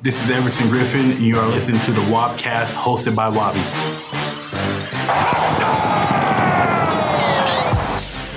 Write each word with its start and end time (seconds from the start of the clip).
This 0.00 0.22
is 0.22 0.30
Everson 0.30 0.68
Griffen, 0.68 1.10
and 1.16 1.18
you 1.18 1.40
are 1.40 1.48
listening 1.48 1.80
to 1.80 1.90
the 1.90 2.02
Wobcast 2.02 2.76
hosted 2.76 3.16
by 3.16 3.28
Wobby. 3.28 3.58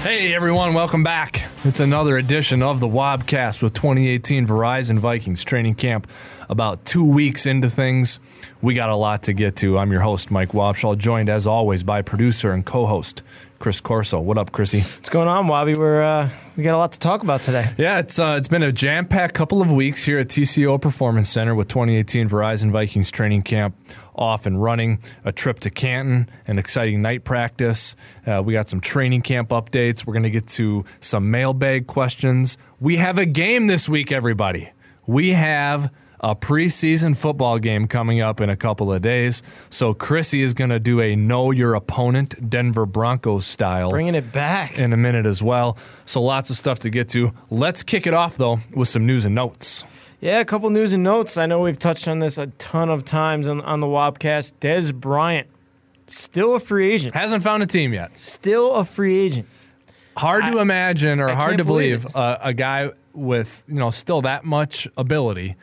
Hey 0.01 0.33
everyone, 0.33 0.74
welcome 0.74 1.03
back. 1.03 1.47
It's 1.63 1.79
another 1.79 2.17
edition 2.17 2.63
of 2.63 2.79
the 2.79 2.87
Wobcast 2.87 3.62
with 3.62 3.76
2018 3.76 4.47
Verizon 4.47 4.97
Vikings 4.97 5.46
training 5.46 5.76
camp. 5.76 6.10
About 6.49 6.83
two 6.83 7.05
weeks 7.05 7.46
into 7.46 7.69
things, 7.69 8.19
we 8.63 8.73
got 8.73 8.89
a 8.89 8.97
lot 8.97 9.21
to 9.23 9.33
get 9.33 9.55
to. 9.57 9.78
I'm 9.78 9.91
your 9.91 10.01
host, 10.01 10.31
Mike 10.31 10.53
Wobschall, 10.53 10.97
joined 10.97 11.29
as 11.29 11.46
always 11.46 11.83
by 11.83 12.01
producer 12.01 12.53
and 12.53 12.65
co-host 12.65 13.21
Chris 13.62 13.79
Corso. 13.79 14.19
What 14.19 14.39
up, 14.39 14.51
Chrissy? 14.51 14.79
What's 14.79 15.09
going 15.09 15.27
on, 15.27 15.46
Wobby? 15.46 15.77
We're 15.77 16.02
uh, 16.02 16.30
we 16.57 16.63
got 16.63 16.73
a 16.73 16.77
lot 16.77 16.94
to 16.94 16.99
talk 16.99 17.21
about 17.21 17.44
today. 17.44 17.70
Yeah, 17.77 17.99
it's 17.99 18.17
uh, 18.17 18.35
it's 18.38 18.48
been 18.48 18.63
a 18.63 18.72
jam-packed 18.72 19.36
couple 19.36 19.62
of 19.62 19.72
weeks 19.72 20.03
here 20.03 20.17
at 20.17 20.30
TCO 20.30 20.81
Performance 20.81 21.30
Center 21.30 21.53
with 21.53 21.67
2018 21.67 22.27
Verizon 22.27 22.72
Vikings 22.72 23.12
training 23.12 23.44
camp 23.44 23.76
off 24.16 24.48
and 24.48 24.62
running. 24.62 24.98
A 25.26 25.31
trip 25.31 25.59
to 25.59 25.70
Canton, 25.70 26.27
an 26.48 26.58
exciting 26.58 27.03
night 27.03 27.23
practice. 27.23 27.95
Uh, 28.26 28.41
we 28.44 28.53
got 28.53 28.67
some 28.67 28.81
training 28.81 29.22
camp 29.22 29.50
updates. 29.50 30.08
We're 30.08 30.14
going 30.14 30.23
to 30.23 30.31
get 30.31 30.48
to 30.48 30.84
some 31.00 31.30
mailbag 31.30 31.86
questions. 31.86 32.58
We 32.80 32.98
have 32.98 33.20
a 33.20 33.28
game 33.28 33.67
this 33.67 33.88
week, 33.88 34.12
everybody. 34.12 34.72
We 35.05 35.30
have 35.30 35.91
a 36.21 36.35
preseason 36.35 37.17
football 37.17 37.57
game 37.59 37.88
coming 37.88 38.21
up 38.21 38.39
in 38.39 38.49
a 38.49 38.55
couple 38.55 38.93
of 38.93 39.02
days. 39.02 39.41
So 39.70 39.93
Chrissy 39.93 40.44
is 40.44 40.53
going 40.53 40.70
to 40.70 40.80
do 40.80 41.02
a 41.02 41.16
know 41.16 41.52
your 41.52 41.73
opponent 41.73 42.49
Denver 42.49 42.85
Broncos 42.85 43.45
style. 43.45 43.89
Bringing 43.89 44.16
it 44.16 44.31
back. 44.31 44.77
In 44.77 44.94
a 44.94 44.97
minute 44.97 45.25
as 45.25 45.41
well. 45.41 45.77
So 46.05 46.21
lots 46.21 46.49
of 46.52 46.55
stuff 46.55 46.80
to 46.80 46.89
get 46.89 47.09
to. 47.09 47.34
Let's 47.49 47.84
kick 47.84 48.07
it 48.07 48.13
off 48.13 48.38
though 48.38 48.59
with 48.73 48.88
some 48.88 49.05
news 49.05 49.25
and 49.25 49.35
notes. 49.35 49.84
Yeah, 50.20 50.39
a 50.39 50.45
couple 50.45 50.69
news 50.69 50.94
and 50.94 51.03
notes. 51.03 51.36
I 51.38 51.47
know 51.47 51.61
we've 51.61 51.80
touched 51.80 52.08
on 52.08 52.19
this 52.19 52.38
a 52.38 52.47
ton 52.47 52.89
of 52.89 53.03
times 53.03 53.47
on, 53.47 53.59
on 53.61 53.80
the 53.80 53.88
Wobcast. 53.88 54.53
Dez 54.61 54.94
Bryant, 54.94 55.47
still 56.06 56.53
a 56.53 56.59
free 56.59 56.94
agent. 56.94 57.16
Hasn't 57.16 57.41
found 57.41 57.63
a 57.63 57.66
team 57.66 57.91
yet. 57.91 58.19
Still 58.19 58.72
a 58.73 58.85
free 58.85 59.19
agent. 59.19 59.47
Hard 60.16 60.45
to 60.45 60.59
imagine 60.59 61.19
or 61.19 61.30
I 61.30 61.33
hard 61.33 61.58
to 61.58 61.63
believe 61.63 62.03
believe 62.03 62.16
a, 62.16 62.39
a 62.44 62.53
guy 62.53 62.91
with 63.13 63.63
you 63.67 63.75
know 63.75 63.89
still 63.89 64.22
that 64.22 64.45
much 64.45 64.88
ability 64.95 65.56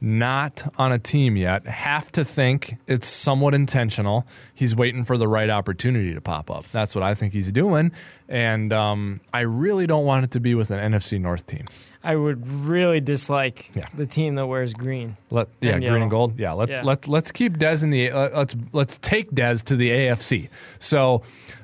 not 0.00 0.72
on 0.78 0.92
a 0.92 0.98
team 0.98 1.36
yet. 1.36 1.66
Have 1.66 2.12
to 2.12 2.24
think 2.24 2.76
it's 2.86 3.06
somewhat 3.06 3.54
intentional. 3.54 4.26
He's 4.54 4.76
waiting 4.76 5.04
for 5.04 5.16
the 5.16 5.28
right 5.28 5.50
opportunity 5.50 6.14
to 6.14 6.20
pop 6.20 6.50
up. 6.50 6.66
That's 6.70 6.94
what 6.94 7.02
I 7.02 7.14
think 7.14 7.32
he's 7.32 7.52
doing, 7.52 7.92
and 8.28 8.72
um, 8.72 9.20
I 9.32 9.40
really 9.40 9.86
don't 9.86 10.04
want 10.04 10.24
it 10.24 10.30
to 10.32 10.40
be 10.40 10.54
with 10.54 10.70
an 10.70 10.92
NFC 10.92 11.20
North 11.20 11.46
team. 11.46 11.64
I 12.06 12.14
would 12.16 12.46
really 12.48 13.00
dislike 13.00 13.70
Yeah. 13.74 13.86
the 13.94 14.06
team 14.06 14.36
that 14.36 14.46
wears 14.46 14.72
green. 14.72 15.16
Let 15.30 15.48
yeah, 15.60 15.72
And 15.72 15.80
green 15.80 15.82
yellow. 15.92 16.02
and 16.02 16.10
gold. 16.10 16.38
Yeah, 16.38 16.52
let 16.52 16.68
Yeah. 16.68 16.82
let 16.82 17.08
let's 17.08 17.32
keep 17.32 17.58
Dez 17.58 17.82
in 17.82 17.90
the 17.90 18.10
uh, 18.10 18.30
let's 18.38 18.56
let's 18.72 18.98
take 18.98 19.32
Dez 19.32 19.64
to 19.64 19.76
the 19.76 19.90
AFC. 19.90 20.48
So, 20.78 21.22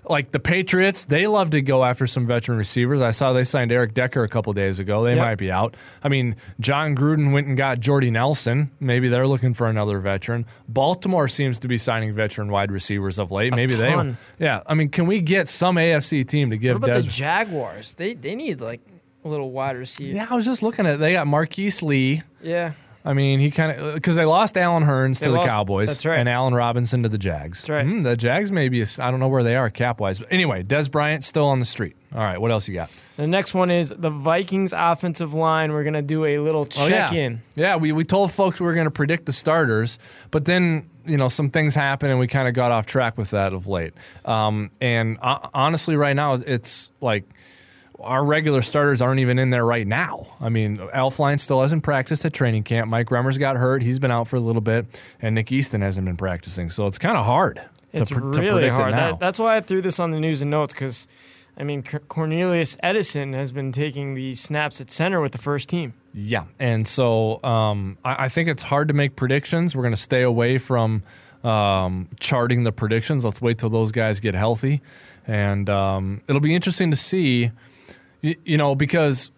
like 0.09 0.33
the 0.33 0.41
Patriots, 0.41 1.05
they 1.05 1.29
love 1.29 1.51
to 1.51 1.63
go 1.63 1.85
after 1.85 2.09
some 2.09 2.27
veteran 2.27 2.59
receivers. 2.59 3.01
I 3.01 3.13
saw 3.13 3.33
they 3.33 3.45
signed 3.45 3.71
Eric 3.71 3.95
Decker 3.95 4.25
a 4.25 4.29
couple 4.29 4.53
days 4.53 4.81
ago. 4.81 5.05
They 5.05 5.15
Yep. 5.15 5.25
might 5.25 5.39
be 5.39 5.51
out. 5.53 5.77
I 6.03 6.09
mean, 6.09 6.35
Jon 6.59 6.97
Gruden 6.97 7.33
went 7.33 7.47
and 7.47 7.57
got 7.57 7.79
Jordy 7.79 8.11
Nelson. 8.11 8.71
Maybe 8.81 9.09
they're 9.09 9.29
looking 9.29 9.55
for 9.55 9.69
another 9.69 10.01
veteran. 10.01 10.45
Baltimore 10.69 11.29
seems 11.29 11.61
to 11.61 11.69
be 11.69 11.79
signing 11.79 12.13
veteran 12.15 12.51
wide 12.51 12.73
receivers 12.73 13.21
of 13.21 13.31
late. 13.31 13.55
Maybe 13.55 13.75
ton. 13.75 14.17
they 14.39 14.45
Yeah, 14.45 14.63
I 14.67 14.75
mean, 14.75 14.89
can 14.89 15.07
we 15.07 15.21
get 15.21 15.47
some 15.47 15.77
AFC 15.79 16.25
team 16.25 16.51
to 16.51 16.57
give 16.57 16.81
What 16.81 16.89
about 16.91 17.01
Dez 17.01 17.05
the 17.05 17.11
Jaguars? 17.11 17.95
They 17.95 18.15
they 18.15 18.35
need 18.35 18.61
like 18.61 18.81
a 19.25 19.29
little 19.29 19.51
wide 19.51 19.77
receiver. 19.77 20.17
Yeah, 20.17 20.27
I 20.31 20.35
was 20.35 20.45
just 20.45 20.63
looking 20.63 20.87
at 20.87 20.99
they 20.99 21.13
got 21.13 21.27
Marquise 21.27 21.83
Lee. 21.83 22.23
Yeah. 22.43 22.73
I 23.05 23.15
mean, 23.15 23.41
he 23.41 23.51
kind 23.51 23.73
of 23.79 23.95
because 23.95 24.15
they 24.15 24.25
lost 24.25 24.57
Allen 24.57 24.85
Hurns 24.85 25.19
They 25.19 25.27
to 25.27 25.33
the 25.33 25.39
lost- 25.39 25.49
Cowboys, 25.49 25.89
that's 25.89 26.07
right. 26.07 26.21
and 26.21 26.29
Allen 26.29 26.55
Robinson 26.55 27.03
to 27.03 27.09
the 27.09 27.19
Jags. 27.19 27.63
That's 27.63 27.71
right. 27.71 27.85
Hmm, 27.85 28.03
the 28.03 28.17
Jags 28.17 28.53
maybe 28.53 28.81
I 29.01 29.11
don't 29.11 29.19
know 29.19 29.27
where 29.27 29.43
they 29.43 29.57
are 29.57 29.71
cap 29.71 29.99
wise, 29.99 30.21
but 30.21 30.29
anyway, 30.33 30.63
Dez 30.63 30.89
Bryant 30.89 31.25
still 31.25 31.47
on 31.49 31.59
the 31.59 31.65
street. 31.65 31.97
All 32.15 32.21
right, 32.21 32.41
what 32.41 32.53
else 32.53 32.69
you 32.69 32.75
got? 32.75 32.91
The 33.17 33.27
next 33.27 33.55
one 33.55 33.73
is 33.73 33.93
the 33.97 34.11
Vikings 34.11 34.73
offensive 34.77 35.35
line. 35.35 35.73
We're 35.73 35.83
gonna 35.83 36.01
do 36.01 36.25
a 36.27 36.39
little 36.39 36.61
Oh, 36.79 36.89
check 36.89 37.11
yeah. 37.13 37.19
in. 37.19 37.41
Yeah, 37.57 37.75
we, 37.77 37.91
we 37.91 38.05
told 38.05 38.31
folks 38.31 38.61
we 38.61 38.67
were 38.67 38.75
going 38.75 38.85
to 38.87 38.91
predict 38.93 39.27
the 39.27 39.33
starters, 39.33 39.99
but 40.31 40.45
then 40.45 40.89
you 41.05 41.17
know 41.17 41.27
some 41.27 41.51
things 41.51 41.75
happened 41.75 42.13
and 42.13 42.21
we 42.21 42.29
kind 42.29 42.47
of 42.47 42.55
got 42.55 42.71
off 42.71 42.87
track 42.87 43.19
with 43.19 43.31
that 43.31 43.53
of 43.53 43.67
late. 43.67 43.95
Um, 44.25 44.71
and 44.81 45.19
uh, 45.21 45.49
honestly, 45.53 45.97
right 45.97 46.15
now 46.15 46.35
it's 46.35 46.93
like 47.01 47.25
our 48.03 48.25
regular 48.25 48.63
starters 48.63 49.01
aren't 49.01 49.21
even 49.21 49.39
in 49.39 49.51
there 49.51 49.65
right 49.65 49.87
now. 49.87 50.27
I 50.41 50.49
mean, 50.49 50.79
Elflein 50.79 51.39
still 51.39 51.61
hasn't 51.61 51.83
practiced 51.83 52.25
at 52.25 52.33
training 52.33 52.65
camp. 52.65 52.91
Mike 52.91 53.09
Remmers 53.09 53.39
got 53.39 53.57
hurt; 53.57 53.83
he's 53.83 53.99
been 53.99 54.11
out 54.11 54.29
for 54.29 54.37
a 54.37 54.41
little 54.41 54.63
bit, 54.63 54.87
and 55.21 55.35
Nick 55.35 55.53
Easton 55.53 55.81
hasn't 55.83 56.05
been 56.05 56.17
practicing. 56.17 56.71
So 56.71 56.87
it's 56.87 56.99
kind 56.99 57.17
of 57.17 57.25
hard. 57.25 57.63
It's 57.93 58.09
to, 58.11 58.15
pr- 58.15 58.33
to 58.33 58.41
really 58.41 58.53
predict 58.53 58.77
hard. 58.77 58.93
It 58.93 58.97
now. 58.97 59.11
That, 59.13 59.21
that's 59.21 59.39
why 59.39 59.57
I 59.57 59.61
threw 59.61 59.81
this 59.81 60.01
on 60.01 60.11
the 60.11 60.21
news 60.21 60.43
and 60.43 60.51
notes 60.51 60.73
because, 60.73 61.07
I 61.57 61.65
mean, 61.65 61.83
Cor- 61.83 62.01
Cornelius 62.01 62.77
Edison 62.83 63.35
has 63.35 63.53
been 63.53 63.71
taking 63.73 64.15
the 64.15 64.35
snaps 64.35 64.81
at 64.81 64.91
center 64.91 65.21
with 65.21 65.33
the 65.33 65.39
first 65.39 65.69
team. 65.69 65.95
Yeah, 66.15 66.45
and 66.59 66.87
so 66.87 67.43
um, 67.45 67.99
I, 68.05 68.25
I 68.25 68.29
think 68.29 68.49
it's 68.49 68.63
hard 68.63 68.89
to 68.89 68.95
make 68.95 69.17
predictions. 69.17 69.77
We're 69.77 69.83
going 69.83 69.95
to 69.95 70.01
stay 70.01 70.23
away 70.23 70.59
from 70.59 71.03
um, 71.45 72.09
charting 72.21 72.65
the 72.65 72.73
predictions. 72.73 73.25
Let's 73.25 73.43
wait 73.43 73.59
till 73.59 73.71
those 73.71 73.93
guys 73.93 74.21
get 74.21 74.35
healthy, 74.35 74.81
and 75.27 75.69
um, 75.69 76.23
it'll 76.29 76.41
be 76.41 76.55
interesting 76.55 76.91
to 76.91 76.97
see. 76.97 77.51
You, 78.23 78.37
you 78.45 78.57
know, 78.57 78.75
because 78.75 79.31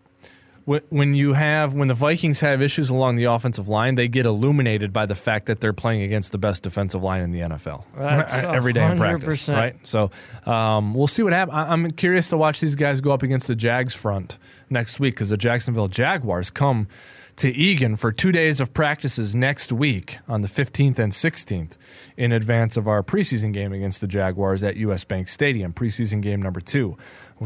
when 0.66 1.12
you 1.12 1.34
have 1.34 1.74
when 1.74 1.88
the 1.88 1.94
Vikings 1.94 2.40
have 2.40 2.62
issues 2.62 2.88
along 2.88 3.16
the 3.16 3.24
offensive 3.24 3.68
line, 3.68 3.96
they 3.96 4.08
get 4.08 4.24
illuminated 4.24 4.92
by 4.92 5.04
the 5.04 5.14
fact 5.14 5.46
that 5.46 5.60
they're 5.60 5.74
playing 5.74 6.02
against 6.02 6.32
the 6.32 6.38
best 6.38 6.62
defensive 6.62 7.02
line 7.02 7.20
in 7.20 7.32
the 7.32 7.40
NFL 7.40 7.84
That's 7.96 8.42
every 8.42 8.72
day 8.72 8.90
in 8.90 8.96
practice, 8.96 9.48
right? 9.48 9.76
So 9.82 10.10
um, 10.46 10.94
we'll 10.94 11.06
see 11.06 11.22
what 11.22 11.34
happens. 11.34 11.56
I'm 11.56 11.90
curious 11.90 12.30
to 12.30 12.38
watch 12.38 12.60
these 12.60 12.76
guys 12.76 13.02
go 13.02 13.12
up 13.12 13.22
against 13.22 13.46
the 13.46 13.54
Jags 13.54 13.92
front 13.92 14.38
next 14.74 15.00
week 15.00 15.14
because 15.14 15.30
the 15.30 15.38
Jacksonville 15.38 15.88
Jaguars 15.88 16.50
come 16.50 16.88
to 17.36 17.50
Eagan 17.50 17.96
for 17.96 18.12
two 18.12 18.30
days 18.30 18.60
of 18.60 18.72
practices 18.72 19.34
next 19.34 19.72
week 19.72 20.18
on 20.28 20.42
the 20.42 20.48
15th 20.48 20.98
and 20.98 21.10
16th 21.12 21.76
in 22.16 22.30
advance 22.30 22.76
of 22.76 22.86
our 22.86 23.02
preseason 23.02 23.52
game 23.52 23.72
against 23.72 24.00
the 24.00 24.06
Jaguars 24.06 24.62
at 24.62 24.76
US 24.76 25.02
Bank 25.04 25.28
Stadium, 25.28 25.72
preseason 25.72 26.20
game 26.20 26.40
number 26.40 26.60
two. 26.60 26.96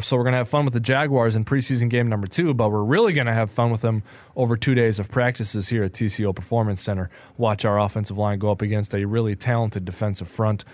So 0.00 0.16
we're 0.16 0.24
going 0.24 0.32
to 0.32 0.38
have 0.38 0.48
fun 0.48 0.64
with 0.64 0.74
the 0.74 0.80
Jaguars 0.80 1.34
in 1.36 1.44
preseason 1.44 1.88
game 1.88 2.08
number 2.08 2.26
two, 2.26 2.52
but 2.52 2.70
we're 2.70 2.84
really 2.84 3.14
going 3.14 3.26
to 3.26 3.32
have 3.32 3.50
fun 3.50 3.70
with 3.70 3.80
them 3.80 4.02
over 4.36 4.56
two 4.56 4.74
days 4.74 4.98
of 4.98 5.10
practices 5.10 5.68
here 5.68 5.84
at 5.84 5.92
TCO 5.92 6.36
Performance 6.36 6.82
Center. 6.82 7.08
Watch 7.38 7.64
our 7.64 7.80
offensive 7.80 8.18
line 8.18 8.38
go 8.38 8.50
up 8.50 8.60
against 8.60 8.94
a 8.94 9.06
really 9.06 9.34
talented 9.34 9.84
defensive 9.86 10.28
front 10.28 10.64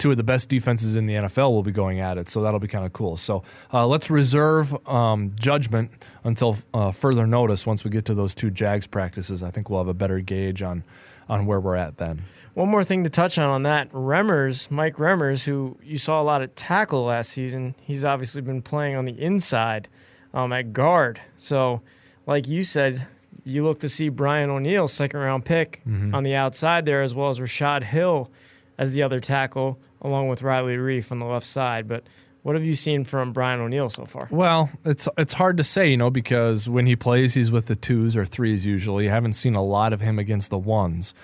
two 0.00 0.10
of 0.10 0.16
the 0.16 0.24
best 0.24 0.48
defenses 0.48 0.96
in 0.96 1.06
the 1.06 1.14
NFL 1.14 1.50
will 1.52 1.62
be 1.62 1.70
going 1.70 2.00
at 2.00 2.18
it, 2.18 2.28
so 2.28 2.42
that'll 2.42 2.58
be 2.58 2.66
kind 2.66 2.84
of 2.84 2.92
cool. 2.92 3.16
So 3.16 3.44
uh, 3.72 3.86
let's 3.86 4.10
reserve 4.10 4.74
um, 4.88 5.32
judgment 5.38 5.92
until 6.24 6.56
uh, 6.74 6.90
further 6.90 7.26
notice. 7.26 7.66
Once 7.66 7.84
we 7.84 7.90
get 7.90 8.04
to 8.06 8.14
those 8.14 8.34
two 8.34 8.50
Jags 8.50 8.88
practices, 8.88 9.42
I 9.44 9.52
think 9.52 9.70
we'll 9.70 9.78
have 9.80 9.86
a 9.88 9.94
better 9.94 10.18
gauge 10.20 10.62
on 10.62 10.82
on 11.28 11.46
where 11.46 11.60
we're 11.60 11.76
at 11.76 11.96
then. 11.98 12.22
One 12.54 12.68
more 12.68 12.82
thing 12.82 13.04
to 13.04 13.10
touch 13.10 13.38
on 13.38 13.48
on 13.48 13.62
that 13.62 13.88
Remmers, 13.92 14.68
Mike 14.68 14.96
Remmers, 14.96 15.44
who 15.44 15.78
you 15.80 15.96
saw 15.96 16.20
a 16.20 16.24
lot 16.24 16.42
of 16.42 16.52
tackle 16.56 17.04
last 17.04 17.30
season, 17.30 17.76
he's 17.82 18.04
obviously 18.04 18.42
been 18.42 18.62
playing 18.62 18.96
on 18.96 19.04
the 19.04 19.12
inside 19.12 19.86
um, 20.34 20.52
at 20.52 20.72
guard. 20.72 21.20
So, 21.36 21.82
like 22.26 22.48
you 22.48 22.64
said, 22.64 23.06
you 23.44 23.62
look 23.62 23.78
to 23.78 23.88
see 23.88 24.08
Brian 24.08 24.50
O'Neill, 24.50 24.88
second 24.88 25.20
round 25.20 25.44
pick, 25.44 25.82
Mm-hmm. 25.86 26.14
on 26.16 26.24
the 26.24 26.34
outside 26.34 26.84
there, 26.84 27.00
as 27.02 27.14
well 27.14 27.28
as 27.28 27.38
Rashad 27.38 27.84
Hill 27.84 28.28
as 28.76 28.94
the 28.94 29.02
other 29.04 29.20
tackle, 29.20 29.78
along 30.02 30.28
with 30.28 30.42
Riley 30.42 30.76
Reiff 30.76 31.12
on 31.12 31.18
the 31.18 31.26
left 31.26 31.46
side. 31.46 31.88
But 31.88 32.04
what 32.42 32.54
have 32.54 32.64
you 32.64 32.74
seen 32.74 33.04
from 33.04 33.32
Brian 33.32 33.60
O'Neill 33.60 33.90
so 33.90 34.04
far? 34.04 34.28
Well, 34.30 34.70
it's 34.84 35.08
it's 35.18 35.34
hard 35.34 35.56
to 35.58 35.64
say, 35.64 35.90
you 35.90 35.96
know, 35.96 36.10
because 36.10 36.68
when 36.68 36.86
he 36.86 36.96
plays, 36.96 37.34
he's 37.34 37.52
with 37.52 37.66
the 37.66 37.76
twos 37.76 38.16
or 38.16 38.24
threes 38.24 38.64
usually. 38.64 39.08
I 39.08 39.12
haven't 39.12 39.34
seen 39.34 39.54
a 39.54 39.62
lot 39.62 39.92
of 39.92 40.00
him 40.00 40.18
against 40.18 40.50
the 40.50 40.58
ones. 40.58 41.14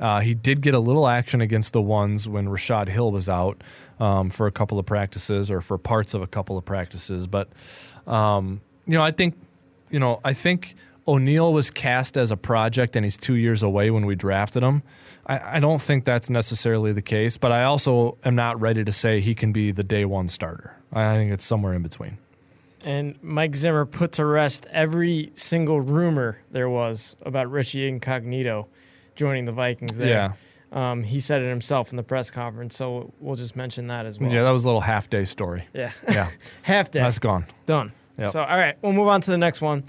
Uh, 0.00 0.20
he 0.20 0.34
did 0.34 0.62
get 0.62 0.74
a 0.74 0.80
little 0.80 1.06
action 1.06 1.40
against 1.40 1.72
the 1.72 1.82
ones 1.82 2.28
when 2.28 2.48
Rashad 2.48 2.88
Hill 2.88 3.12
was 3.12 3.28
out 3.28 3.62
um, 4.00 4.30
for 4.30 4.48
a 4.48 4.50
couple 4.50 4.78
of 4.78 4.86
practices 4.86 5.48
or 5.48 5.60
for 5.60 5.78
parts 5.78 6.12
of 6.14 6.22
a 6.22 6.26
couple 6.26 6.58
of 6.58 6.64
practices. 6.64 7.26
But 7.28 7.48
um, 8.06 8.60
you 8.86 8.94
know, 8.94 9.02
I 9.02 9.12
think 9.12 9.36
you 9.90 10.00
know, 10.00 10.20
I 10.24 10.32
think 10.32 10.74
O'Neill 11.06 11.52
was 11.52 11.70
cast 11.70 12.16
as 12.16 12.30
a 12.30 12.36
project, 12.36 12.94
and 12.96 13.04
he's 13.04 13.16
two 13.16 13.34
years 13.34 13.62
away 13.62 13.90
when 13.90 14.06
we 14.06 14.14
drafted 14.14 14.62
him. 14.62 14.82
I, 15.26 15.56
I 15.56 15.60
don't 15.60 15.80
think 15.80 16.04
that's 16.04 16.30
necessarily 16.30 16.92
the 16.92 17.02
case, 17.02 17.36
but 17.38 17.52
I 17.52 17.64
also 17.64 18.18
am 18.24 18.34
not 18.34 18.60
ready 18.60 18.84
to 18.84 18.92
say 18.92 19.20
he 19.20 19.34
can 19.34 19.52
be 19.52 19.72
the 19.72 19.84
day 19.84 20.04
one 20.04 20.28
starter. 20.28 20.76
I 20.92 21.16
think 21.16 21.32
it's 21.32 21.44
somewhere 21.44 21.74
in 21.74 21.82
between. 21.82 22.18
And 22.84 23.16
Mike 23.22 23.54
Zimmer 23.54 23.84
put 23.86 24.12
to 24.12 24.24
rest 24.24 24.66
every 24.70 25.30
single 25.34 25.80
rumor 25.80 26.38
there 26.50 26.68
was 26.68 27.16
about 27.22 27.50
Richie 27.50 27.88
Incognito 27.88 28.66
joining 29.14 29.44
the 29.44 29.52
Vikings 29.52 29.96
there. 29.98 30.08
Yeah. 30.08 30.32
Um, 30.72 31.02
he 31.02 31.20
said 31.20 31.42
it 31.42 31.48
himself 31.48 31.90
in 31.90 31.96
the 31.96 32.02
press 32.02 32.30
conference, 32.30 32.76
so 32.76 33.12
we'll 33.20 33.36
just 33.36 33.54
mention 33.56 33.88
that 33.88 34.06
as 34.06 34.18
well. 34.18 34.32
Yeah, 34.32 34.42
that 34.42 34.50
was 34.50 34.64
a 34.64 34.68
little 34.68 34.80
half 34.80 35.10
day 35.10 35.24
story. 35.26 35.64
Yeah. 35.74 35.92
Yeah, 36.08 36.30
Half 36.62 36.90
day. 36.90 37.00
that's 37.00 37.18
gone. 37.18 37.44
Done. 37.66 37.92
Yep. 38.18 38.30
So, 38.30 38.40
all 38.42 38.56
right, 38.56 38.76
we'll 38.82 38.92
move 38.92 39.08
on 39.08 39.20
to 39.20 39.30
the 39.30 39.38
next 39.38 39.60
one. 39.60 39.84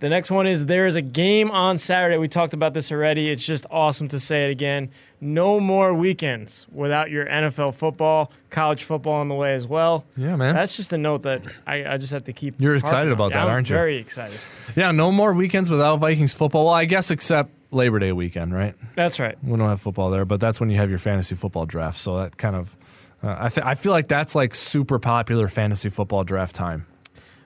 The 0.00 0.08
next 0.08 0.30
one 0.30 0.46
is 0.46 0.66
there 0.66 0.86
is 0.86 0.94
a 0.94 1.02
game 1.02 1.50
on 1.50 1.76
Saturday. 1.76 2.18
We 2.18 2.28
talked 2.28 2.54
about 2.54 2.72
this 2.72 2.92
already. 2.92 3.30
It's 3.30 3.44
just 3.44 3.66
awesome 3.70 4.06
to 4.08 4.20
say 4.20 4.48
it 4.48 4.52
again. 4.52 4.90
No 5.20 5.58
more 5.58 5.92
weekends 5.92 6.68
without 6.72 7.10
your 7.10 7.26
NFL 7.26 7.74
football, 7.74 8.30
college 8.50 8.84
football 8.84 9.14
on 9.14 9.28
the 9.28 9.34
way 9.34 9.54
as 9.54 9.66
well. 9.66 10.04
Yeah, 10.16 10.36
man. 10.36 10.54
That's 10.54 10.76
just 10.76 10.92
a 10.92 10.98
note 10.98 11.22
that 11.24 11.48
I, 11.66 11.84
I 11.84 11.96
just 11.96 12.12
have 12.12 12.24
to 12.24 12.32
keep. 12.32 12.60
You're 12.60 12.76
excited 12.76 13.08
on. 13.08 13.14
about 13.14 13.30
Yeah, 13.32 13.38
that, 13.38 13.46
I'm 13.48 13.54
aren't 13.54 13.70
you? 13.70 13.74
Very 13.74 13.96
excited. 13.96 14.38
Yeah, 14.76 14.92
no 14.92 15.10
more 15.10 15.32
weekends 15.32 15.68
without 15.68 15.96
Vikings 15.96 16.32
football. 16.32 16.66
Well, 16.66 16.74
I 16.74 16.84
guess 16.84 17.10
except 17.10 17.50
Labor 17.72 17.98
Day 17.98 18.12
weekend, 18.12 18.54
right? 18.54 18.74
That's 18.94 19.18
right. 19.18 19.36
We 19.42 19.56
don't 19.58 19.68
have 19.68 19.80
football 19.80 20.10
there, 20.10 20.24
but 20.24 20.40
that's 20.40 20.60
when 20.60 20.70
you 20.70 20.76
have 20.76 20.90
your 20.90 21.00
fantasy 21.00 21.34
football 21.34 21.66
draft. 21.66 21.98
So 21.98 22.18
that 22.18 22.36
kind 22.36 22.54
of, 22.54 22.76
uh, 23.22 23.34
I 23.36 23.48
th- 23.48 23.66
I 23.66 23.74
feel 23.74 23.90
like 23.92 24.06
that's 24.06 24.36
like 24.36 24.54
super 24.54 25.00
popular 25.00 25.48
fantasy 25.48 25.88
football 25.88 26.22
draft 26.22 26.54
time. 26.54 26.86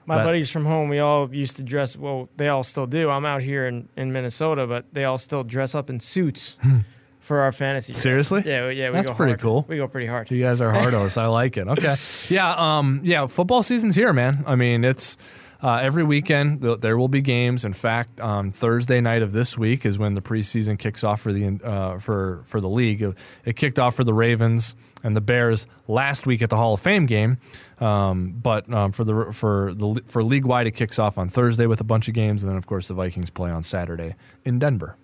My 0.05 0.15
But- 0.17 0.25
buddies 0.25 0.49
from 0.49 0.65
home, 0.65 0.89
we 0.89 0.99
all 0.99 1.29
used 1.33 1.57
to 1.57 1.63
dress. 1.63 1.95
Well, 1.97 2.29
they 2.37 2.47
all 2.49 2.63
still 2.63 2.85
do. 2.87 3.09
I'm 3.09 3.25
out 3.25 3.41
here 3.41 3.67
in, 3.67 3.87
in 3.95 4.11
Minnesota, 4.11 4.67
but 4.67 4.85
they 4.93 5.05
all 5.05 5.17
still 5.17 5.43
dress 5.43 5.75
up 5.75 5.89
in 5.89 5.99
suits 5.99 6.57
for 7.19 7.39
our 7.39 7.51
fantasy. 7.53 7.93
Seriously? 7.93 8.43
Yeah, 8.45 8.67
we- 8.67 8.73
yeah. 8.75 8.89
We 8.89 8.95
That's 8.95 9.09
go 9.09 9.15
pretty 9.15 9.31
hard. 9.31 9.39
cool. 9.41 9.65
We 9.67 9.77
go 9.77 9.87
pretty 9.87 10.07
hard. 10.07 10.29
You 10.29 10.43
guys 10.43 10.59
are 10.61 10.73
hardos. 10.73 11.17
I 11.17 11.27
like 11.27 11.57
it. 11.57 11.67
Okay. 11.67 11.95
Yeah. 12.29 12.53
Um. 12.79 13.01
Yeah. 13.03 13.27
Football 13.27 13.63
season's 13.63 13.95
here, 13.95 14.11
man. 14.13 14.43
I 14.47 14.55
mean, 14.55 14.83
it's 14.83 15.17
uh, 15.63 15.79
every 15.81 16.03
weekend. 16.03 16.61
th- 16.61 16.81
There 16.81 16.97
will 16.97 17.07
be 17.07 17.21
games. 17.21 17.63
In 17.65 17.73
fact, 17.73 18.19
um, 18.19 18.51
Thursday 18.51 18.99
night 19.01 19.21
of 19.21 19.31
this 19.31 19.57
week 19.57 19.85
is 19.85 19.97
when 19.97 20.13
the 20.13 20.21
preseason 20.21 20.77
kicks 20.77 21.03
off 21.03 21.21
for 21.21 21.31
the 21.33 21.59
uh, 21.63 21.97
for 21.99 22.41
for 22.45 22.59
the 22.61 22.69
league. 22.69 23.01
It, 23.45 23.55
kicked 23.55 23.79
off 23.79 23.95
for 23.95 24.03
the 24.03 24.13
Ravens 24.13 24.75
and 25.03 25.15
the 25.15 25.21
Bears 25.21 25.65
last 25.87 26.27
week 26.27 26.41
at 26.41 26.49
the 26.49 26.57
Hall 26.57 26.73
of 26.73 26.81
Fame 26.81 27.05
game. 27.05 27.37
Um, 27.79 28.33
but 28.41 28.71
um, 28.71 28.91
for 28.91 29.03
the 29.05 29.31
for 29.31 29.73
the 29.73 30.01
for 30.05 30.21
league 30.23 30.45
wide, 30.45 30.67
it 30.67 30.71
kicks 30.71 30.99
off 30.99 31.17
on 31.17 31.29
Thursday 31.29 31.65
with 31.65 31.79
a 31.81 31.85
bunch 31.85 32.07
of 32.07 32.13
games, 32.13 32.43
and 32.43 32.49
then 32.51 32.57
of 32.57 32.67
course 32.67 32.89
the 32.89 32.93
Vikings 32.93 33.29
play 33.29 33.49
on 33.49 33.63
Saturday 33.63 34.15
in 34.43 34.59
Denver. 34.59 34.97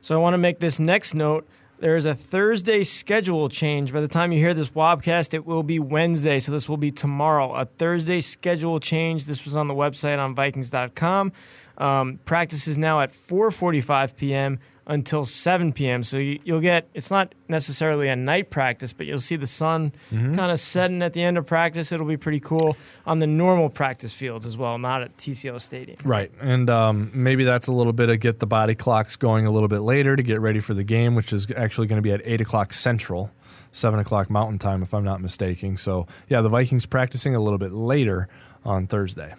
So 0.00 0.14
I 0.14 0.18
want 0.22 0.34
to 0.34 0.38
make 0.38 0.60
this 0.60 0.78
next 0.78 1.14
note. 1.14 1.46
There 1.78 1.96
is 1.96 2.06
a 2.06 2.14
Thursday 2.14 2.84
schedule 2.84 3.48
change. 3.48 3.92
By 3.92 4.00
the 4.00 4.08
time 4.08 4.30
you 4.30 4.38
hear 4.38 4.54
this 4.54 4.70
Wobcast, 4.70 5.34
it 5.34 5.44
will 5.44 5.64
be 5.64 5.78
Wednesday. 5.78 6.38
So 6.38 6.52
this 6.52 6.68
will 6.68 6.76
be 6.76 6.90
tomorrow. 6.90 7.52
A 7.52 7.64
Thursday 7.64 8.20
schedule 8.20 8.78
change. 8.78 9.26
This 9.26 9.44
was 9.44 9.56
on 9.56 9.66
the 9.66 9.74
website 9.74 10.18
on 10.18 10.34
Vikings.com. 10.34 11.32
Um, 11.76 12.20
practice 12.24 12.68
is 12.68 12.78
now 12.78 13.00
at 13.00 13.10
4:45 13.10 14.16
p.m. 14.16 14.60
until 14.86 15.24
7 15.24 15.72
p.m. 15.72 16.02
So 16.02 16.18
you, 16.18 16.40
you'll 16.44 16.60
get. 16.60 16.88
It's 16.94 17.10
not 17.10 17.34
necessarily 17.48 18.08
a 18.08 18.16
night 18.16 18.50
practice, 18.50 18.92
but 18.92 19.06
you'll 19.06 19.18
see 19.18 19.36
the 19.36 19.46
sun 19.46 19.92
kind 20.10 20.52
of 20.52 20.58
setting 20.60 21.02
at 21.02 21.12
the 21.12 21.22
end 21.22 21.38
of 21.38 21.46
practice. 21.46 21.92
It'll 21.92 22.06
be 22.06 22.16
pretty 22.16 22.40
cool 22.40 22.76
on 23.06 23.18
the 23.18 23.26
normal 23.26 23.70
practice 23.70 24.14
fields 24.14 24.46
as 24.46 24.56
well, 24.56 24.78
not 24.78 25.02
at 25.02 25.16
TCO 25.16 25.60
Stadium. 25.60 25.96
Right. 26.04 26.30
And 26.40 26.68
um, 26.70 27.10
maybe 27.14 27.44
that's 27.44 27.66
a 27.66 27.72
little 27.72 27.92
bit 27.92 28.10
of 28.10 28.20
get 28.20 28.40
the 28.40 28.46
body 28.46 28.74
clocks 28.74 29.16
going 29.16 29.46
a 29.46 29.50
little 29.50 29.68
bit 29.68 29.80
later 29.80 30.16
to 30.16 30.22
get 30.22 30.40
ready 30.40 30.60
for 30.60 30.74
the 30.74 30.84
game, 30.84 31.14
which 31.14 31.32
is 31.32 31.50
actually 31.56 31.86
going 31.86 31.98
to 31.98 32.02
be 32.02 32.12
at 32.12 32.20
8 32.24 32.40
o'clock 32.42 32.72
Central, 32.72 33.30
7 33.72 33.98
o'clock 33.98 34.30
Mountain 34.30 34.58
Time, 34.58 34.82
if 34.82 34.92
I'm 34.94 35.04
not 35.04 35.20
mistaken. 35.20 35.76
So, 35.76 36.06
yeah, 36.28 36.40
the 36.40 36.48
Vikings 36.48 36.86
practicing 36.86 37.34
a 37.34 37.40
little 37.40 37.58
bit 37.58 37.72
later 37.72 38.28
on 38.64 38.86
Thursday. 38.86 39.34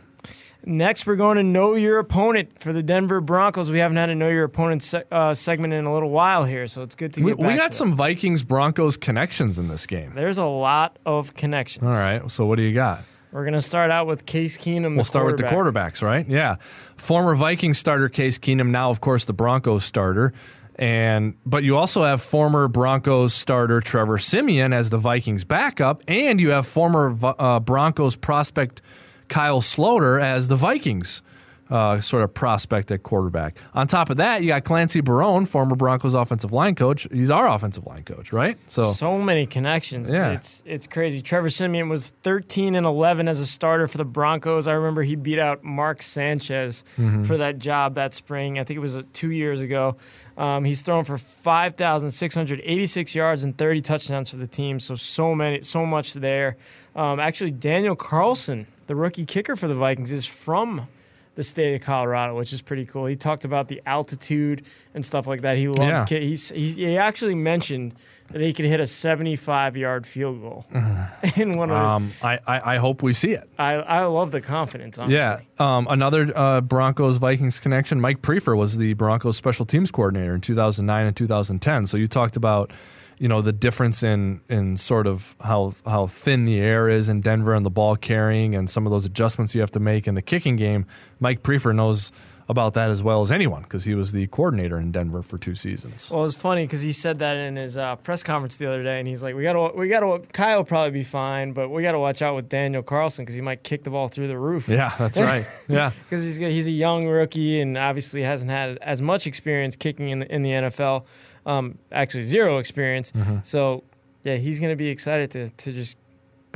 Next, 0.67 1.05
we're 1.05 1.15
going 1.15 1.37
to 1.37 1.43
know 1.43 1.75
your 1.75 1.99
opponent 1.99 2.59
for 2.59 2.73
the 2.73 2.81
Denver 2.81 3.21
Broncos. 3.21 3.71
We 3.71 3.79
haven't 3.79 3.97
had 3.97 4.09
a 4.09 4.15
know 4.15 4.29
your 4.29 4.45
opponent 4.45 4.81
se- 4.81 5.03
uh, 5.11 5.33
segment 5.33 5.73
in 5.73 5.85
a 5.85 5.93
little 5.93 6.09
while 6.09 6.43
here, 6.43 6.67
so 6.67 6.81
it's 6.81 6.95
good 6.95 7.13
to 7.13 7.21
get 7.21 7.25
We, 7.25 7.33
back 7.35 7.51
we 7.51 7.55
got 7.55 7.73
some 7.73 7.93
Vikings 7.93 8.41
Broncos 8.43 8.97
connections 8.97 9.59
in 9.59 9.67
this 9.67 9.85
game. 9.85 10.13
There's 10.15 10.39
a 10.39 10.45
lot 10.45 10.97
of 11.05 11.35
connections. 11.35 11.85
All 11.85 11.91
right. 11.91 12.29
So, 12.31 12.45
what 12.45 12.55
do 12.55 12.63
you 12.63 12.73
got? 12.73 13.01
We're 13.31 13.43
going 13.43 13.53
to 13.53 13.61
start 13.61 13.91
out 13.91 14.07
with 14.07 14.25
Case 14.25 14.57
Keenum. 14.57 14.95
We'll 14.95 15.03
start 15.03 15.25
with 15.25 15.37
the 15.37 15.43
quarterbacks, 15.43 16.01
right? 16.01 16.25
Yeah. 16.27 16.55
Former 16.95 17.35
Vikings 17.35 17.77
starter 17.77 18.07
Case 18.07 18.39
Keenum, 18.39 18.69
now 18.69 18.89
of 18.89 19.01
course 19.01 19.25
the 19.25 19.33
Broncos 19.33 19.83
starter. 19.83 20.33
And 20.77 21.35
but 21.45 21.63
you 21.63 21.77
also 21.77 22.03
have 22.03 22.21
former 22.21 22.67
Broncos 22.67 23.33
starter 23.33 23.81
Trevor 23.81 24.17
Siemian 24.17 24.73
as 24.73 24.89
the 24.89 24.97
Vikings 24.97 25.43
backup, 25.43 26.01
and 26.07 26.39
you 26.39 26.49
have 26.49 26.65
former 26.65 27.13
uh, 27.23 27.59
Broncos 27.59 28.15
prospect 28.15 28.81
Kyle 29.27 29.61
Sloter 29.61 30.21
as 30.21 30.47
the 30.47 30.55
Vikings 30.55 31.21
uh, 31.67 31.99
sort 31.99 32.23
of 32.23 32.31
prospect 32.31 32.91
at 32.91 33.01
quarterback. 33.01 33.57
On 33.73 33.87
top 33.87 34.11
of 34.11 34.17
that, 34.17 34.43
you 34.43 34.49
got 34.49 34.63
Clancy 34.63 35.01
Barone, 35.01 35.45
former 35.45 35.75
Broncos 35.75 36.13
offensive 36.13 36.53
line 36.53 36.75
coach. 36.75 37.07
He's 37.11 37.31
our 37.31 37.49
offensive 37.49 37.87
line 37.87 38.03
coach, 38.03 38.31
right? 38.31 38.55
So 38.67 38.91
So 38.91 39.17
many 39.17 39.47
connections. 39.47 40.13
Yeah. 40.13 40.29
It's, 40.33 40.59
it's 40.59 40.63
it's 40.67 40.87
crazy. 40.87 41.23
Trevor 41.23 41.49
Siemian 41.49 41.89
was 41.89 42.11
13 42.21 42.75
and 42.75 42.85
11 42.85 43.27
as 43.27 43.39
a 43.39 43.47
starter 43.47 43.87
for 43.87 43.97
the 43.97 44.05
Broncos. 44.05 44.67
I 44.67 44.73
remember 44.73 45.01
he 45.01 45.15
beat 45.15 45.39
out 45.39 45.63
Mark 45.63 46.03
Sanchez 46.03 46.83
Mm-hmm. 46.99 47.23
for 47.23 47.37
that 47.37 47.57
job 47.57 47.95
that 47.95 48.13
spring. 48.13 48.59
I 48.59 48.63
think 48.63 48.77
it 48.77 48.81
was 48.81 48.95
uh, 48.97 49.01
two 49.13 49.31
years 49.31 49.61
ago. 49.61 49.95
Um, 50.37 50.65
he's 50.65 50.83
thrown 50.83 51.03
for 51.03 51.17
5,686 51.17 53.15
yards 53.15 53.43
and 53.43 53.57
30 53.57 53.81
touchdowns 53.81 54.29
for 54.29 54.35
the 54.37 54.47
team. 54.47 54.79
So 54.79 54.95
so 54.95 55.33
many, 55.35 55.61
so 55.61 55.85
much 55.85 56.13
there. 56.13 56.57
Um, 56.95 57.19
actually, 57.19 57.51
Daniel 57.51 57.95
Carlson, 57.95 58.67
the 58.87 58.95
rookie 58.95 59.25
kicker 59.25 59.55
for 59.55 59.67
the 59.67 59.75
Vikings, 59.75 60.11
is 60.11 60.25
from 60.25 60.87
the 61.35 61.43
state 61.43 61.75
of 61.75 61.81
Colorado, 61.81 62.35
which 62.37 62.53
is 62.53 62.61
pretty 62.61 62.85
cool. 62.85 63.05
He 63.07 63.15
talked 63.15 63.43
about 63.43 63.67
the 63.67 63.81
altitude 63.85 64.63
and 64.93 65.05
stuff 65.05 65.27
like 65.27 65.41
that. 65.41 65.57
He 65.57 65.67
loves 65.67 66.09
Yeah. 66.09 66.19
he, 66.19 66.35
he 66.71 66.97
actually 66.97 67.35
mentioned 67.35 67.93
that 68.31 68.39
he 68.41 68.53
could 68.53 68.63
hit 68.65 68.79
a 68.79 68.87
75 68.87 69.75
yard 69.75 70.07
field 70.07 70.41
goal 70.41 70.65
in 71.35 71.57
one 71.57 71.69
of 71.71 71.83
his. 71.83 71.93
um, 71.93 72.11
I, 72.23 72.39
I 72.47 72.75
I 72.75 72.77
hope 72.77 73.03
we 73.03 73.11
see 73.11 73.31
it. 73.33 73.47
I, 73.59 73.73
I 73.73 74.05
love 74.05 74.31
the 74.31 74.39
confidence, 74.41 74.97
honestly. 74.97 75.17
Yeah. 75.17 75.39
Um, 75.59 75.87
another 75.89 76.31
uh, 76.35 76.61
Broncos 76.61 77.17
Vikings 77.17 77.59
connection. 77.59 77.99
Mike 77.99 78.21
Priefer 78.21 78.55
was 78.57 78.77
the 78.77 78.93
Broncos 78.93 79.35
special 79.35 79.65
teams 79.65 79.91
coordinator 79.91 80.33
in 80.33 80.39
2009 80.41 81.05
and 81.05 81.15
2010. 81.15 81.85
So 81.85 81.97
you 81.97 82.07
talked 82.07 82.37
about, 82.37 82.71
you 83.17 83.27
know, 83.27 83.41
the 83.41 83.53
difference 83.53 84.03
in 84.03 84.41
in 84.49 84.77
sort 84.77 85.07
of 85.07 85.35
how 85.41 85.73
how 85.85 86.07
thin 86.07 86.45
the 86.45 86.59
air 86.59 86.89
is 86.89 87.09
in 87.09 87.21
Denver 87.21 87.53
and 87.53 87.65
the 87.65 87.69
ball 87.69 87.95
carrying 87.95 88.55
and 88.55 88.69
some 88.69 88.85
of 88.85 88.91
those 88.91 89.05
adjustments 89.05 89.55
you 89.55 89.61
have 89.61 89.71
to 89.71 89.79
make 89.79 90.07
in 90.07 90.15
the 90.15 90.21
kicking 90.21 90.55
game. 90.55 90.85
Mike 91.19 91.41
Priefer 91.43 91.73
knows 91.73 92.11
about 92.47 92.75
that 92.75 92.91
as 92.91 93.01
well 93.01 93.21
as 93.21 93.31
anyone 93.31 93.63
because 93.63 93.85
he 93.85 93.95
was 93.95 94.11
the 94.11 94.27
coordinator 94.27 94.77
in 94.77 94.91
Denver 94.91 95.23
for 95.23 95.37
two 95.37 95.55
seasons. 95.55 96.11
Well, 96.11 96.19
it 96.19 96.23
was 96.23 96.35
funny 96.35 96.63
because 96.63 96.81
he 96.81 96.91
said 96.91 97.17
that 97.19 97.37
in 97.37 97.55
his 97.55 97.75
uh, 97.75 97.95
press 97.95 98.21
conference 98.21 98.57
the 98.57 98.67
other 98.67 98.83
day, 98.83 98.99
and 98.99 99.07
he's 99.07 99.23
like, 99.23 99.33
"We 99.35 99.41
got 99.43 99.53
to, 99.53 99.75
we 99.75 99.87
got 99.89 100.01
to. 100.01 100.19
Kai 100.31 100.55
will 100.55 100.63
probably 100.63 100.91
be 100.91 101.03
fine, 101.03 101.53
but 101.53 101.69
we 101.69 101.81
got 101.81 101.93
to 101.93 101.99
watch 101.99 102.21
out 102.21 102.35
with 102.35 102.47
Daniel 102.47 102.83
Carlson 102.83 103.23
because 103.25 103.33
he 103.35 103.41
might 103.41 103.63
kick 103.63 103.83
the 103.83 103.89
ball 103.89 104.09
through 104.09 104.27
the 104.27 104.37
roof." 104.37 104.67
Yeah, 104.69 104.93
that's 104.99 105.17
right. 105.19 105.43
Yeah. 105.67 105.89
because 106.03 106.23
he's 106.23 106.37
he's 106.37 106.67
a 106.67 106.71
young 106.71 107.07
rookie 107.07 107.59
and 107.61 107.77
obviously 107.77 108.21
hasn't 108.21 108.51
had 108.51 108.77
as 108.77 109.01
much 109.01 109.25
experience 109.25 109.75
kicking 109.75 110.09
in 110.09 110.19
the 110.19 110.31
in 110.33 110.43
the 110.43 110.51
NFL. 110.51 111.05
Um, 111.45 111.77
actually, 111.91 112.23
zero 112.23 112.57
experience. 112.57 113.11
Mm-hmm. 113.11 113.37
So, 113.43 113.83
yeah, 114.23 114.37
he's 114.37 114.59
going 114.59 114.71
to 114.71 114.75
be 114.75 114.89
excited 114.89 115.31
to 115.31 115.49
to 115.49 115.71
just 115.71 115.97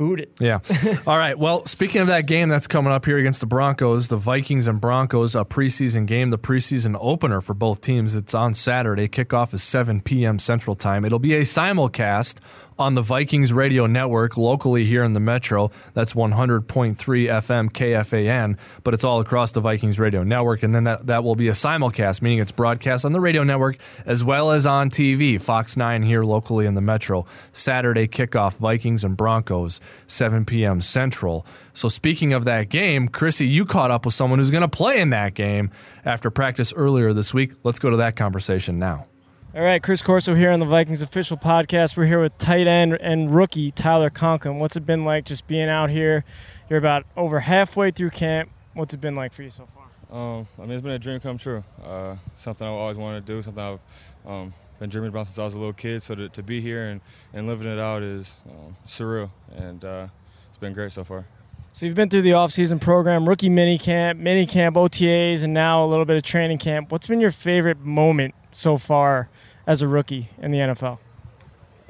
boot 0.00 0.18
it. 0.18 0.32
Yeah. 0.40 0.60
All 1.06 1.18
right. 1.18 1.38
Well, 1.38 1.66
speaking 1.66 2.00
of 2.00 2.06
that 2.06 2.24
game 2.24 2.48
that's 2.48 2.66
coming 2.66 2.90
up 2.90 3.04
here 3.04 3.18
against 3.18 3.40
the 3.40 3.46
Broncos, 3.46 4.08
the 4.08 4.16
Vikings 4.16 4.66
and 4.66 4.80
Broncos, 4.80 5.36
a 5.36 5.44
preseason 5.44 6.06
game, 6.06 6.30
the 6.30 6.38
preseason 6.38 6.96
opener 6.98 7.42
for 7.42 7.52
both 7.52 7.82
teams. 7.82 8.16
It's 8.16 8.32
on 8.32 8.54
Saturday. 8.54 9.08
Kickoff 9.08 9.52
is 9.52 9.62
7 9.62 10.00
p.m. 10.00 10.38
Central 10.38 10.74
Time. 10.74 11.04
It'll 11.04 11.18
be 11.18 11.34
a 11.34 11.42
simulcast 11.42 12.38
on 12.80 12.94
the 12.94 13.02
Vikings 13.02 13.52
radio 13.52 13.86
network 13.86 14.38
locally 14.38 14.86
here 14.86 15.04
in 15.04 15.12
the 15.12 15.20
metro. 15.20 15.70
That's 15.92 16.14
100.3 16.14 16.96
FM 16.96 17.70
KFAN, 17.70 18.58
but 18.82 18.94
it's 18.94 19.04
all 19.04 19.20
across 19.20 19.52
the 19.52 19.60
Vikings 19.60 20.00
radio 20.00 20.22
network. 20.22 20.62
And 20.62 20.74
then 20.74 20.84
that, 20.84 21.06
that 21.06 21.22
will 21.22 21.36
be 21.36 21.48
a 21.48 21.52
simulcast, 21.52 22.22
meaning 22.22 22.38
it's 22.38 22.52
broadcast 22.52 23.04
on 23.04 23.12
the 23.12 23.20
radio 23.20 23.44
network 23.44 23.76
as 24.06 24.24
well 24.24 24.50
as 24.50 24.64
on 24.64 24.88
TV, 24.88 25.40
Fox 25.40 25.76
9 25.76 26.02
here 26.02 26.24
locally 26.24 26.64
in 26.64 26.74
the 26.74 26.80
metro. 26.80 27.26
Saturday 27.52 28.08
kickoff, 28.08 28.56
Vikings 28.56 29.04
and 29.04 29.14
Broncos, 29.14 29.80
7 30.06 30.44
p.m. 30.44 30.80
Central. 30.80 31.46
So 31.72 31.88
speaking 31.88 32.32
of 32.32 32.44
that 32.44 32.68
game, 32.68 33.08
Chrissy, 33.08 33.46
you 33.46 33.64
caught 33.64 33.90
up 33.90 34.04
with 34.04 34.14
someone 34.14 34.38
who's 34.38 34.50
going 34.50 34.62
to 34.62 34.68
play 34.68 35.00
in 35.00 35.10
that 35.10 35.34
game 35.34 35.70
after 36.04 36.30
practice 36.30 36.72
earlier 36.74 37.12
this 37.12 37.32
week. 37.34 37.52
Let's 37.64 37.78
go 37.78 37.90
to 37.90 37.96
that 37.98 38.16
conversation 38.16 38.78
now. 38.78 39.06
All 39.52 39.62
right, 39.62 39.82
Chris 39.82 40.00
Corso 40.00 40.34
here 40.34 40.52
on 40.52 40.60
the 40.60 40.66
Vikings 40.66 41.02
official 41.02 41.36
podcast. 41.36 41.96
We're 41.96 42.04
here 42.04 42.20
with 42.20 42.38
tight 42.38 42.68
end 42.68 42.96
and 43.00 43.28
rookie 43.32 43.72
Tyler 43.72 44.08
Conklin. 44.08 44.60
What's 44.60 44.76
it 44.76 44.86
been 44.86 45.04
like 45.04 45.24
just 45.24 45.48
being 45.48 45.68
out 45.68 45.90
here? 45.90 46.24
You're 46.68 46.78
about 46.78 47.04
over 47.16 47.40
halfway 47.40 47.90
through 47.90 48.10
camp. 48.10 48.50
What's 48.74 48.94
it 48.94 49.00
been 49.00 49.16
like 49.16 49.32
for 49.32 49.42
you 49.42 49.50
so 49.50 49.66
far? 49.74 49.80
Um, 50.16 50.46
I 50.56 50.62
mean, 50.62 50.72
it's 50.72 50.82
been 50.82 50.92
a 50.92 51.00
dream 51.00 51.18
come 51.18 51.36
true. 51.36 51.64
Uh, 51.84 52.14
something 52.36 52.64
I've 52.64 52.74
always 52.74 52.96
wanted 52.96 53.26
to 53.26 53.32
do, 53.32 53.42
something 53.42 53.62
I've 53.62 53.80
um, 54.24 54.54
been 54.80 54.90
dreaming 54.90 55.10
about 55.10 55.26
since 55.28 55.38
I 55.38 55.44
was 55.44 55.54
a 55.54 55.58
little 55.58 55.72
kid. 55.74 56.02
So 56.02 56.16
to, 56.16 56.28
to 56.30 56.42
be 56.42 56.60
here 56.60 56.88
and, 56.88 57.00
and 57.32 57.46
living 57.46 57.68
it 57.68 57.78
out 57.78 58.02
is 58.02 58.34
um, 58.48 58.76
surreal, 58.86 59.30
and 59.54 59.84
uh, 59.84 60.08
it's 60.48 60.58
been 60.58 60.72
great 60.72 60.90
so 60.90 61.04
far. 61.04 61.26
So 61.72 61.86
you've 61.86 61.94
been 61.94 62.08
through 62.10 62.22
the 62.22 62.30
offseason 62.32 62.80
program, 62.80 63.28
rookie 63.28 63.48
mini 63.48 63.78
camp, 63.78 64.18
mini 64.18 64.44
camp, 64.46 64.74
OTAs, 64.74 65.44
and 65.44 65.54
now 65.54 65.84
a 65.84 65.86
little 65.86 66.04
bit 66.04 66.16
of 66.16 66.24
training 66.24 66.58
camp. 66.58 66.90
What's 66.90 67.06
been 67.06 67.20
your 67.20 67.30
favorite 67.30 67.78
moment 67.78 68.34
so 68.50 68.76
far 68.76 69.28
as 69.68 69.80
a 69.82 69.86
rookie 69.86 70.30
in 70.38 70.50
the 70.50 70.58
NFL, 70.58 70.98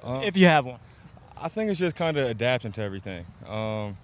Um, 0.03 0.23
if 0.23 0.37
you 0.37 0.47
have 0.47 0.67
one? 0.67 0.81
I 1.35 1.49
think 1.49 1.71
it's 1.71 1.81
just 1.81 1.97
kind 1.97 2.19
of 2.19 2.29
adapting 2.29 2.73
to 2.73 2.83
everything. 2.83 3.25
Um, 3.49 3.97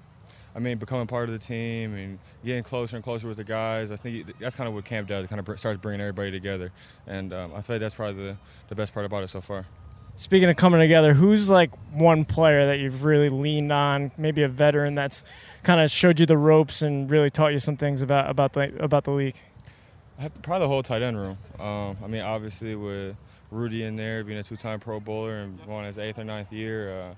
I 0.56 0.58
mean, 0.58 0.78
becoming 0.78 1.06
part 1.06 1.28
of 1.28 1.38
the 1.38 1.46
team 1.46 1.94
and 1.94 2.18
getting 2.42 2.62
closer 2.62 2.96
and 2.96 3.04
closer 3.04 3.28
with 3.28 3.36
the 3.36 3.44
guys. 3.44 3.90
I 3.92 3.96
think 3.96 4.38
that's 4.40 4.56
kind 4.56 4.66
of 4.66 4.74
what 4.74 4.86
camp 4.86 5.06
does. 5.06 5.24
It 5.24 5.28
kind 5.28 5.46
of 5.46 5.58
starts 5.58 5.78
bringing 5.82 6.00
everybody 6.00 6.30
together, 6.30 6.72
and 7.06 7.32
um, 7.34 7.52
I 7.54 7.60
feel 7.60 7.76
like 7.76 7.80
that's 7.80 7.94
probably 7.94 8.24
the, 8.24 8.36
the 8.68 8.74
best 8.74 8.94
part 8.94 9.04
about 9.04 9.22
it 9.22 9.28
so 9.28 9.42
far. 9.42 9.66
Speaking 10.18 10.48
of 10.48 10.56
coming 10.56 10.80
together, 10.80 11.12
who's 11.12 11.50
like 11.50 11.70
one 11.92 12.24
player 12.24 12.64
that 12.68 12.78
you've 12.78 13.04
really 13.04 13.28
leaned 13.28 13.70
on? 13.70 14.12
Maybe 14.16 14.42
a 14.44 14.48
veteran 14.48 14.94
that's 14.94 15.24
kind 15.62 15.78
of 15.78 15.90
showed 15.90 16.18
you 16.18 16.24
the 16.24 16.38
ropes 16.38 16.80
and 16.80 17.10
really 17.10 17.28
taught 17.28 17.52
you 17.52 17.58
some 17.58 17.76
things 17.76 18.00
about 18.00 18.30
about 18.30 18.54
the 18.54 18.74
about 18.82 19.04
the 19.04 19.10
league. 19.10 19.36
probably 20.40 20.60
the 20.60 20.68
whole 20.68 20.82
tight 20.82 21.02
end 21.02 21.18
room. 21.18 21.36
Um, 21.60 21.98
I 22.02 22.06
mean, 22.06 22.22
obviously 22.22 22.74
with 22.74 23.14
Rudy 23.50 23.82
in 23.82 23.96
there, 23.96 24.24
being 24.24 24.38
a 24.38 24.42
two-time 24.42 24.80
Pro 24.80 25.00
Bowler 25.00 25.36
and 25.36 25.64
going 25.66 25.84
his 25.84 25.98
eighth 25.98 26.18
or 26.18 26.24
ninth 26.24 26.50
year. 26.50 26.98
Uh, 26.98 27.14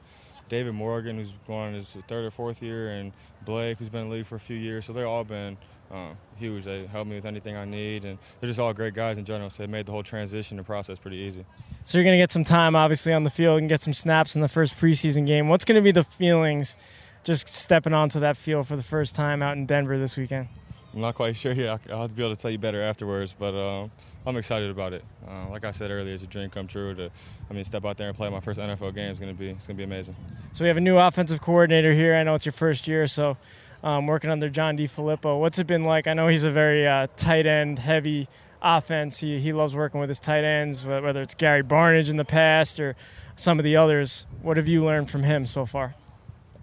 David 0.48 0.74
Morgan, 0.74 1.16
who's 1.16 1.32
going 1.46 1.74
his 1.74 1.96
third 2.06 2.24
or 2.24 2.30
fourth 2.30 2.62
year, 2.62 2.90
and 2.90 3.12
Blake, 3.44 3.78
who's 3.78 3.88
been 3.88 4.02
in 4.02 4.08
the 4.08 4.14
league 4.16 4.26
for 4.26 4.36
a 4.36 4.40
few 4.40 4.56
years. 4.56 4.86
So 4.86 4.92
they've 4.92 5.06
all 5.06 5.24
been 5.24 5.56
uh, 5.90 6.10
huge. 6.36 6.64
They 6.64 6.86
help 6.86 7.06
me 7.08 7.16
with 7.16 7.26
anything 7.26 7.56
I 7.56 7.64
need, 7.64 8.04
and 8.04 8.18
they're 8.40 8.48
just 8.48 8.60
all 8.60 8.72
great 8.72 8.94
guys 8.94 9.18
in 9.18 9.24
general. 9.24 9.50
So 9.50 9.62
they 9.62 9.66
made 9.66 9.86
the 9.86 9.92
whole 9.92 10.02
transition 10.02 10.58
and 10.58 10.66
process 10.66 10.98
pretty 10.98 11.18
easy. 11.18 11.44
So 11.84 11.98
you're 11.98 12.04
going 12.04 12.18
to 12.18 12.22
get 12.22 12.30
some 12.30 12.44
time, 12.44 12.76
obviously, 12.76 13.12
on 13.12 13.24
the 13.24 13.30
field 13.30 13.60
and 13.60 13.68
get 13.68 13.80
some 13.80 13.92
snaps 13.92 14.34
in 14.34 14.42
the 14.42 14.48
first 14.48 14.78
preseason 14.78 15.26
game. 15.26 15.48
What's 15.48 15.64
going 15.64 15.76
to 15.76 15.82
be 15.82 15.92
the 15.92 16.04
feelings 16.04 16.76
just 17.24 17.48
stepping 17.48 17.94
onto 17.94 18.20
that 18.20 18.36
field 18.36 18.66
for 18.66 18.76
the 18.76 18.82
first 18.82 19.14
time 19.14 19.42
out 19.42 19.56
in 19.56 19.66
Denver 19.66 19.98
this 19.98 20.16
weekend? 20.16 20.48
I'm 20.94 21.00
not 21.00 21.14
quite 21.14 21.36
sure 21.36 21.52
yet. 21.52 21.80
I'll 21.90 22.02
have 22.02 22.10
to 22.10 22.16
be 22.16 22.24
able 22.24 22.34
to 22.34 22.40
tell 22.40 22.50
you 22.50 22.58
better 22.58 22.82
afterwards, 22.82 23.34
but 23.38 23.54
uh, 23.54 23.88
I'm 24.26 24.36
excited 24.36 24.70
about 24.70 24.92
it. 24.92 25.04
Uh, 25.26 25.48
like 25.50 25.64
I 25.64 25.70
said 25.70 25.90
earlier, 25.90 26.14
it's 26.14 26.22
a 26.22 26.26
dream 26.26 26.50
come 26.50 26.66
true 26.66 26.94
to, 26.94 27.10
I 27.50 27.54
mean, 27.54 27.64
step 27.64 27.84
out 27.84 27.96
there 27.96 28.08
and 28.08 28.16
play 28.16 28.28
my 28.30 28.40
first 28.40 28.58
NFL 28.58 28.94
game. 28.94 29.10
is 29.10 29.18
gonna 29.18 29.34
be, 29.34 29.50
it's 29.50 29.66
gonna 29.66 29.76
be 29.76 29.84
amazing. 29.84 30.16
So 30.52 30.64
we 30.64 30.68
have 30.68 30.76
a 30.76 30.82
new 30.82 30.98
offensive 30.98 31.40
coordinator 31.40 31.92
here. 31.92 32.14
I 32.14 32.22
know 32.22 32.34
it's 32.34 32.46
your 32.46 32.52
first 32.52 32.88
year, 32.88 33.06
so 33.06 33.36
um, 33.82 34.06
working 34.06 34.30
under 34.30 34.48
John 34.48 34.76
DeFilippo. 34.76 35.38
What's 35.38 35.58
it 35.58 35.66
been 35.66 35.84
like? 35.84 36.06
I 36.06 36.14
know 36.14 36.28
he's 36.28 36.44
a 36.44 36.50
very 36.50 36.86
uh, 36.86 37.06
tight 37.16 37.46
end 37.46 37.78
heavy 37.78 38.28
offense. 38.60 39.20
He 39.20 39.38
he 39.38 39.52
loves 39.52 39.76
working 39.76 40.00
with 40.00 40.08
his 40.08 40.20
tight 40.20 40.44
ends, 40.44 40.84
whether 40.84 41.22
it's 41.22 41.34
Gary 41.34 41.62
Barnidge 41.62 42.10
in 42.10 42.16
the 42.16 42.24
past 42.24 42.80
or 42.80 42.96
some 43.36 43.58
of 43.58 43.64
the 43.64 43.76
others. 43.76 44.26
What 44.42 44.56
have 44.56 44.68
you 44.68 44.84
learned 44.84 45.10
from 45.10 45.22
him 45.22 45.46
so 45.46 45.64
far? 45.64 45.94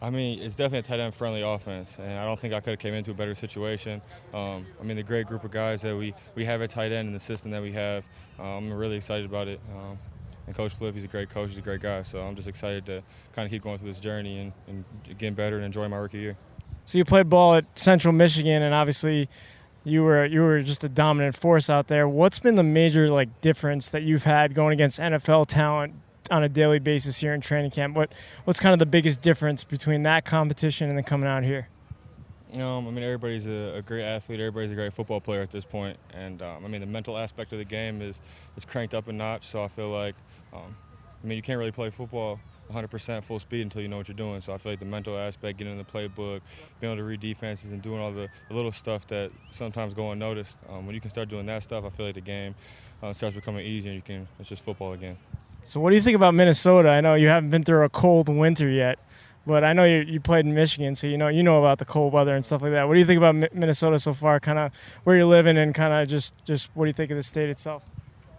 I 0.02 0.10
mean, 0.10 0.40
it's 0.40 0.56
definitely 0.56 0.80
a 0.80 0.84
tight 0.84 1.00
end 1.00 1.16
friendly 1.16 1.42
offense, 1.42 1.98
and 2.00 2.20
I 2.20 2.26
don't 2.26 2.40
think 2.40 2.54
I 2.54 2.60
could 2.60 2.72
have 2.72 2.80
came 2.80 2.94
into 2.94 3.12
a 3.12 3.14
better 3.14 3.34
situation. 3.34 4.02
Um, 4.34 4.66
I 4.80 4.84
mean, 4.84 4.98
the 4.98 5.04
great 5.04 5.26
group 5.26 5.44
of 5.44 5.52
guys 5.52 5.82
that 5.84 5.96
we, 5.96 6.14
we 6.36 6.46
have 6.46 6.62
at 6.62 6.70
tight 6.70 6.92
end 6.92 7.08
and 7.08 7.16
the 7.16 7.20
system 7.20 7.52
that 7.52 7.62
we 7.62 7.72
have, 7.72 8.08
um, 8.38 8.46
I'm 8.46 8.74
really 8.74 8.98
excited 8.98 9.26
about 9.26 9.48
it. 9.48 9.60
Um, 9.74 9.98
and 10.48 10.56
Coach 10.56 10.74
Flip, 10.74 10.94
he's 10.94 11.06
a 11.06 11.08
great 11.08 11.30
coach, 11.30 11.50
he's 11.50 11.58
a 11.58 11.62
great 11.62 11.82
guy, 11.82 12.04
so 12.04 12.22
I'm 12.22 12.36
just 12.36 12.48
excited 12.48 12.86
to 12.88 13.02
kind 13.34 13.46
of 13.46 13.52
keep 13.52 13.64
going 13.64 13.78
through 13.78 13.88
this 13.88 14.00
journey 14.00 14.40
and, 14.40 14.54
and 14.68 15.18
getting 15.18 15.34
better 15.34 15.56
and 15.56 15.66
enjoying 15.66 15.90
my 15.90 15.98
rookie 15.98 16.20
year. 16.20 16.38
So 16.86 16.98
you 16.98 17.06
played 17.06 17.30
ball 17.30 17.56
at 17.56 17.66
Central 17.78 18.14
Michigan, 18.14 18.62
and 18.62 18.76
obviously 18.76 19.28
you 19.84 20.04
were 20.04 20.26
you 20.26 20.42
were 20.42 20.62
just 20.62 20.84
a 20.84 20.90
dominant 20.90 21.36
force 21.36 21.70
out 21.70 21.88
there. 21.88 22.08
What's 22.08 22.40
been 22.40 22.56
the 22.56 22.64
major 22.64 23.08
like 23.08 23.42
difference 23.42 23.90
that 23.90 24.04
you've 24.04 24.24
had 24.24 24.54
going 24.54 24.74
against 24.74 25.00
NFL 25.00 25.48
talent 25.48 25.96
on 26.32 26.44
a 26.44 26.50
daily 26.50 26.80
basis 26.80 27.20
here 27.20 27.34
in 27.34 27.42
training 27.42 27.72
camp. 27.72 27.96
What 27.96 28.12
what's 28.44 28.60
kind 28.60 28.74
of 28.74 28.80
the 28.80 28.86
biggest 28.86 29.22
difference 29.22 29.64
between 29.64 30.04
that 30.04 30.26
competition 30.26 30.90
and 30.90 30.98
then 30.98 31.04
coming 31.04 31.28
out 31.28 31.44
here? 31.44 31.68
Um, 32.54 32.88
I 32.88 32.92
mean, 32.92 33.04
everybody's 33.04 33.48
a, 33.48 33.76
a, 33.78 33.82
great 33.82 34.06
athlete. 34.06 34.40
Everybody's 34.40 34.72
a 34.72 34.76
great 34.76 34.94
football 34.94 35.20
player 35.20 35.42
at 35.42 35.52
this 35.52 35.66
point, 35.66 35.98
and 36.14 36.42
um, 36.42 36.64
I 36.64 36.70
mean, 36.70 36.80
the 36.80 36.88
mental 36.88 37.18
aspect 37.18 37.52
of 37.52 37.58
the 37.60 37.66
game 37.66 38.02
is 38.02 38.22
is 38.56 38.64
cranked 38.64 38.94
up 38.94 39.08
a 39.08 39.14
notch. 39.14 39.46
So 39.46 39.62
I 39.62 39.68
feel 39.68 39.90
like, 39.90 40.16
um, 40.54 40.76
I 41.24 41.28
mean, 41.28 41.36
you 41.36 41.42
can't 41.42 41.60
really 41.60 41.72
play 41.72 41.90
football 41.90 42.40
100% 42.72 43.24
full 43.24 43.40
speed 43.40 43.62
until 43.62 43.82
you 43.82 43.88
know 43.88 43.98
what 43.98 44.08
you're 44.08 44.16
doing. 44.16 44.42
So 44.42 44.54
I 44.54 44.58
feel 44.58 44.72
like 44.72 44.80
the 44.80 44.86
mental 44.86 45.18
aspect, 45.18 45.58
getting 45.58 45.74
in 45.74 45.78
the 45.78 45.84
playbook, 45.84 46.42
being 46.80 46.94
able 46.94 46.98
to 46.98 47.04
read 47.04 47.20
defenses, 47.20 47.74
and 47.74 47.82
doing 47.82 48.00
all 48.00 48.12
the, 48.12 48.30
the 48.48 48.56
little 48.56 48.72
stuff 48.72 49.06
that 49.08 49.32
sometimes 49.52 49.94
go 49.94 50.12
unnoticed. 50.12 50.58
Um, 50.70 50.86
when 50.86 50.96
you 50.96 51.02
can 51.02 51.10
start 51.10 51.30
doing 51.30 51.46
that 51.48 51.64
stuff, 51.64 51.84
I 51.86 51.90
feel 51.90 52.06
like 52.06 52.16
the 52.16 52.22
game 52.22 52.56
uh, 53.04 53.14
starts 53.14 53.36
becoming 53.36 53.66
easier. 53.66 53.92
And 53.92 53.98
you 53.98 54.02
can 54.02 54.28
it's 54.40 54.50
just 54.50 54.64
football 54.64 54.94
again. 54.94 55.18
So, 55.66 55.80
what 55.80 55.90
do 55.90 55.96
you 55.96 56.02
think 56.02 56.16
about 56.16 56.36
Minnesota? 56.36 56.90
I 56.90 57.02
know 57.02 57.16
you 57.16 57.28
haven't 57.28 57.50
been 57.50 57.64
through 57.64 57.84
a 57.86 57.90
cold 57.90 58.30
winter 58.30 58.70
yet, 58.70 59.00
but 59.48 59.64
I 59.64 59.74
know 59.74 59.84
you, 59.84 60.02
you 60.02 60.20
played 60.20 60.46
in 60.46 60.54
Michigan, 60.54 60.94
so 60.94 61.08
you 61.08 61.18
know 61.18 61.28
you 61.28 61.42
know 61.42 61.58
about 61.58 61.80
the 61.80 61.86
cold 61.86 62.14
weather 62.14 62.36
and 62.36 62.46
stuff 62.46 62.62
like 62.62 62.74
that. 62.74 62.88
What 62.88 62.94
do 62.94 63.00
you 63.00 63.06
think 63.06 63.18
about 63.18 63.34
Minnesota 63.52 63.98
so 63.98 64.14
far? 64.14 64.40
Kind 64.40 64.60
of 64.60 64.72
where 65.06 65.16
you're 65.16 65.26
living 65.26 65.58
and 65.58 65.74
kind 65.74 65.92
of 65.92 66.08
just 66.08 66.36
just 66.46 66.70
what 66.76 66.86
do 66.86 66.90
you 66.90 66.94
think 66.94 67.10
of 67.10 67.18
the 67.18 67.24
state 67.24 67.50
itself? 67.50 67.82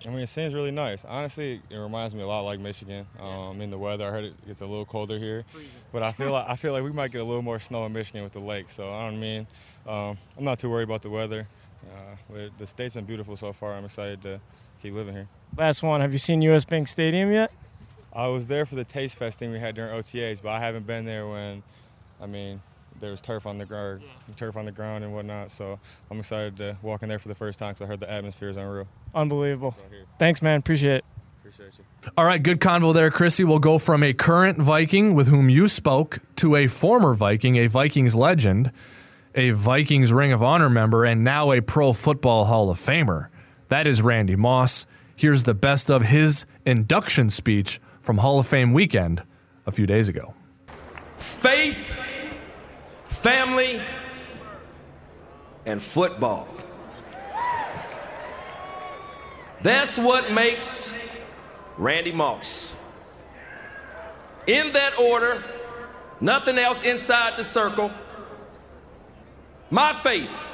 I 0.06 0.11
mean, 0.11 0.21
it 0.21 0.28
seems 0.28 0.54
really 0.54 0.71
nice. 0.71 1.04
Honestly, 1.04 1.61
it 1.68 1.76
reminds 1.76 2.14
me 2.14 2.23
a 2.23 2.28
lot 2.28 2.42
like 2.42 2.61
Michigan. 2.61 3.06
Um, 3.18 3.61
in 3.61 3.71
the 3.71 3.78
weather, 3.78 4.06
I 4.06 4.11
heard 4.11 4.25
it 4.26 4.47
gets 4.47 4.61
a 4.61 4.66
little 4.66 4.85
colder 4.85 5.18
here, 5.18 5.45
but 5.90 6.04
I 6.04 6.12
feel 6.12 6.30
like 6.30 6.47
I 6.49 6.54
feel 6.54 6.73
like 6.73 6.85
we 6.85 6.92
might 6.92 7.11
get 7.11 7.23
a 7.23 7.25
little 7.25 7.42
more 7.42 7.59
snow 7.59 7.85
in 7.87 7.92
Michigan 7.92 8.23
with 8.23 8.35
the 8.35 8.40
lake. 8.40 8.71
So 8.71 8.92
I 8.92 9.11
don't 9.11 9.18
mean 9.18 9.49
um, 9.85 10.16
I'm 10.38 10.45
not 10.45 10.61
too 10.61 10.71
worried 10.71 10.85
about 10.85 11.02
the 11.02 11.11
weather. 11.11 11.49
Uh, 11.92 12.38
the 12.56 12.66
state's 12.68 12.95
been 12.95 13.04
beautiful 13.04 13.37
so 13.37 13.52
far. 13.52 13.75
I'm 13.75 13.85
excited 13.85 14.23
to 14.23 14.40
keep 14.83 14.95
living 14.95 15.14
here. 15.14 15.28
Last 15.56 15.83
one. 15.83 16.00
Have 16.00 16.12
you 16.12 16.18
seen 16.18 16.42
U.S. 16.42 16.64
Bank 16.64 16.88
Stadium 16.88 17.33
yet? 17.33 17.50
I 18.12 18.28
was 18.28 18.47
there 18.47 18.64
for 18.64 18.75
the 18.75 18.85
Taste 18.85 19.18
Fest 19.18 19.38
thing 19.38 19.52
we 19.52 19.59
had 19.59 19.75
during 19.75 19.92
OTAs, 19.92 20.42
but 20.42 20.50
I 20.50 20.59
haven't 20.59 20.87
been 20.87 21.04
there 21.04 21.26
when, 21.28 21.62
I 22.21 22.26
mean, 22.26 22.62
there 23.00 23.11
was 23.11 23.21
turf 23.21 23.47
on 23.47 23.59
the 23.59 23.66
ground, 23.66 24.02
turf 24.37 24.56
on 24.56 24.64
the 24.64 24.73
ground 24.73 25.04
and 25.04 25.12
whatnot. 25.12 25.50
So 25.50 25.78
I'm 26.11 26.18
excited 26.18 26.56
to 26.59 26.76
walk 26.83 27.02
in 27.02 27.09
there 27.09 27.18
for 27.18 27.28
the 27.28 27.35
first 27.35 27.59
time 27.59 27.75
because 27.75 27.83
I 27.83 27.87
heard 27.87 28.00
the 28.00 28.11
atmosphere 28.11 28.49
is 28.49 28.56
unreal. 28.56 28.88
Unbelievable. 29.14 29.76
Thanks, 30.18 30.40
man. 30.40 30.59
Appreciate 30.61 30.97
it. 30.97 31.04
Appreciate 31.40 31.78
you. 31.78 32.11
All 32.16 32.25
right, 32.25 32.42
good 32.42 32.59
convo 32.59 32.92
there, 32.92 33.11
Chrissy. 33.11 33.45
We'll 33.45 33.59
go 33.59 33.78
from 33.78 34.02
a 34.02 34.12
current 34.12 34.59
Viking 34.59 35.14
with 35.14 35.28
whom 35.28 35.49
you 35.49 35.68
spoke 35.68 36.18
to 36.37 36.56
a 36.56 36.66
former 36.66 37.14
Viking, 37.14 37.56
a 37.56 37.66
Vikings 37.66 38.14
legend, 38.14 38.73
a 39.35 39.50
Vikings 39.50 40.12
Ring 40.12 40.33
of 40.33 40.42
Honor 40.42 40.71
member, 40.71 41.04
and 41.04 41.23
now 41.23 41.52
a 41.52 41.61
Pro 41.61 41.92
Football 41.92 42.47
Hall 42.47 42.71
of 42.71 42.78
Famer. 42.78 43.28
That 43.68 43.87
is 43.87 44.00
Randy 44.02 44.37
Moss. 44.37 44.87
Here's 45.16 45.42
the 45.42 45.54
best 45.54 45.90
of 45.90 46.02
his 46.02 46.46
induction 46.64 47.30
speech 47.30 47.80
from 48.00 48.18
Hall 48.18 48.38
of 48.38 48.46
Fame 48.46 48.73
weekend 48.73 49.23
a 49.66 49.73
few 49.73 49.87
days 49.87 50.08
ago. 50.08 50.35
Faith, 51.16 51.96
family, 53.08 53.80
and 55.64 55.82
football. 55.82 56.46
That's 59.62 59.99
what 59.99 60.30
makes 60.30 60.92
Randy 61.76 62.12
Moss. 62.12 62.76
In 64.46 64.73
that 64.75 64.96
order, 64.96 65.42
nothing 66.20 66.56
else 66.58 66.82
inside 66.82 67.37
the 67.37 67.42
circle. 67.42 67.90
My 69.70 69.92
faith. 70.02 70.50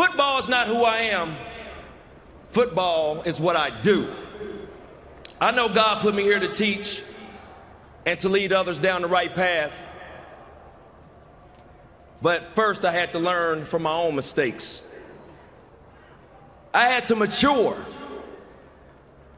Football 0.00 0.38
is 0.38 0.48
not 0.48 0.66
who 0.66 0.82
I 0.82 1.00
am. 1.12 1.36
Football 2.52 3.20
is 3.20 3.38
what 3.38 3.54
I 3.54 3.68
do. 3.82 4.10
I 5.38 5.50
know 5.50 5.68
God 5.68 6.00
put 6.00 6.14
me 6.14 6.22
here 6.22 6.40
to 6.40 6.50
teach 6.50 7.02
and 8.06 8.18
to 8.20 8.30
lead 8.30 8.50
others 8.50 8.78
down 8.78 9.02
the 9.02 9.08
right 9.08 9.36
path. 9.36 9.78
But 12.22 12.54
first, 12.54 12.86
I 12.86 12.92
had 12.92 13.12
to 13.12 13.18
learn 13.18 13.66
from 13.66 13.82
my 13.82 13.92
own 13.92 14.16
mistakes. 14.16 14.90
I 16.72 16.88
had 16.88 17.08
to 17.08 17.14
mature. 17.14 17.76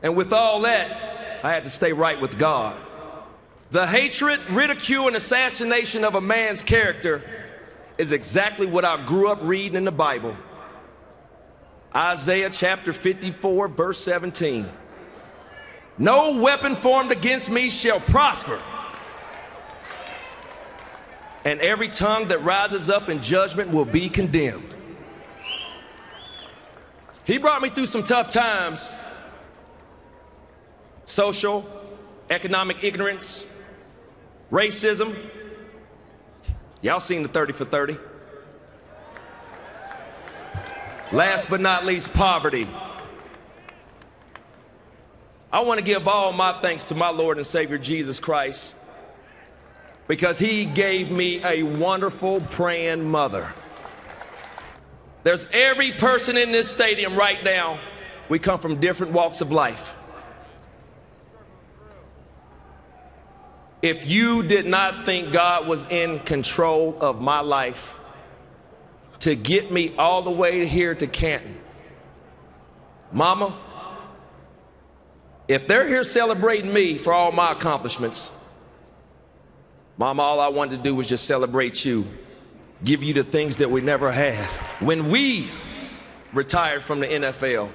And 0.01 0.15
with 0.15 0.33
all 0.33 0.61
that, 0.61 1.41
I 1.43 1.51
had 1.51 1.65
to 1.65 1.71
stay 1.71 1.93
right 1.93 2.21
with 2.21 2.39
God. 2.39 2.81
The 3.73 3.85
hatred, 3.85 4.39
ridicule, 4.49 5.09
and 5.09 5.17
assassination 5.17 6.05
of 6.05 6.15
a 6.15 6.21
man's 6.21 6.63
character 6.63 7.25
is 7.99 8.13
exactly 8.13 8.67
what 8.67 8.85
I 8.85 9.05
grew 9.05 9.29
up 9.29 9.41
reading 9.43 9.75
in 9.75 9.85
the 9.85 9.91
Bible. 9.91 10.37
Isaiah 11.95 12.51
chapter 12.51 12.93
54, 12.93 13.69
verse 13.69 14.03
17. 14.03 14.69
No 15.99 16.41
weapon 16.41 16.75
formed 16.75 17.13
against 17.13 17.51
me 17.51 17.69
shall 17.69 18.01
prosper. 18.01 18.61
And 21.45 21.61
every 21.61 21.89
tongue 21.89 22.29
that 22.29 22.43
rises 22.43 22.89
up 22.89 23.09
in 23.09 23.23
judgment 23.23 23.71
will 23.71 23.85
be 23.85 24.09
condemned. 24.09 24.75
He 27.25 27.39
brought 27.39 27.61
me 27.61 27.69
through 27.69 27.87
some 27.87 28.05
tough 28.05 28.29
times 28.31 28.97
social, 31.05 31.65
economic 32.31 32.83
ignorance, 32.83 33.47
racism. 34.51 35.15
Y'all 36.81 37.01
seen 37.01 37.23
the 37.23 37.29
30 37.29 37.53
for 37.53 37.65
30. 37.65 37.99
Last 41.13 41.51
but 41.51 41.61
not 41.61 41.85
least, 41.85 42.13
poverty. 42.13 42.69
I 45.53 45.61
want 45.61 45.79
to 45.79 45.85
give 45.85 46.09
all 46.09 46.33
my 46.33 46.53
thanks 46.61 46.85
to 46.87 46.95
my 46.95 47.11
Lord 47.11 47.37
and 47.37 47.47
Savior 47.47 47.79
Jesus 47.79 48.19
Christ 48.19 48.75
because 50.09 50.39
he 50.39 50.65
gave 50.65 51.11
me 51.11 51.45
a 51.45 51.63
wonderful 51.63 52.41
praying 52.41 53.05
mother. 53.05 53.53
There's 55.23 55.47
every 55.53 55.93
person 55.93 56.37
in 56.37 56.51
this 56.51 56.69
stadium 56.69 57.15
right 57.15 57.45
now. 57.45 57.79
We 58.29 58.39
come 58.39 58.59
from 58.59 58.81
different 58.81 59.13
walks 59.13 59.41
of 59.41 59.53
life. 59.53 59.95
if 63.83 64.09
you 64.09 64.45
did 64.45 64.65
not 64.65 65.05
think 65.05 65.33
God 65.33 65.67
was 65.67 65.85
in 65.87 66.21
control 66.21 66.97
of 67.01 67.21
my 67.21 67.41
life 67.41 67.97
to 69.23 69.37
get 69.37 69.71
me 69.71 69.95
all 69.97 70.23
the 70.23 70.31
way 70.31 70.67
here 70.67 70.97
to 70.97 71.07
Canton, 71.07 71.57
Mama, 73.13 73.57
if 75.47 75.69
they're 75.69 75.87
here 75.87 76.03
celebrating 76.03 76.73
me 76.73 76.99
for 76.99 77.13
all 77.13 77.31
my 77.31 77.53
accomplishments, 77.53 78.33
Mama, 79.97 80.23
all 80.23 80.41
I 80.41 80.49
wanted 80.49 80.79
to 80.79 80.83
do 80.83 80.95
was 80.95 81.07
just 81.07 81.25
celebrate 81.25 81.85
you, 81.85 82.05
give 82.83 83.05
you 83.05 83.15
the 83.15 83.23
things 83.23 83.59
that 83.59 83.71
we 83.71 83.81
never 83.81 84.11
had. 84.11 84.45
When 84.81 85.09
we 85.09 85.47
retired 86.33 86.83
from 86.83 86.99
the 86.99 87.07
NFL, 87.07 87.71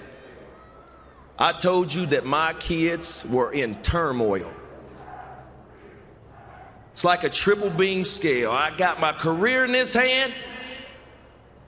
I 1.40 1.54
told 1.54 1.94
you 1.94 2.08
that 2.08 2.26
my 2.26 2.54
kids 2.56 3.24
were 3.26 3.54
in 3.54 3.76
turmoil. 3.82 4.52
It's 6.92 7.06
like 7.06 7.24
a 7.24 7.30
triple 7.30 7.70
beam 7.70 8.04
scale. 8.04 8.52
I 8.52 8.76
got 8.76 9.00
my 9.00 9.14
career 9.14 9.64
in 9.64 9.72
this 9.72 9.94
hand, 9.94 10.34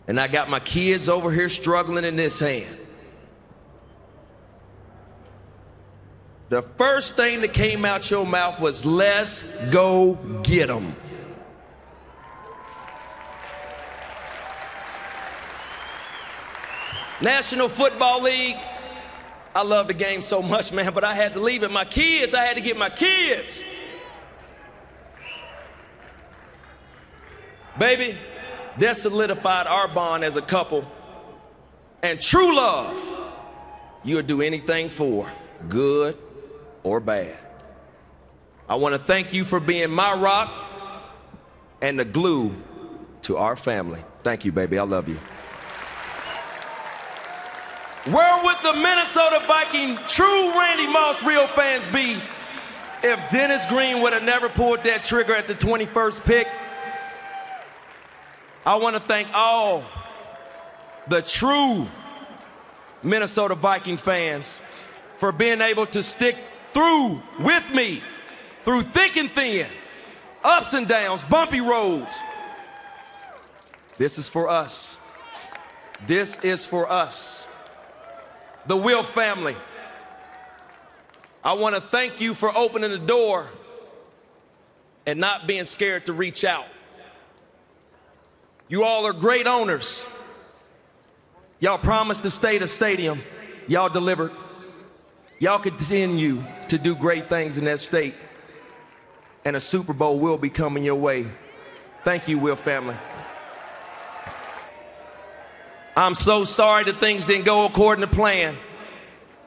and 0.10 0.20
I 0.20 0.28
got 0.28 0.50
my 0.50 0.60
kids 0.60 1.08
over 1.08 1.32
here 1.32 1.50
struggling 1.50 2.04
in 2.04 2.16
this 2.16 2.39
hand. 2.39 2.75
The 6.50 6.63
first 6.63 7.16
thing 7.16 7.42
that 7.42 7.54
came 7.54 7.86
out 7.86 8.10
your 8.10 8.25
mouth 8.25 8.60
was, 8.60 8.88
let's 8.88 9.44
go 9.70 10.16
get 10.42 10.66
them. 10.66 10.96
National 17.22 17.70
Football 17.70 18.24
League, 18.24 18.58
I 19.54 19.62
love 19.62 19.86
the 19.86 19.94
game 19.94 20.24
so 20.24 20.42
much, 20.42 20.72
man, 20.74 20.92
but 20.92 21.04
I 21.04 21.13
had 21.13 21.36
to 21.36 21.39
leave 21.39 21.62
it. 21.62 21.70
My 21.70 21.86
kids, 21.86 22.34
I 22.34 22.46
had 22.46 22.56
to 22.56 22.62
get 22.62 22.75
my 22.78 22.89
kids. 22.89 23.62
Baby, 27.78 28.18
that 28.79 28.98
solidified 28.98 29.67
our 29.67 29.88
bond 29.88 30.24
as 30.24 30.36
a 30.36 30.41
couple. 30.41 30.86
And 32.01 32.19
true 32.19 32.55
love, 32.55 32.98
you'll 34.03 34.24
do 34.24 34.41
anything 34.41 34.89
for, 34.89 35.31
good 35.67 36.17
or 36.83 37.00
bad. 37.00 37.38
I 38.67 38.75
want 38.75 38.95
to 38.95 39.00
thank 39.00 39.33
you 39.33 39.43
for 39.43 39.59
being 39.59 39.89
my 39.89 40.13
rock 40.13 40.51
and 41.81 42.00
the 42.00 42.05
glue 42.05 42.55
to 43.24 43.38
our 43.38 43.55
family. 43.55 44.03
Thank 44.24 44.45
you, 44.45 44.51
baby. 44.51 44.77
I 44.77 44.83
love 44.83 45.09
you. 45.09 45.19
Where 48.05 48.43
would 48.43 48.57
the 48.63 48.74
Minnesota 48.74 49.43
Viking 49.45 49.98
true 50.07 50.50
Randy 50.57 50.88
Moss 50.88 51.21
real 51.24 51.48
fans 51.48 51.86
be 51.88 52.21
if 53.03 53.31
Dennis 53.31 53.65
Green 53.65 54.01
would 54.01 54.13
have 54.13 54.24
never 54.24 54.48
pulled 54.50 54.83
that 54.83 55.03
trigger 55.03 55.36
at 55.36 55.48
the 55.48 55.55
21st 55.55 56.24
pick? 56.24 56.48
I 58.66 58.75
want 58.75 58.96
to 58.96 59.00
thank 59.00 59.30
all 59.34 59.84
the 61.08 61.22
true 61.22 61.88
Minnesota 63.04 63.56
Viking 63.56 63.98
fans 63.98 64.60
for 65.18 65.32
being 65.32 65.62
able 65.62 65.86
to 65.88 66.04
stick 66.04 66.38
through 66.74 67.22
with 67.39 67.70
me 67.74 68.01
through 68.63 68.84
thick 68.84 69.18
and 69.18 69.32
thin, 69.32 69.68
ups 70.44 70.74
and 70.74 70.88
downs, 70.88 71.24
bumpy 71.24 71.62
roads. 71.62 72.20
This 73.98 74.18
is 74.18 74.30
for 74.30 74.50
us. 74.50 74.98
This 76.06 76.39
is 76.44 76.66
for 76.66 76.89
us. 76.89 77.48
The 78.68 78.78
Wilf 78.78 79.10
family. 79.10 79.56
I 81.44 81.54
want 81.54 81.75
to 81.75 81.82
thank 81.82 82.22
you 82.22 82.34
for 82.34 82.56
opening 82.56 82.92
the 82.92 83.00
door 83.00 83.50
and 85.06 85.20
not 85.20 85.48
being 85.48 85.66
scared 85.66 86.06
to 86.06 86.13
reach 86.13 86.44
out. 86.44 86.66
You 88.69 88.83
all 88.83 89.07
are 89.07 89.13
great 89.13 89.47
owners. 89.47 90.05
Y'all 91.59 91.79
promised 91.79 92.21
to 92.21 92.29
stay 92.29 92.59
the 92.59 92.67
stadium. 92.67 93.21
Y'all 93.67 93.89
delivered. 93.89 94.32
Y'all 95.39 95.60
continue 95.60 96.43
to 96.67 96.77
do 96.77 96.95
great 96.95 97.29
things 97.29 97.58
in 97.58 97.65
that 97.65 97.79
state. 97.79 98.13
And 99.43 99.55
a 99.55 99.60
Super 99.60 99.93
Bowl 99.93 100.19
will 100.19 100.38
be 100.38 100.51
coming 100.51 100.84
your 100.84 100.95
way. 100.95 101.25
Thank 102.03 102.27
you, 102.27 102.38
Wilf 102.38 102.62
family. 102.62 102.95
I'm 105.95 106.13
so 106.13 106.43
sorry 106.43 106.84
that 106.84 106.97
things 106.97 107.25
didn't 107.25 107.45
go 107.45 107.65
according 107.65 108.01
to 108.01 108.15
plan. 108.15 108.55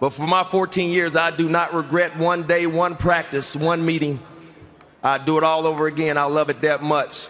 But 0.01 0.11
for 0.11 0.27
my 0.27 0.43
14 0.43 0.91
years, 0.91 1.15
I 1.15 1.31
do 1.31 1.49
not 1.49 1.73
regret 1.73 2.17
one 2.17 2.43
day, 2.43 2.67
one 2.67 2.97
practice, 2.97 3.55
one 3.55 3.87
meeting. 3.87 4.19
I'd 5.01 5.25
do 5.25 5.39
it 5.39 5.45
all 5.45 5.67
over 5.67 5.87
again. 5.87 6.19
I 6.19 6.25
love 6.25 6.51
it 6.51 6.61
that 6.63 6.83
much. 6.83 7.29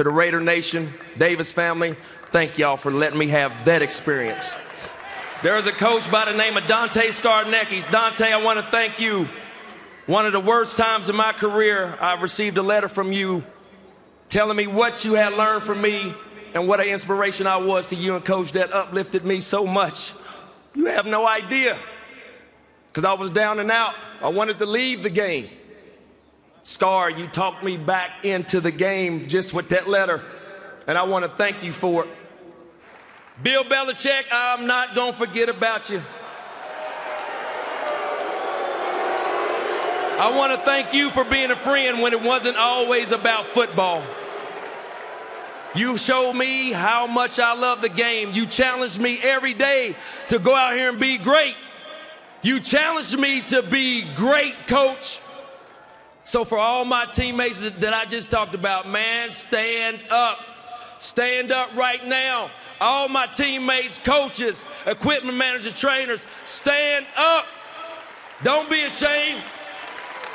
To 0.00 0.04
the 0.04 0.10
Raider 0.10 0.40
Nation, 0.40 0.94
Davis 1.18 1.52
family, 1.52 1.94
thank 2.32 2.56
y'all 2.56 2.78
for 2.78 2.90
letting 2.90 3.18
me 3.18 3.28
have 3.28 3.66
that 3.66 3.82
experience. 3.82 4.54
There 5.42 5.58
is 5.58 5.66
a 5.66 5.72
coach 5.72 6.10
by 6.10 6.24
the 6.24 6.34
name 6.34 6.56
of 6.56 6.66
Dante 6.66 7.08
Scarnecchia. 7.08 7.90
Dante, 7.90 8.32
I 8.32 8.42
want 8.42 8.58
to 8.58 8.64
thank 8.64 8.98
you. 8.98 9.28
One 10.06 10.24
of 10.24 10.32
the 10.32 10.40
worst 10.40 10.78
times 10.78 11.10
in 11.10 11.16
my 11.16 11.34
career, 11.34 11.98
I 12.00 12.18
received 12.18 12.56
a 12.56 12.62
letter 12.62 12.88
from 12.88 13.12
you 13.12 13.44
telling 14.30 14.56
me 14.56 14.66
what 14.66 15.04
you 15.04 15.12
had 15.16 15.34
learned 15.34 15.64
from 15.64 15.82
me 15.82 16.14
and 16.54 16.66
what 16.66 16.80
an 16.80 16.86
inspiration 16.86 17.46
I 17.46 17.58
was 17.58 17.88
to 17.88 17.94
you 17.94 18.14
and 18.14 18.24
coach 18.24 18.52
that 18.52 18.72
uplifted 18.72 19.26
me 19.26 19.40
so 19.40 19.66
much. 19.66 20.14
You 20.74 20.86
have 20.86 21.04
no 21.04 21.28
idea. 21.28 21.76
Because 22.90 23.04
I 23.04 23.12
was 23.12 23.30
down 23.30 23.60
and 23.60 23.70
out. 23.70 23.94
I 24.22 24.30
wanted 24.30 24.58
to 24.60 24.64
leave 24.64 25.02
the 25.02 25.10
game. 25.10 25.50
Scar, 26.62 27.10
you 27.10 27.26
talked 27.26 27.64
me 27.64 27.76
back 27.76 28.24
into 28.24 28.60
the 28.60 28.70
game 28.70 29.28
just 29.28 29.54
with 29.54 29.70
that 29.70 29.88
letter. 29.88 30.22
And 30.86 30.98
I 30.98 31.04
want 31.04 31.24
to 31.24 31.30
thank 31.30 31.62
you 31.62 31.72
for 31.72 32.04
it. 32.04 32.10
Bill 33.42 33.64
Belichick, 33.64 34.24
I'm 34.30 34.66
not 34.66 34.94
going 34.94 35.12
to 35.12 35.18
forget 35.18 35.48
about 35.48 35.88
you. 35.88 36.02
I 40.18 40.36
want 40.36 40.52
to 40.52 40.58
thank 40.58 40.92
you 40.92 41.10
for 41.10 41.24
being 41.24 41.50
a 41.50 41.56
friend 41.56 42.02
when 42.02 42.12
it 42.12 42.20
wasn't 42.20 42.58
always 42.58 43.10
about 43.10 43.46
football. 43.46 44.04
You 45.74 45.96
showed 45.96 46.34
me 46.34 46.72
how 46.72 47.06
much 47.06 47.38
I 47.38 47.54
love 47.54 47.80
the 47.80 47.88
game. 47.88 48.32
You 48.32 48.44
challenged 48.44 49.00
me 49.00 49.18
every 49.22 49.54
day 49.54 49.96
to 50.28 50.38
go 50.38 50.54
out 50.54 50.74
here 50.74 50.90
and 50.90 51.00
be 51.00 51.16
great. 51.16 51.54
You 52.42 52.60
challenged 52.60 53.18
me 53.18 53.40
to 53.48 53.62
be 53.62 54.12
great, 54.14 54.66
coach. 54.66 55.20
So, 56.30 56.44
for 56.44 56.58
all 56.58 56.84
my 56.84 57.06
teammates 57.06 57.58
that 57.58 57.92
I 57.92 58.04
just 58.04 58.30
talked 58.30 58.54
about, 58.54 58.88
man, 58.88 59.32
stand 59.32 60.04
up. 60.10 60.38
Stand 61.00 61.50
up 61.50 61.74
right 61.74 62.06
now. 62.06 62.52
All 62.80 63.08
my 63.08 63.26
teammates, 63.26 63.98
coaches, 63.98 64.62
equipment 64.86 65.36
managers, 65.36 65.74
trainers, 65.74 66.24
stand 66.44 67.04
up. 67.16 67.46
Don't 68.44 68.70
be 68.70 68.82
ashamed. 68.82 69.42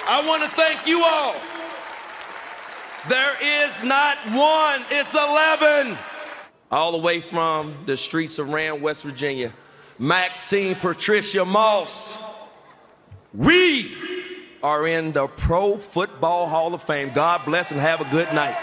I 0.06 0.22
want 0.28 0.44
to 0.44 0.50
thank 0.50 0.86
you 0.86 1.02
all. 1.02 1.34
There 3.08 3.38
is 3.42 3.82
not 3.82 4.18
one, 4.34 4.84
it's 4.92 5.14
11. 5.14 5.98
All 6.72 6.92
the 6.92 6.98
way 6.98 7.22
from 7.22 7.74
the 7.86 7.96
streets 7.96 8.38
of 8.38 8.50
Rand, 8.50 8.82
West 8.82 9.04
Virginia. 9.04 9.54
Maxine 9.98 10.76
Patricia 10.76 11.46
Moss. 11.46 12.18
We 13.34 14.15
are 14.66 14.88
in 14.88 15.12
the 15.12 15.28
Pro 15.28 15.78
Football 15.78 16.48
Hall 16.48 16.74
of 16.74 16.82
Fame. 16.82 17.12
God 17.14 17.46
bless 17.46 17.70
and 17.70 17.80
have 17.80 18.02
a 18.02 18.06
good 18.06 18.34
night. 18.34 18.56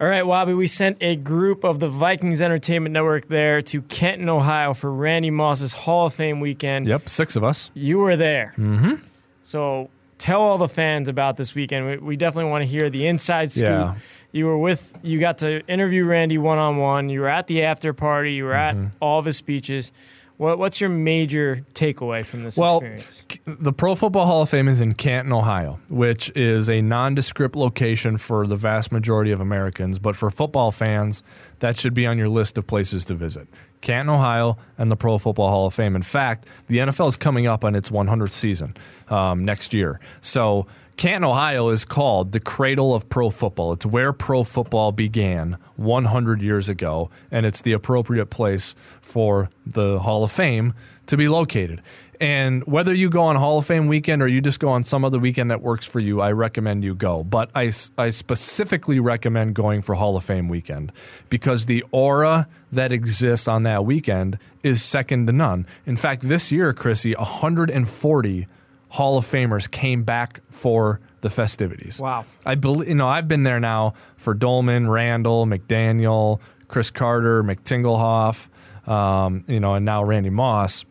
All 0.00 0.08
right, 0.08 0.24
Wobby, 0.24 0.56
we 0.56 0.66
sent 0.66 0.96
a 1.02 1.16
group 1.16 1.64
of 1.64 1.80
the 1.80 1.88
Vikings 1.88 2.40
Entertainment 2.40 2.94
Network 2.94 3.28
there 3.28 3.60
to 3.60 3.82
Canton, 3.82 4.28
Ohio 4.30 4.72
for 4.72 4.90
Randy 4.90 5.30
Moss's 5.30 5.74
Hall 5.74 6.06
of 6.06 6.14
Fame 6.14 6.40
weekend. 6.40 6.86
Yep, 6.86 7.10
six 7.10 7.36
of 7.36 7.44
us. 7.44 7.70
You 7.74 7.98
were 7.98 8.16
there. 8.16 8.54
Mm-hmm. 8.56 8.94
So 9.42 9.90
tell 10.16 10.40
all 10.40 10.56
the 10.56 10.68
fans 10.68 11.10
about 11.10 11.36
this 11.36 11.54
weekend. 11.54 11.86
We, 11.86 11.96
we 11.98 12.16
definitely 12.16 12.50
want 12.50 12.62
to 12.62 12.66
hear 12.66 12.88
the 12.88 13.06
inside 13.06 13.52
scoop. 13.52 13.64
Yeah. 13.64 13.94
You 14.32 14.46
were 14.46 14.58
with, 14.58 14.98
you 15.02 15.20
got 15.20 15.38
to 15.38 15.60
interview 15.66 16.04
Randy 16.06 16.38
one 16.38 16.56
on 16.58 16.78
one. 16.78 17.10
You 17.10 17.20
were 17.20 17.28
at 17.28 17.46
the 17.48 17.64
after 17.64 17.92
party. 17.92 18.32
You 18.32 18.44
were 18.44 18.52
Mm-hmm. 18.52 18.84
at 18.86 18.92
all 19.00 19.18
of 19.18 19.26
his 19.26 19.36
speeches. 19.36 19.92
What, 20.38 20.58
what's 20.58 20.80
your 20.80 20.90
major 20.90 21.64
takeaway 21.72 22.24
from 22.24 22.42
this 22.42 22.58
Well, 22.58 22.78
experience? 22.80 23.24
the 23.46 23.72
Pro 23.72 23.94
Football 23.94 24.26
Hall 24.26 24.42
of 24.42 24.50
Fame 24.50 24.68
is 24.68 24.80
in 24.80 24.92
Canton, 24.94 25.32
Ohio, 25.32 25.80
which 25.88 26.30
is 26.36 26.68
a 26.68 26.82
nondescript 26.82 27.56
location 27.56 28.18
for 28.18 28.46
the 28.46 28.56
vast 28.56 28.92
majority 28.92 29.30
of 29.30 29.40
Americans. 29.40 29.98
But 29.98 30.14
for 30.14 30.30
football 30.30 30.72
fans, 30.72 31.22
that 31.60 31.78
should 31.78 31.94
be 31.94 32.06
on 32.06 32.18
your 32.18 32.28
list 32.28 32.58
of 32.58 32.66
places 32.66 33.06
to 33.06 33.14
visit. 33.14 33.48
Canton, 33.80 34.14
Ohio, 34.14 34.58
and 34.76 34.90
the 34.90 34.96
Pro 34.96 35.16
Football 35.16 35.48
Hall 35.48 35.66
of 35.66 35.74
Fame. 35.74 35.96
In 35.96 36.02
fact, 36.02 36.46
the 36.66 36.78
NFL 36.78 37.08
is 37.08 37.16
coming 37.16 37.46
up 37.46 37.64
on 37.64 37.74
its 37.74 37.88
100th 37.90 38.32
season 38.32 38.76
um, 39.08 39.44
next 39.44 39.72
year. 39.72 40.00
So 40.20 40.66
Canton, 40.96 41.24
Ohio 41.24 41.68
is 41.68 41.84
called 41.84 42.32
the 42.32 42.40
cradle 42.40 42.94
of 42.94 43.06
pro 43.10 43.28
football. 43.28 43.74
It's 43.74 43.84
where 43.84 44.14
pro 44.14 44.42
football 44.44 44.92
began 44.92 45.58
100 45.76 46.42
years 46.42 46.70
ago, 46.70 47.10
and 47.30 47.44
it's 47.44 47.60
the 47.60 47.72
appropriate 47.72 48.26
place 48.26 48.74
for 49.02 49.50
the 49.66 49.98
Hall 49.98 50.24
of 50.24 50.32
Fame 50.32 50.72
to 51.06 51.18
be 51.18 51.28
located. 51.28 51.82
And 52.18 52.64
whether 52.66 52.94
you 52.94 53.10
go 53.10 53.20
on 53.24 53.36
Hall 53.36 53.58
of 53.58 53.66
Fame 53.66 53.88
weekend 53.88 54.22
or 54.22 54.26
you 54.26 54.40
just 54.40 54.58
go 54.58 54.70
on 54.70 54.84
some 54.84 55.04
other 55.04 55.18
weekend 55.18 55.50
that 55.50 55.60
works 55.60 55.84
for 55.84 56.00
you, 56.00 56.22
I 56.22 56.32
recommend 56.32 56.82
you 56.82 56.94
go. 56.94 57.22
But 57.22 57.50
I, 57.54 57.72
I 57.98 58.08
specifically 58.08 58.98
recommend 58.98 59.54
going 59.54 59.82
for 59.82 59.96
Hall 59.96 60.16
of 60.16 60.24
Fame 60.24 60.48
weekend 60.48 60.92
because 61.28 61.66
the 61.66 61.84
aura 61.90 62.48
that 62.72 62.90
exists 62.90 63.46
on 63.48 63.64
that 63.64 63.84
weekend 63.84 64.38
is 64.62 64.82
second 64.82 65.26
to 65.26 65.32
none. 65.34 65.66
In 65.84 65.98
fact, 65.98 66.22
this 66.22 66.50
year, 66.50 66.72
Chrissy, 66.72 67.12
140 67.12 68.46
Hall 68.88 69.18
of 69.18 69.24
Famers 69.24 69.70
came 69.70 70.04
back 70.04 70.40
for 70.48 71.00
the 71.20 71.30
festivities. 71.30 72.00
Wow. 72.00 72.24
I 72.44 72.54
believe 72.54 72.88
you 72.88 72.94
know 72.94 73.08
I've 73.08 73.28
been 73.28 73.42
there 73.42 73.60
now 73.60 73.94
for 74.16 74.34
Doleman, 74.34 74.88
Randall, 74.88 75.46
McDaniel, 75.46 76.40
Cris 76.68 76.90
Carter, 76.90 77.42
Mick 77.42 77.60
Tingelhoff, 77.62 78.48
um, 78.88 79.44
you 79.46 79.60
know, 79.60 79.74
and 79.74 79.84
now 79.84 80.04
Randy 80.04 80.30
Moss. 80.30 80.84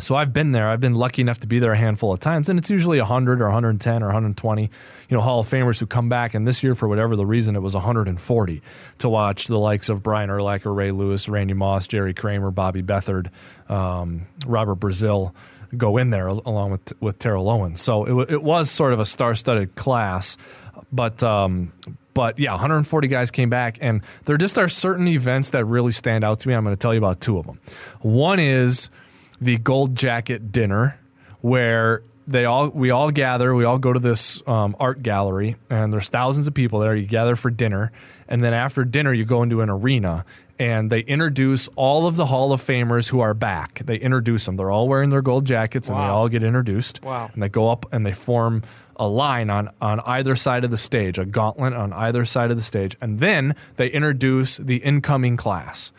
So 0.00 0.14
I've 0.14 0.32
been 0.32 0.52
there. 0.52 0.68
I've 0.68 0.78
been 0.78 0.94
lucky 0.94 1.22
enough 1.22 1.40
to 1.40 1.48
be 1.48 1.58
there 1.58 1.72
a 1.72 1.76
handful 1.76 2.12
of 2.12 2.20
times, 2.20 2.48
and 2.48 2.56
it's 2.56 2.70
usually 2.70 2.98
100 2.98 3.40
or 3.40 3.46
110 3.46 4.02
or 4.02 4.06
120, 4.06 4.62
you 4.62 4.68
know, 5.10 5.20
Hall 5.20 5.40
of 5.40 5.46
Famers 5.48 5.80
who 5.80 5.86
come 5.86 6.08
back. 6.08 6.34
And 6.34 6.46
this 6.46 6.62
year, 6.62 6.76
for 6.76 6.86
whatever 6.86 7.16
the 7.16 7.26
reason, 7.26 7.56
it 7.56 7.62
was 7.62 7.74
140 7.74 8.62
to 8.98 9.08
watch 9.08 9.48
the 9.48 9.58
likes 9.58 9.88
of 9.88 10.04
Brian 10.04 10.30
Urlacher, 10.30 10.74
Ray 10.74 10.92
Lewis, 10.92 11.28
Randy 11.28 11.54
Moss, 11.54 11.88
Jerry 11.88 12.14
Kramer, 12.14 12.52
Bobby 12.52 12.80
Beathard, 12.80 13.30
um, 13.68 14.26
Robert 14.46 14.78
Brazile 14.78 15.34
go 15.76 15.96
in 15.96 16.10
there 16.10 16.26
along 16.28 16.70
with 16.70 16.92
with 17.00 17.18
Terrell 17.18 17.48
Owens. 17.48 17.80
So 17.80 18.20
it, 18.20 18.30
it 18.32 18.42
was 18.42 18.70
sort 18.70 18.92
of 18.92 19.00
a 19.00 19.04
star-studded 19.04 19.74
class, 19.74 20.36
but 20.92 21.22
um, 21.22 21.72
but 22.14 22.38
yeah, 22.38 22.50
140 22.52 23.08
guys 23.08 23.30
came 23.30 23.50
back, 23.50 23.78
and 23.80 24.02
there 24.24 24.36
just 24.36 24.58
are 24.58 24.68
certain 24.68 25.06
events 25.06 25.50
that 25.50 25.64
really 25.64 25.92
stand 25.92 26.24
out 26.24 26.40
to 26.40 26.48
me. 26.48 26.54
I'm 26.54 26.64
going 26.64 26.74
to 26.74 26.80
tell 26.80 26.92
you 26.92 26.98
about 26.98 27.20
two 27.20 27.38
of 27.38 27.46
them. 27.46 27.60
One 28.00 28.40
is 28.40 28.90
the 29.40 29.58
Gold 29.58 29.94
Jacket 29.94 30.50
Dinner, 30.50 30.98
where 31.42 32.02
they 32.28 32.44
all 32.44 32.68
we 32.68 32.90
all 32.90 33.10
gather 33.10 33.54
we 33.54 33.64
all 33.64 33.78
go 33.78 33.92
to 33.92 33.98
this 33.98 34.42
um, 34.46 34.76
art 34.78 35.02
gallery 35.02 35.56
and 35.70 35.90
there's 35.90 36.10
thousands 36.10 36.46
of 36.46 36.52
people 36.52 36.78
there 36.78 36.94
you 36.94 37.06
gather 37.06 37.34
for 37.34 37.50
dinner 37.50 37.90
and 38.28 38.42
then 38.42 38.52
after 38.52 38.84
dinner 38.84 39.14
you 39.14 39.24
go 39.24 39.42
into 39.42 39.62
an 39.62 39.70
arena 39.70 40.26
and 40.58 40.90
they 40.90 41.00
introduce 41.00 41.68
all 41.76 42.06
of 42.06 42.16
the 42.16 42.26
hall 42.26 42.52
of 42.52 42.60
famers 42.60 43.10
who 43.10 43.20
are 43.20 43.34
back. 43.34 43.80
They 43.84 43.96
introduce 43.96 44.46
them 44.46 44.56
they're 44.56 44.70
all 44.70 44.88
wearing 44.88 45.10
their 45.10 45.22
gold 45.22 45.44
jackets 45.46 45.88
and 45.88 45.98
they 45.98 46.02
all 46.02 46.28
get 46.28 46.42
introduced. 46.42 47.02
Wow. 47.02 47.30
and 47.32 47.42
they 47.42 47.48
go 47.48 47.70
up 47.70 47.86
and 47.92 48.04
they 48.04 48.12
form 48.12 48.62
a 48.96 49.06
line 49.06 49.48
on 49.48 49.70
on 49.80 50.00
either 50.00 50.34
side 50.34 50.64
of 50.64 50.70
the 50.70 50.76
stage 50.76 51.18
a 51.18 51.24
gauntlet 51.24 51.72
on 51.72 51.92
either 51.92 52.24
side 52.24 52.50
of 52.50 52.56
the 52.56 52.62
stage. 52.62 52.96
And 53.00 53.20
then 53.20 53.54
they 53.76 53.88
introduce 53.88 54.56
the 54.56 54.76
incoming 54.78 55.36
class. 55.36 55.92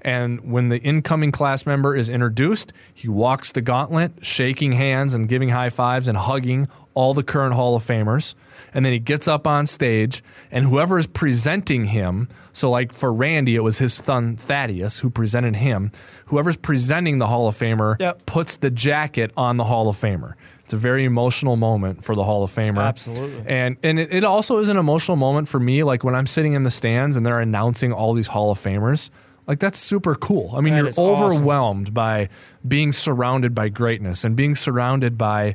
And 0.00 0.52
when 0.52 0.68
the 0.68 0.78
incoming 0.78 1.32
class 1.32 1.66
member 1.66 1.94
is 1.94 2.08
introduced, 2.08 2.72
he 2.94 3.08
walks 3.08 3.52
the 3.52 3.60
gauntlet, 3.60 4.24
shaking 4.24 4.72
hands 4.72 5.12
and 5.12 5.28
giving 5.28 5.48
high 5.48 5.70
fives 5.70 6.06
and 6.06 6.16
hugging 6.16 6.68
all 6.98 7.14
the 7.14 7.22
current 7.22 7.54
Hall 7.54 7.76
of 7.76 7.82
Famers. 7.84 8.34
And 8.74 8.84
then 8.84 8.92
he 8.92 8.98
gets 8.98 9.26
up 9.28 9.46
on 9.46 9.66
stage, 9.66 10.22
and 10.50 10.64
whoever 10.66 10.98
is 10.98 11.06
presenting 11.06 11.84
him, 11.86 12.28
so 12.52 12.68
like 12.70 12.92
for 12.92 13.12
Randy, 13.12 13.54
it 13.56 13.60
was 13.62 13.78
his 13.78 13.94
son 13.94 14.36
Thaddeus 14.36 14.98
who 14.98 15.08
presented 15.08 15.56
him. 15.56 15.90
Whoever's 16.26 16.56
presenting 16.56 17.18
the 17.18 17.26
Hall 17.28 17.48
of 17.48 17.56
Famer 17.56 17.98
Yep. 18.00 18.26
puts 18.26 18.56
the 18.56 18.70
jacket 18.70 19.32
on 19.36 19.56
the 19.56 19.64
Hall 19.64 19.88
of 19.88 19.96
Famer. 19.96 20.34
It's 20.64 20.72
a 20.74 20.76
very 20.76 21.04
emotional 21.06 21.56
moment 21.56 22.04
for 22.04 22.14
the 22.14 22.24
Hall 22.24 22.44
of 22.44 22.50
Famer. 22.50 22.82
Absolutely. 22.84 23.42
And 23.46 23.76
and 23.82 23.98
it, 23.98 24.12
it 24.12 24.24
also 24.24 24.58
is 24.58 24.68
an 24.68 24.76
emotional 24.76 25.16
moment 25.16 25.48
for 25.48 25.58
me, 25.60 25.82
like 25.84 26.04
when 26.04 26.14
I'm 26.14 26.26
sitting 26.26 26.52
in 26.52 26.64
the 26.64 26.70
stands 26.70 27.16
and 27.16 27.24
they're 27.24 27.40
announcing 27.40 27.92
all 27.92 28.12
these 28.12 28.26
Hall 28.28 28.50
of 28.50 28.58
Famers. 28.58 29.08
Like 29.46 29.60
that's 29.60 29.78
super 29.78 30.14
cool. 30.14 30.52
I 30.54 30.60
mean, 30.60 30.74
That 30.74 30.80
you're 30.80 30.88
is 30.88 30.98
awesome. 30.98 31.24
overwhelmed 31.38 31.94
by 31.94 32.28
being 32.66 32.92
surrounded 32.92 33.54
by 33.54 33.70
greatness 33.70 34.24
and 34.24 34.36
being 34.36 34.54
surrounded 34.54 35.16
by 35.16 35.54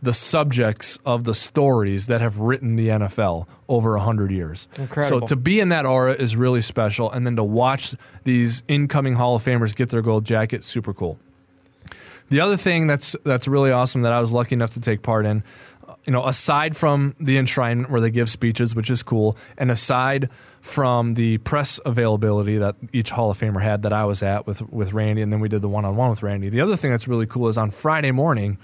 the 0.00 0.12
subjects 0.12 0.98
of 1.04 1.24
the 1.24 1.34
stories 1.34 2.06
that 2.06 2.20
have 2.20 2.38
written 2.38 2.76
the 2.76 2.88
NFL 2.88 3.46
over 3.68 3.96
100 3.96 4.30
years. 4.30 4.68
It's 4.70 4.78
incredible. 4.78 5.20
So 5.20 5.26
to 5.26 5.36
be 5.36 5.60
in 5.60 5.70
that 5.70 5.86
aura 5.86 6.12
is 6.12 6.36
really 6.36 6.60
special 6.60 7.10
and 7.10 7.26
then 7.26 7.36
to 7.36 7.44
watch 7.44 7.94
these 8.24 8.62
incoming 8.68 9.14
Hall 9.14 9.34
of 9.34 9.42
Famers 9.42 9.74
get 9.74 9.88
their 9.90 10.02
gold 10.02 10.24
jacket 10.24 10.62
super 10.64 10.94
cool. 10.94 11.18
The 12.30 12.40
other 12.40 12.56
thing 12.56 12.86
that's 12.86 13.16
that's 13.24 13.48
really 13.48 13.70
awesome 13.70 14.02
that 14.02 14.12
I 14.12 14.20
was 14.20 14.32
lucky 14.32 14.54
enough 14.54 14.72
to 14.72 14.80
take 14.80 15.02
part 15.02 15.24
in, 15.24 15.42
you 16.08 16.12
know, 16.12 16.24
aside 16.24 16.74
from 16.74 17.14
the 17.20 17.36
enshrinement 17.36 17.90
where 17.90 18.00
they 18.00 18.10
give 18.10 18.30
speeches, 18.30 18.74
which 18.74 18.88
is 18.88 19.02
cool, 19.02 19.36
and 19.58 19.70
aside 19.70 20.30
from 20.62 21.12
the 21.12 21.36
press 21.36 21.78
availability 21.84 22.56
that 22.56 22.76
each 22.94 23.10
Hall 23.10 23.30
of 23.30 23.38
Famer 23.38 23.60
had 23.60 23.82
that 23.82 23.92
I 23.92 24.06
was 24.06 24.22
at 24.22 24.46
with 24.46 24.62
with 24.72 24.94
Randy, 24.94 25.20
and 25.20 25.30
then 25.30 25.40
we 25.40 25.50
did 25.50 25.60
the 25.60 25.68
one 25.68 25.84
on 25.84 25.96
one 25.96 26.08
with 26.08 26.22
Randy. 26.22 26.48
The 26.48 26.62
other 26.62 26.76
thing 26.76 26.90
that's 26.90 27.08
really 27.08 27.26
cool 27.26 27.46
is 27.48 27.58
on 27.58 27.70
Friday 27.70 28.10
morning, 28.10 28.56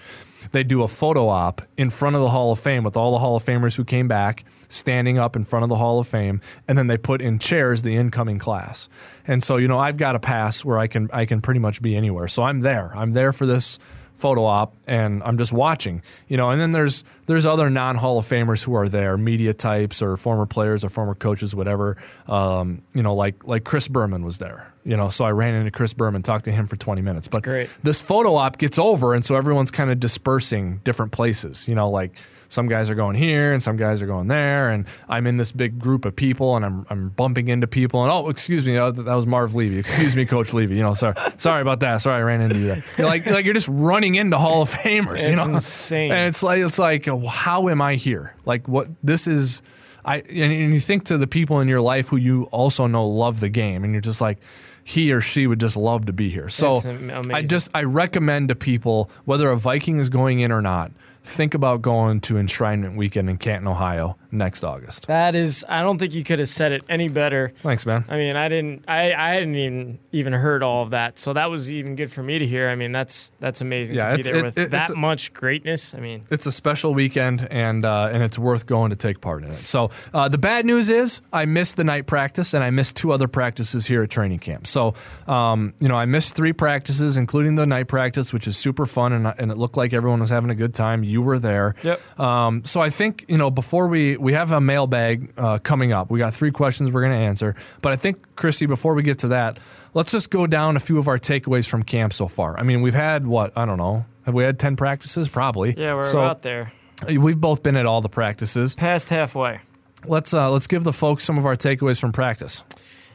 they 0.53 0.65
do 0.65 0.85
a 0.85 0.89
photo 0.89 1.29
op 1.29 1.61
in 1.77 1.91
front 1.91 2.17
of 2.17 2.23
the 2.23 2.31
Hall 2.31 2.51
of 2.51 2.59
Fame 2.59 2.83
with 2.83 2.97
all 2.97 3.13
the 3.13 3.19
Hall 3.19 3.37
of 3.37 3.45
Famers 3.45 3.77
who 3.77 3.85
came 3.85 4.09
back 4.09 4.47
standing 4.71 5.19
up 5.19 5.37
in 5.37 5.45
front 5.45 5.65
of 5.65 5.69
the 5.69 5.77
Hall 5.77 5.99
of 5.99 6.09
Fame, 6.09 6.41
and 6.67 6.79
then 6.79 6.87
they 6.87 6.97
put 6.97 7.21
in 7.21 7.39
chairs 7.39 7.83
the 7.83 7.95
incoming 7.95 8.39
class. 8.39 8.89
And 9.27 9.43
so, 9.43 9.59
you 9.59 9.69
know, 9.69 9.79
I've 9.79 9.99
got 9.99 10.17
a 10.17 10.19
pass 10.19 10.65
where 10.65 10.79
I 10.79 10.87
can 10.87 11.11
I 11.13 11.27
can 11.27 11.43
pretty 11.43 11.61
much 11.61 11.83
be 11.83 11.95
anywhere. 11.95 12.27
So 12.27 12.43
I'm 12.43 12.61
there. 12.61 12.91
I'm 12.97 13.13
there 13.13 13.35
for 13.35 13.45
this 13.45 13.79
photo 14.15 14.45
op 14.45 14.75
and 14.87 15.23
I'm 15.23 15.39
just 15.39 15.53
watching. 15.53 16.03
You 16.29 16.37
know, 16.37 16.51
and 16.51 16.61
then 16.61 16.71
there's 16.71 17.05
there's 17.27 17.47
other 17.47 17.71
non 17.71 17.97
Hall 17.97 18.19
of 18.19 18.27
Famers 18.27 18.65
who 18.65 18.75
are 18.75 18.89
there, 18.89 19.17
media 19.17 19.55
types 19.55 20.03
or 20.03 20.17
former 20.17 20.47
players 20.47 20.85
or 20.85 20.89
former 20.89 21.15
coaches, 21.15 21.55
whatever. 21.55 21.97
Um, 22.29 22.83
you 22.95 23.03
know, 23.03 23.15
like 23.15 23.45
like 23.47 23.65
Chris 23.65 23.89
Berman 23.89 24.25
was 24.25 24.39
there. 24.39 24.73
You 24.85 24.97
know, 24.99 25.09
so 25.09 25.25
I 25.25 25.31
ran 25.31 25.55
into 25.55 25.71
Chris 25.71 25.95
Berman, 25.95 26.21
talked 26.21 26.45
to 26.45 26.53
him 26.53 26.67
for 26.67 26.77
20 26.77 27.01
minutes. 27.01 27.27
But 27.27 27.43
great. 27.43 27.71
this 27.83 28.03
photo 28.03 28.35
op 28.35 28.59
gets 28.59 28.79
over, 28.79 29.15
and 29.15 29.25
so 29.25 29.35
everyone's 29.35 29.71
kind 29.71 29.91
of 29.91 29.99
dispersing 29.99 30.81
different 30.85 31.13
places. 31.13 31.67
You 31.67 31.75
know, 31.75 31.89
like 31.89 32.19
some 32.49 32.69
guys 32.69 32.91
are 32.91 32.95
going 32.95 33.17
here 33.17 33.53
and 33.53 33.63
some 33.63 33.77
guys 33.77 34.03
are 34.03 34.07
going 34.07 34.29
there, 34.29 34.71
and 34.71 34.87
I'm 35.09 35.27
in 35.27 35.37
this 35.37 35.53
big 35.53 35.79
group 35.79 36.05
of 36.05 36.15
people, 36.15 36.57
and 36.57 36.65
I'm 36.65 36.87
I'm 36.91 37.09
bumping 37.11 37.49
into 37.49 37.67
people, 37.67 38.03
and 38.03 38.13
oh, 38.13 38.29
excuse 38.29 38.67
me, 38.67 38.79
oh, 38.79 38.91
that 38.91 39.15
was 39.15 39.27
Marv 39.27 39.55
Levy. 39.55 39.79
Excuse 39.79 40.15
me, 40.17 40.25
Coach 40.27 40.53
Levy. 40.53 40.77
You 40.77 40.83
know, 40.83 40.95
sorry, 40.95 41.15
sorry 41.37 41.63
about 41.63 41.81
that. 41.81 41.99
Sorry, 41.99 42.19
I 42.19 42.23
ran 42.23 42.41
into 42.41 42.59
you 42.59 42.67
there. 42.67 42.85
You're 42.99 43.07
like 43.07 43.27
like 43.27 43.45
you're 43.45 43.55
just 43.55 43.69
running 43.71 44.15
into 44.15 44.39
Hall 44.39 44.63
of 44.63 44.71
Famers. 44.73 45.29
you 45.29 45.37
know, 45.37 45.55
insane. 45.55 46.13
and 46.13 46.29
it's 46.29 46.43
like 46.43 46.61
it's 46.61 46.79
like 46.79 47.09
uh, 47.09 47.17
how 47.19 47.69
am 47.69 47.81
I 47.83 47.97
here? 47.97 48.35
Like 48.45 48.69
what 48.69 48.89
this 49.03 49.27
is. 49.27 49.63
I 50.07 50.17
and, 50.19 50.53
and 50.53 50.75
you 50.75 50.81
think 50.81 51.05
to 51.07 51.17
the 51.17 51.27
people 51.27 51.61
in 51.61 51.69
your 51.69 51.81
life 51.81 52.11
who 52.11 52.17
you 52.17 52.43
also 52.53 52.87
know 52.87 53.07
love 53.07 53.41
the 53.41 53.49
game, 53.49 53.85
and 53.85 53.93
you're 53.95 54.03
just 54.03 54.21
like, 54.21 54.39
he 54.85 55.13
or 55.13 55.21
she 55.23 55.47
would 55.47 55.59
just 55.59 55.79
love 55.79 56.07
to 56.07 56.13
be 56.13 56.29
here. 56.29 56.51
So 56.51 56.75
That's 56.75 56.87
am- 56.87 57.11
amazing. 57.11 57.35
I 57.35 57.43
just 57.43 57.71
I 57.75 57.85
recommend 57.85 58.51
to 58.51 58.55
people 58.55 59.11
whether 59.25 59.51
a 59.51 59.57
Viking 59.57 59.99
is 59.99 60.11
going 60.11 60.41
in 60.41 60.53
or 60.53 60.61
not, 60.61 60.93
think 61.25 61.55
about 61.55 61.83
going 61.83 62.21
to 62.21 62.35
Enshrinement 62.35 62.97
Weekend 62.97 63.29
in 63.29 63.39
Canton, 63.39 63.67
Ohio 63.67 64.17
next 64.35 64.65
August. 64.65 65.07
That 65.07 65.35
is, 65.35 65.65
I 65.69 65.83
don't 65.83 65.99
think 65.99 66.15
you 66.15 66.25
could 66.25 66.39
have 66.39 66.49
said 66.49 66.73
it 66.73 66.83
any 66.89 67.09
better. 67.09 67.53
Thanks, 67.63 67.87
man. 67.87 68.05
I 68.09 68.17
mean, 68.17 68.37
I 68.37 68.49
didn't, 68.49 68.85
I, 68.89 69.13
I 69.15 69.31
hadn't 69.35 69.55
even 69.55 69.99
even 70.13 70.33
heard 70.33 70.63
all 70.63 70.83
of 70.83 70.91
that, 70.91 71.19
so 71.19 71.33
that 71.33 71.51
was 71.51 71.73
even 71.73 71.97
good 71.97 72.11
for 72.13 72.23
me 72.23 72.39
to 72.39 72.47
hear. 72.47 72.69
I 72.69 72.75
mean, 72.75 72.93
that's 72.93 73.33
that's 73.41 73.61
amazing 73.61 73.97
Yeah, 73.97 74.11
to 74.11 74.17
be 74.17 74.23
there 74.23 74.37
it- 74.37 74.45
with 74.45 74.59
it- 74.59 74.71
that 74.73 74.91
a- 74.91 74.95
much 74.95 75.33
greatness. 75.33 75.95
I 75.95 76.01
mean, 76.01 76.23
It's 76.31 76.47
a 76.47 76.53
special 76.53 76.95
weekend, 76.95 77.47
and 77.51 77.85
uh, 77.85 78.11
and 78.13 78.23
it's 78.23 78.39
worth 78.39 78.67
going 78.67 78.91
to 78.91 78.97
take 78.97 79.21
part 79.21 79.43
in 79.45 79.51
it. 79.51 79.67
So 79.67 79.91
uh, 80.13 80.29
the 80.29 80.39
bad 80.39 80.67
news 80.67 80.89
is 80.89 81.21
I 81.33 81.45
missed 81.47 81.77
the 81.77 81.85
night 81.85 82.07
practice, 82.07 82.55
and 82.55 82.63
I 82.65 82.71
missed 82.71 82.97
two 82.97 83.13
other 83.13 83.29
practices 83.29 83.87
here 83.87 84.03
at 84.03 84.11
training 84.11 84.39
camp. 84.41 84.67
So 84.67 84.95
um, 85.27 85.75
you 85.81 85.89
know 85.89 85.97
I 85.97 86.05
missed 86.05 86.35
three 86.37 86.53
practices, 86.53 87.17
including 87.17 87.55
the 87.57 87.67
night 87.67 87.89
practice, 87.89 88.33
which 88.33 88.47
is 88.47 88.57
super 88.57 88.87
fun, 88.87 89.13
and, 89.13 89.27
and 89.39 89.51
it 89.51 89.59
looked 89.59 89.77
like 89.77 89.93
everyone 89.93 90.21
was 90.21 90.31
having 90.31 90.51
a 90.51 90.55
good 90.55 90.75
time. 90.75 91.03
You 91.05 91.23
were 91.23 91.39
there. 91.39 91.75
Yep. 91.83 92.21
Um, 92.21 92.65
so 92.65 92.81
I 92.81 92.91
think 92.91 93.25
you 93.29 93.39
know 93.39 93.51
before 93.51 93.87
we 93.89 94.17
we 94.25 94.33
have 94.33 94.51
a 94.51 94.61
mailbag 94.61 95.33
uh, 95.37 95.59
coming 95.59 95.93
up, 95.93 96.11
we 96.11 96.19
got 96.19 96.35
three 96.35 96.51
questions 96.51 96.91
we're 96.91 97.03
going 97.03 97.13
to 97.13 97.19
answer. 97.19 97.55
But 97.83 97.93
I 97.93 97.97
think 97.97 98.35
Christy, 98.37 98.67
before 98.67 98.95
we 98.95 99.03
get 99.05 99.19
to 99.21 99.29
that, 99.29 99.59
let's 99.93 100.11
just 100.11 100.31
go 100.31 100.47
down 100.47 100.77
a 100.77 100.81
few 100.81 100.99
of 100.99 101.07
our 101.07 101.19
takeaways 101.19 101.69
from 101.69 101.83
camp 101.85 102.13
so 102.13 102.27
far. 102.27 102.59
I 102.59 102.63
mean, 102.65 102.83
we've 102.83 102.95
had 102.95 103.27
what 103.27 103.57
I 103.57 103.65
don't 103.67 103.79
know. 103.79 104.05
Have 104.25 104.35
we 104.35 104.43
had 104.43 104.59
ten 104.59 104.75
practices? 104.75 105.29
Probably. 105.29 105.75
yeah, 105.77 105.95
we're 105.95 106.05
So- 106.05 106.19
about 106.21 106.43
there, 106.43 106.73
We've 107.07 107.39
both 107.41 107.63
been 107.63 107.77
at 107.77 107.87
all 107.87 108.01
the 108.01 108.09
practices. 108.09 108.75
past 108.75 109.11
halfway. 109.11 109.61
Let's 110.07 110.33
uh, 110.35 110.51
let's 110.51 110.67
give 110.67 110.85
the 110.85 110.93
folks 110.93 111.25
some 111.25 111.39
of 111.39 111.45
our 111.47 111.57
takeaways 111.57 112.01
from 112.01 112.13
practice. 112.13 112.65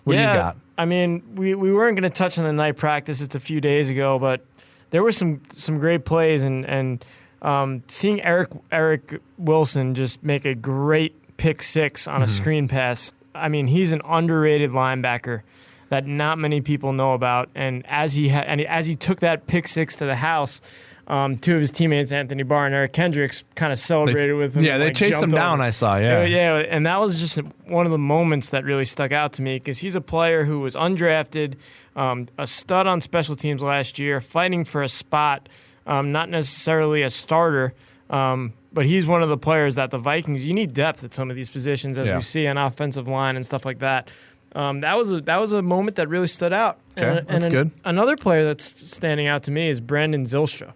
What 0.04 0.14
yeah, 0.16 0.26
do 0.26 0.38
you 0.38 0.44
got? 0.44 0.58
I 0.78 0.86
mean, 0.86 1.24
we, 1.36 1.56
we 1.56 1.74
weren't 1.74 1.96
going 2.00 2.10
to 2.10 2.16
touch 2.16 2.38
on 2.38 2.46
the 2.46 2.54
night 2.54 2.78
practice. 2.78 3.22
It's 3.22 3.36
a 3.36 3.40
few 3.40 3.60
days 3.62 3.90
ago, 3.90 4.18
but 4.20 4.46
there 4.92 5.04
were 5.04 5.12
some 5.12 5.42
some 5.52 5.80
great 5.80 6.06
plays 6.06 6.44
and 6.44 6.66
and 6.66 7.04
um, 7.42 7.84
seeing 7.88 8.22
Eric 8.22 8.50
Eric 8.72 9.22
Wilson 9.38 9.96
just 9.96 10.24
make 10.24 10.46
a 10.46 10.56
great 10.56 11.16
pick 11.38 11.62
six 11.62 12.08
on 12.08 12.22
a 12.22 12.26
Mm-hmm. 12.26 12.32
screen 12.34 12.68
pass. 12.68 13.12
I 13.34 13.48
mean, 13.50 13.68
he's 13.68 13.92
an 13.94 14.02
underrated 14.06 14.72
linebacker 14.72 15.42
that 15.90 16.06
not 16.06 16.38
many 16.38 16.62
people 16.62 16.92
know 16.94 17.14
about. 17.14 17.50
And 17.56 17.86
as 17.88 18.16
he 18.16 18.30
ha- 18.30 18.44
and 18.46 18.62
as 18.62 18.88
he 18.88 18.96
took 18.96 19.22
that 19.22 19.48
pick 19.48 19.68
six 19.68 19.96
to 19.98 20.06
the 20.06 20.16
house. 20.18 20.62
Um, 21.08 21.38
two 21.38 21.56
of 21.56 21.62
his 21.62 21.72
teammates, 21.72 22.12
Anthony 22.12 22.44
Barr 22.44 22.68
and 22.68 22.76
Eric 22.76 22.94
Kendricks, 22.94 23.44
kind 23.56 23.74
of 23.74 23.80
celebrated 23.80 24.34
with 24.34 24.54
him. 24.56 24.64
Yeah, 24.64 24.78
they 24.78 24.86
like, 24.86 24.94
chased 24.96 25.24
him 25.24 25.32
down. 25.32 25.60
I 25.60 25.72
saw. 25.72 25.98
Yeah. 25.98 26.24
Yeah, 26.24 26.58
yeah, 26.60 26.66
and 26.70 26.86
that 26.86 27.00
was 27.02 27.20
just 27.20 27.40
one 27.66 27.88
of 27.88 27.92
the 27.92 27.98
moments 27.98 28.52
that 28.52 28.64
really 28.64 28.86
stuck 28.86 29.12
out 29.12 29.34
to 29.34 29.42
me 29.42 29.56
because 29.56 29.80
he's 29.80 29.96
a 29.96 30.02
player 30.02 30.44
who 30.44 30.60
was 30.60 30.76
undrafted, 30.76 31.56
um, 31.96 32.28
a 32.38 32.46
stud 32.46 32.86
on 32.86 33.02
special 33.02 33.36
teams 33.36 33.64
last 33.64 33.98
year, 33.98 34.22
fighting 34.22 34.64
for 34.64 34.84
a 34.84 34.88
spot 34.88 35.50
um, 35.90 36.12
not 36.14 36.30
necessarily 36.30 37.02
a 37.04 37.10
starter. 37.10 37.74
Um, 38.10 38.54
but 38.72 38.86
he's 38.86 39.06
one 39.08 39.22
of 39.24 39.30
the 39.30 39.38
players 39.38 39.76
that 39.76 39.90
the 39.92 39.98
Vikings. 39.98 40.46
You 40.46 40.54
need 40.54 40.74
depth 40.74 41.04
at 41.04 41.14
some 41.14 41.30
of 41.30 41.36
these 41.36 41.50
positions, 41.50 41.98
as 41.98 42.08
Yeah. 42.08 42.16
we 42.18 42.22
see 42.22 42.48
on 42.48 42.58
offensive 42.58 43.08
line 43.08 43.36
and 43.36 43.46
stuff 43.46 43.66
like 43.66 43.80
that. 43.80 44.10
Um, 44.56 44.82
that 44.82 44.98
was 44.98 45.14
a, 45.14 45.22
that 45.22 45.40
was 45.40 45.54
a 45.54 45.62
moment 45.62 45.98
that 45.98 46.08
really 46.10 46.28
stood 46.28 46.54
out. 46.54 46.78
Okay, 46.98 47.22
that's 47.28 47.48
good. 47.48 47.72
Another 47.86 48.16
player 48.18 48.46
that's 48.46 48.64
standing 48.66 49.28
out 49.28 49.44
to 49.44 49.52
me 49.52 49.70
is 49.70 49.80
Brandon 49.82 50.24
Zylstra. 50.24 50.74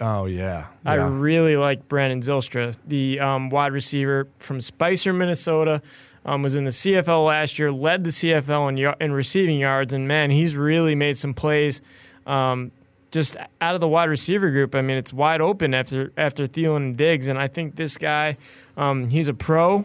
Oh 0.00 0.24
yeah. 0.26 0.66
I 0.84 0.94
really 0.94 1.56
like 1.56 1.86
Brandon 1.88 2.20
Zylstra, 2.20 2.74
the 2.86 3.20
um, 3.20 3.50
wide 3.50 3.72
receiver 3.72 4.26
from 4.38 4.60
Spicer, 4.60 5.12
Minnesota. 5.12 5.82
Um, 6.24 6.42
was 6.42 6.56
in 6.56 6.64
the 6.64 6.70
CFL 6.70 7.24
last 7.26 7.56
year, 7.56 7.70
led 7.70 8.02
the 8.02 8.10
CFL 8.10 8.68
in, 8.70 8.94
in 9.00 9.12
receiving 9.12 9.60
yards, 9.60 9.94
and 9.94 10.08
man, 10.08 10.30
he's 10.32 10.56
really 10.56 10.96
made 10.96 11.16
some 11.16 11.34
plays. 11.34 11.80
Um, 12.26 12.72
just 13.16 13.36
out 13.60 13.74
of 13.74 13.80
the 13.80 13.88
wide 13.88 14.08
receiver 14.10 14.50
group, 14.50 14.74
I 14.74 14.82
mean, 14.82 14.96
it's 14.98 15.12
wide 15.12 15.40
open 15.40 15.74
after 15.74 16.12
after 16.16 16.46
Thielen 16.46 16.76
and 16.76 16.96
Diggs, 16.96 17.26
and 17.28 17.38
I 17.38 17.48
think 17.48 17.74
this 17.76 17.96
guy, 17.98 18.36
um, 18.76 19.08
he's 19.10 19.28
a 19.28 19.34
pro, 19.34 19.84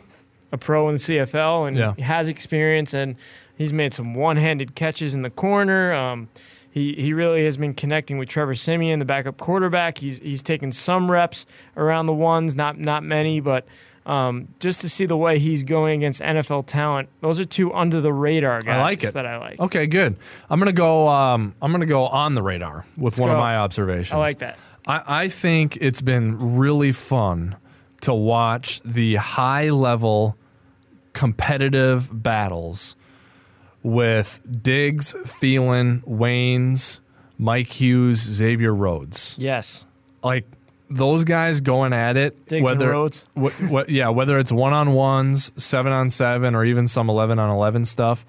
a 0.51 0.57
pro 0.57 0.87
in 0.89 0.95
the 0.95 0.99
CFL, 0.99 1.67
and 1.67 1.77
Yeah. 1.77 1.93
he 1.95 2.01
has 2.03 2.27
experience, 2.27 2.93
and 2.93 3.15
he's 3.57 3.71
made 3.73 3.93
some 3.93 4.13
one-handed 4.13 4.75
catches 4.75 5.15
in 5.15 5.21
the 5.21 5.29
corner. 5.29 5.93
Um, 5.93 6.27
he 6.69 6.93
he 6.93 7.13
really 7.13 7.43
has 7.45 7.57
been 7.57 7.73
connecting 7.73 8.17
with 8.17 8.29
Trevor 8.29 8.53
Siemian, 8.53 8.99
the 8.99 9.05
backup 9.05 9.37
quarterback. 9.37 9.97
He's 9.97 10.19
he's 10.19 10.43
taken 10.43 10.71
some 10.71 11.09
reps 11.09 11.45
around 11.75 12.05
the 12.05 12.13
ones, 12.13 12.55
not 12.55 12.77
not 12.79 13.03
many, 13.03 13.39
but 13.39 13.65
um, 14.05 14.47
just 14.59 14.81
to 14.81 14.89
see 14.89 15.05
the 15.05 15.17
way 15.17 15.37
he's 15.39 15.63
going 15.63 15.99
against 16.01 16.21
NFL 16.21 16.65
talent, 16.65 17.09
those 17.21 17.39
are 17.39 17.45
two 17.45 17.73
under 17.73 18.01
the 18.01 18.11
radar 18.11 18.61
guys 18.61 18.77
I 18.77 18.81
like 18.81 19.03
it. 19.03 19.13
that 19.13 19.25
I 19.25 19.37
like. 19.37 19.59
Okay, 19.59 19.87
good. 19.87 20.15
I'm 20.49 20.59
gonna 20.59 20.71
go. 20.71 21.07
Um, 21.07 21.53
I'm 21.61 21.71
gonna 21.71 21.85
go 21.85 22.05
on 22.07 22.33
the 22.33 22.41
radar 22.41 22.85
with 22.97 23.19
one 23.19 23.29
of 23.29 23.37
my 23.37 23.57
observations. 23.57 24.13
I 24.13 24.17
like 24.17 24.39
that. 24.39 24.57
I, 24.87 25.03
I 25.07 25.27
think 25.27 25.77
it's 25.77 26.01
been 26.01 26.57
really 26.57 26.91
fun 26.91 27.55
to 28.01 28.13
watch 28.13 28.81
the 28.81 29.15
high 29.15 29.69
level 29.69 30.35
competitive 31.13 32.09
battles 32.11 32.95
with 33.83 34.41
Diggs, 34.63 35.13
Thielen, 35.13 36.03
Waynes, 36.05 36.99
Mike 37.37 37.67
Hughes, 37.67 38.19
Xavier 38.19 38.73
Rhodes. 38.73 39.37
Yes, 39.39 39.85
Like 40.23 40.45
those 40.91 41.23
guys 41.23 41.61
going 41.61 41.93
at 41.93 42.17
it. 42.17 42.45
Diggs 42.45 42.63
whether. 42.63 42.91
What, 43.33 43.53
what, 43.69 43.89
yeah, 43.89 44.09
whether 44.09 44.37
it's 44.37 44.51
one 44.51 44.73
on 44.73 44.93
ones, 44.93 45.51
seven 45.61 45.91
on 45.91 46.09
seven, 46.09 46.55
or 46.55 46.65
even 46.65 46.87
some 46.87 47.09
eleven 47.09 47.39
on 47.39 47.51
eleven 47.51 47.85
stuff, 47.85 48.25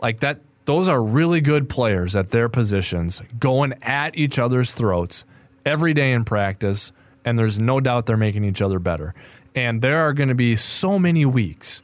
like 0.00 0.20
that. 0.20 0.40
Those 0.66 0.88
are 0.88 1.02
really 1.02 1.42
good 1.42 1.68
players 1.68 2.16
at 2.16 2.30
their 2.30 2.48
positions, 2.48 3.20
going 3.38 3.74
at 3.82 4.16
each 4.16 4.38
other's 4.38 4.72
throats 4.72 5.26
every 5.66 5.92
day 5.92 6.12
in 6.12 6.24
practice, 6.24 6.90
and 7.22 7.38
there's 7.38 7.60
no 7.60 7.80
doubt 7.80 8.06
they're 8.06 8.16
making 8.16 8.44
each 8.44 8.62
other 8.62 8.78
better. 8.78 9.14
And 9.54 9.82
there 9.82 9.98
are 9.98 10.14
going 10.14 10.30
to 10.30 10.34
be 10.34 10.56
so 10.56 10.98
many 10.98 11.26
weeks 11.26 11.82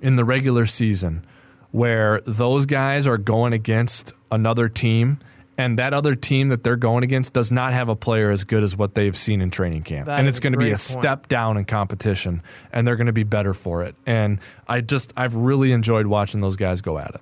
in 0.00 0.16
the 0.16 0.24
regular 0.24 0.64
season 0.64 1.24
where 1.70 2.20
those 2.22 2.66
guys 2.66 3.06
are 3.06 3.18
going 3.18 3.52
against 3.52 4.12
another 4.30 4.68
team 4.68 5.18
and 5.56 5.78
that 5.78 5.94
other 5.94 6.14
team 6.14 6.48
that 6.48 6.62
they're 6.62 6.76
going 6.76 7.04
against 7.04 7.32
does 7.32 7.52
not 7.52 7.72
have 7.72 7.88
a 7.88 7.96
player 7.96 8.30
as 8.30 8.44
good 8.44 8.62
as 8.62 8.76
what 8.76 8.94
they've 8.94 9.16
seen 9.16 9.40
in 9.40 9.50
training 9.50 9.82
camp. 9.82 10.06
That 10.06 10.18
and 10.18 10.28
it's 10.28 10.40
going 10.40 10.52
to 10.52 10.58
be 10.58 10.66
a 10.66 10.70
point. 10.70 10.80
step 10.80 11.28
down 11.28 11.56
in 11.56 11.64
competition 11.64 12.42
and 12.72 12.86
they're 12.86 12.96
going 12.96 13.06
to 13.06 13.12
be 13.12 13.22
better 13.22 13.54
for 13.54 13.82
it. 13.84 13.94
And 14.06 14.40
I 14.68 14.80
just 14.80 15.12
I've 15.16 15.34
really 15.34 15.72
enjoyed 15.72 16.06
watching 16.06 16.40
those 16.40 16.56
guys 16.56 16.80
go 16.80 16.98
at 16.98 17.14
it. 17.14 17.20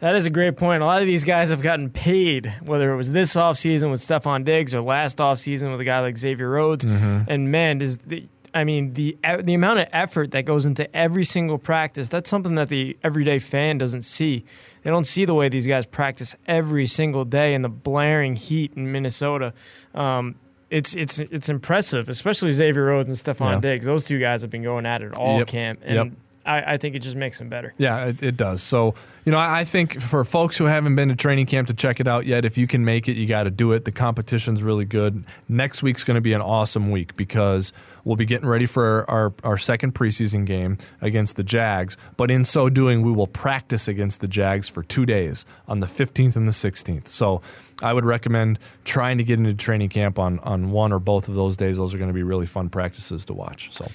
that 0.00 0.14
is 0.14 0.26
a 0.26 0.30
great 0.30 0.56
point. 0.56 0.82
A 0.82 0.86
lot 0.86 1.00
of 1.00 1.06
these 1.06 1.24
guys 1.24 1.50
have 1.50 1.62
gotten 1.62 1.90
paid, 1.90 2.52
whether 2.64 2.92
it 2.92 2.96
was 2.96 3.12
this 3.12 3.34
offseason 3.34 3.90
with 3.90 4.00
Stefon 4.00 4.44
Diggs 4.44 4.74
or 4.74 4.80
last 4.80 5.18
offseason 5.18 5.70
with 5.70 5.80
a 5.80 5.84
guy 5.84 6.00
like 6.00 6.18
Xavier 6.18 6.50
Rhodes. 6.50 6.84
Mm-hmm. 6.84 7.30
And 7.30 7.50
man, 7.50 7.78
does 7.78 7.98
the 7.98 8.28
I 8.54 8.64
mean 8.64 8.92
the 8.94 9.16
the 9.42 9.54
amount 9.54 9.78
of 9.80 9.88
effort 9.92 10.30
that 10.32 10.44
goes 10.44 10.64
into 10.66 10.94
every 10.94 11.24
single 11.24 11.58
practice. 11.58 12.08
That's 12.08 12.28
something 12.28 12.54
that 12.56 12.68
the 12.68 12.96
everyday 13.02 13.38
fan 13.38 13.78
doesn't 13.78 14.02
see. 14.02 14.44
They 14.82 14.90
don't 14.90 15.06
see 15.06 15.24
the 15.24 15.34
way 15.34 15.48
these 15.48 15.66
guys 15.66 15.86
practice 15.86 16.36
every 16.46 16.86
single 16.86 17.24
day 17.24 17.54
in 17.54 17.62
the 17.62 17.68
blaring 17.68 18.36
heat 18.36 18.72
in 18.76 18.92
Minnesota. 18.92 19.54
Um, 19.94 20.34
it's 20.70 20.94
it's 20.96 21.18
it's 21.18 21.48
impressive, 21.48 22.08
especially 22.08 22.50
Xavier 22.50 22.84
Rhodes 22.84 23.08
and 23.08 23.16
Stefon 23.18 23.54
Yeah. 23.54 23.60
Diggs. 23.60 23.86
Those 23.86 24.04
two 24.04 24.18
guys 24.18 24.42
have 24.42 24.50
been 24.50 24.62
going 24.62 24.86
at 24.86 25.02
it 25.02 25.16
all 25.16 25.38
Yep. 25.38 25.46
camp, 25.48 25.80
and 25.84 25.94
Yep. 25.94 26.08
I, 26.44 26.74
I 26.74 26.76
think 26.76 26.94
it 26.94 27.00
just 27.00 27.16
makes 27.16 27.38
them 27.38 27.48
better. 27.48 27.72
Yeah, 27.78 28.06
it, 28.06 28.22
it 28.22 28.36
does. 28.36 28.62
So, 28.62 28.94
you 29.24 29.32
know, 29.32 29.38
I, 29.38 29.60
I 29.60 29.64
think 29.64 30.00
for 30.00 30.24
folks 30.24 30.58
who 30.58 30.64
haven't 30.64 30.94
been 30.94 31.08
to 31.08 31.16
training 31.16 31.46
camp 31.46 31.68
to 31.68 31.74
check 31.74 32.00
it 32.00 32.08
out 32.08 32.26
yet, 32.26 32.44
if 32.44 32.58
you 32.58 32.66
can 32.66 32.84
make 32.84 33.08
it, 33.08 33.12
you 33.12 33.26
got 33.26 33.44
to 33.44 33.50
do 33.50 33.72
it. 33.72 33.84
The 33.84 33.92
competition's 33.92 34.62
really 34.62 34.84
good. 34.84 35.24
Next 35.48 35.82
week's 35.82 36.04
going 36.04 36.16
to 36.16 36.20
be 36.20 36.32
an 36.32 36.40
awesome 36.40 36.90
week 36.90 37.16
because 37.16 37.72
we'll 38.04 38.16
be 38.16 38.24
getting 38.24 38.48
ready 38.48 38.66
for 38.66 39.08
our, 39.08 39.32
our 39.44 39.56
second 39.56 39.94
preseason 39.94 40.44
game 40.44 40.78
against 41.00 41.36
the 41.36 41.44
Jags. 41.44 41.96
But 42.16 42.30
in 42.30 42.44
so 42.44 42.68
doing, 42.68 43.02
we 43.02 43.12
will 43.12 43.28
practice 43.28 43.86
against 43.86 44.20
the 44.20 44.28
Jags 44.28 44.68
for 44.68 44.82
two 44.82 45.06
days 45.06 45.44
on 45.68 45.80
the 45.80 45.86
15th 45.86 46.36
and 46.36 46.46
the 46.46 46.52
16th. 46.52 47.08
So, 47.08 47.40
I 47.82 47.92
would 47.92 48.04
recommend 48.04 48.60
trying 48.84 49.18
to 49.18 49.24
get 49.24 49.40
into 49.40 49.54
training 49.54 49.88
camp 49.88 50.16
on, 50.18 50.38
on 50.40 50.70
one 50.70 50.92
or 50.92 51.00
both 51.00 51.26
of 51.26 51.34
those 51.34 51.56
days. 51.56 51.78
Those 51.78 51.94
are 51.94 51.98
going 51.98 52.10
to 52.10 52.14
be 52.14 52.22
really 52.22 52.46
fun 52.46 52.68
practices 52.68 53.24
to 53.24 53.34
watch. 53.34 53.72
So, 53.72 53.88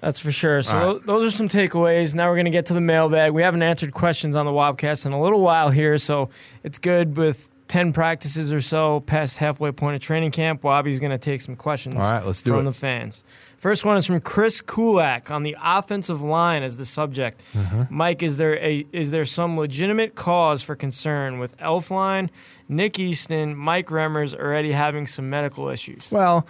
That's 0.00 0.18
for 0.18 0.30
sure. 0.30 0.62
So 0.62 0.78
All 0.78 0.86
right. 0.94 1.06
tho- 1.06 1.14
those 1.18 1.26
are 1.26 1.30
some 1.30 1.48
takeaways. 1.48 2.14
Now 2.14 2.28
we're 2.28 2.36
going 2.36 2.44
to 2.44 2.50
get 2.50 2.66
to 2.66 2.74
the 2.74 2.80
mailbag. 2.80 3.32
We 3.32 3.42
haven't 3.42 3.62
answered 3.62 3.92
questions 3.92 4.36
on 4.36 4.46
the 4.46 4.52
Wobcast 4.52 5.06
in 5.06 5.12
a 5.12 5.20
little 5.20 5.40
while 5.40 5.70
here, 5.70 5.98
so 5.98 6.30
it's 6.62 6.78
good 6.78 7.16
with 7.16 7.50
10 7.66 7.92
practices 7.92 8.52
or 8.52 8.60
so 8.60 9.00
past 9.00 9.38
halfway 9.38 9.72
point 9.72 9.96
of 9.96 10.00
training 10.00 10.30
camp. 10.30 10.62
Wobby's 10.62 11.00
going 11.00 11.12
to 11.12 11.18
take 11.18 11.40
some 11.40 11.54
questions 11.56 11.96
All 11.96 12.00
right, 12.10 12.24
let's 12.24 12.42
do 12.42 12.52
from 12.52 12.60
it. 12.60 12.64
the 12.64 12.72
fans. 12.72 13.24
First 13.58 13.84
one 13.84 13.96
is 13.96 14.06
from 14.06 14.20
Chris 14.20 14.60
Kulak 14.60 15.30
on 15.32 15.42
the 15.42 15.56
offensive 15.60 16.22
line 16.22 16.62
as 16.62 16.76
the 16.76 16.86
subject. 16.86 17.42
Mm-hmm. 17.54 17.82
Mike, 17.94 18.22
is 18.22 18.36
there 18.36 18.56
a 18.58 18.86
is 18.92 19.10
there 19.10 19.24
some 19.24 19.58
legitimate 19.58 20.14
cause 20.14 20.62
for 20.62 20.76
concern 20.76 21.40
with 21.40 21.58
Elflein, 21.58 22.30
Nick 22.68 23.00
Easton, 23.00 23.56
Mike 23.56 23.88
Remmers 23.88 24.32
already 24.32 24.70
having 24.70 25.08
some 25.08 25.28
medical 25.28 25.68
issues? 25.68 26.08
Well, 26.10 26.46